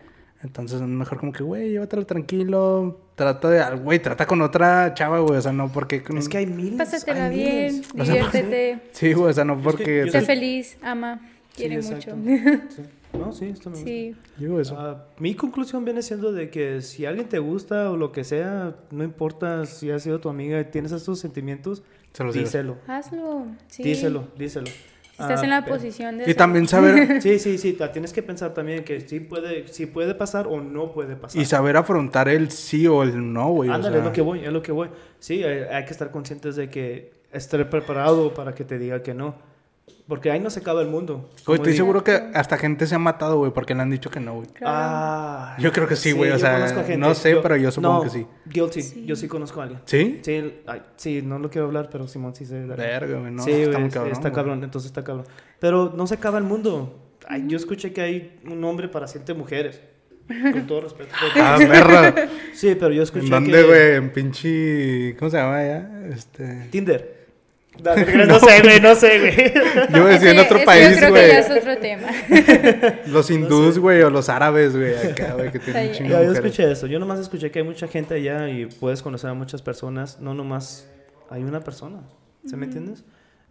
[0.43, 3.01] Entonces es mejor como que, güey, llévatelo tranquilo.
[3.15, 5.37] Trata de, güey, trata con otra chava, güey.
[5.37, 6.03] O sea, no porque.
[6.15, 6.77] Es que hay miles.
[6.77, 7.89] Pásatela hay bien, miles.
[7.97, 10.05] O sea, diviértete, Sí, güey, o sea, no porque.
[10.05, 11.21] yo sé soy- feliz, ama,
[11.57, 12.15] quiere exacto.
[12.15, 12.41] mucho.
[12.69, 12.81] Sí.
[13.17, 13.89] No, sí, esto me gusta.
[13.89, 14.75] Sí, Digo eso.
[14.77, 18.75] Ah, mi conclusión viene siendo de que si alguien te gusta o lo que sea,
[18.91, 22.45] no importa si ha sido tu amiga y tienes estos sentimientos, Se los digo.
[22.45, 22.77] díselo.
[22.85, 23.45] hazlo.
[23.67, 23.81] Sí.
[23.83, 24.67] Díselo, díselo.
[24.67, 27.19] Si estás Ah, en la pero- posición de Y también saber.
[27.23, 30.91] Sí, sí, sí, tienes que pensar también que sí puede, sí puede pasar o no
[30.91, 31.41] puede pasar.
[31.41, 33.69] Y saber afrontar el sí o el no, güey.
[33.69, 33.99] o Ándale, sea.
[34.01, 34.89] es lo que voy, es lo que voy.
[35.19, 39.13] Sí, hay, hay que estar conscientes de que estar preparado para que te diga que
[39.15, 39.33] no.
[40.07, 41.29] Porque ahí no se acaba el mundo.
[41.45, 44.09] Güey, estoy digo- seguro que hasta gente se ha matado, güey, porque le han dicho
[44.09, 44.47] que no, güey.
[44.47, 44.73] Claro.
[44.77, 46.97] Ah, Yo creo que sí, güey, o yo sea, gente.
[46.97, 48.25] no sé, pero yo supongo no, que sí.
[48.45, 49.05] Guilty, Sí.
[49.05, 49.81] yo sí conozco a alguien.
[49.85, 50.19] ¿Sí?
[50.23, 53.43] Sí, ay, sí, no lo quiero hablar, pero Simón sí se Verga, güey, no.
[53.43, 54.11] sí, está sí, cabrón.
[54.13, 55.25] está cabrón, entonces está cabrón.
[55.59, 57.03] Pero no se acaba el mundo.
[57.27, 59.81] Ay, yo escuché que hay un hombre para siete mujeres.
[60.53, 61.11] Con todo respeto.
[61.35, 62.13] Ah, perra.
[62.53, 63.63] Sí, pero yo escuché ¿En dónde, que...
[63.63, 63.95] güey?
[63.95, 65.15] En pinche.
[65.17, 65.89] ¿Cómo se llama ya?
[66.13, 66.67] Este.
[66.69, 67.16] Tinder.
[68.27, 69.53] No sé, güey, no sé, güey.
[69.93, 71.21] Yo decía en otro país, Yo creo güey.
[71.23, 72.07] que ya es otro tema.
[73.07, 76.33] Los hindús, güey, o los árabes, güey, acá, güey, que tienen de yo mujeres.
[76.35, 76.87] escuché eso.
[76.87, 80.19] Yo nomás escuché que hay mucha gente allá y puedes conocer a muchas personas.
[80.19, 80.89] No nomás
[81.29, 82.01] hay una persona.
[82.45, 83.03] ¿Se me entiendes?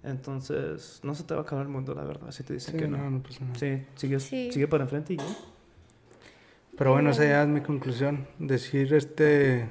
[0.03, 2.78] Entonces, no se te va a acabar el mundo, la verdad, si te dicen Sí,
[2.81, 3.11] que no, no.
[3.11, 3.59] no pasa nada.
[3.59, 4.51] Sí, sigue, Sí.
[4.53, 5.24] sigue para enfrente y ya.
[6.78, 8.27] Pero bueno, esa ya es mi conclusión.
[8.39, 9.69] Decir, este.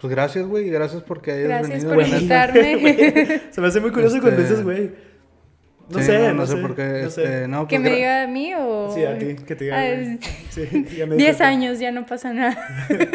[0.00, 1.88] Pues gracias, güey, gracias porque hayas Gracias venido.
[1.94, 2.18] por la neta.
[2.52, 3.40] invitarme.
[3.50, 5.08] Se me hace muy curioso cuando Este- dices, güey.
[5.90, 7.00] No Sí, sé, no, sé por qué.
[7.04, 7.22] no sé.
[7.24, 8.92] este, no, que pues, me gra- diga a mí o...
[8.94, 9.80] Sí, a ti, que te diga.
[9.80, 10.18] Ah, güey.
[10.50, 11.48] Sí, ya me di 10 cuenta.
[11.48, 12.58] años, ya no pasa nada.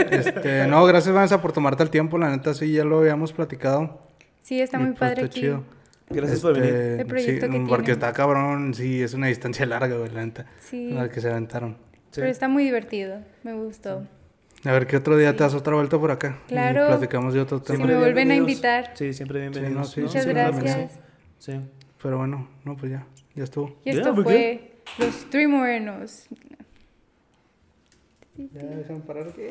[0.09, 2.17] Este, no, gracias, Vanessa, por tomarte el tiempo.
[2.17, 4.01] La neta, sí, ya lo habíamos platicado.
[4.41, 5.41] Sí, está Y, muy pues, padre está aquí.
[5.41, 5.63] chido.
[6.09, 6.69] Gracias por venir.
[6.73, 7.91] Este, El proyecto sí, que Porque tienen.
[8.03, 10.45] está cabrón, sí, es una distancia larga, güey, la neta.
[10.59, 11.77] Sí, La que se aventaron.
[12.09, 12.21] Sí.
[12.21, 13.19] pero está muy divertido.
[13.43, 14.07] Me gustó.
[14.65, 16.39] A ver, ¿qué otro día te das otra vuelta por acá?
[16.47, 16.85] Claro.
[16.85, 17.85] Y platicamos de otro Si tema.
[17.85, 18.49] me vuelven a bienvenidos.
[18.49, 18.91] invitar.
[18.95, 19.73] Sí, siempre bienvenidos.
[19.75, 20.91] no, sí, No, Muchas sí, que gracias.
[21.39, 21.51] Sí.
[21.51, 21.59] Sí.
[22.01, 23.75] Pero bueno, no, pues ya, ya estuvo.
[23.83, 26.27] Y Ya, esto ¿por fue Los Three Morenos.
[28.37, 29.41] Ya, déjame parar aquí.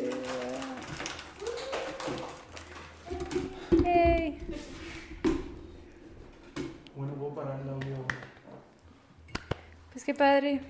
[3.85, 4.39] Yay.
[6.97, 7.97] Bueno, voy a parar el audio.
[9.93, 10.61] Pues qué padre.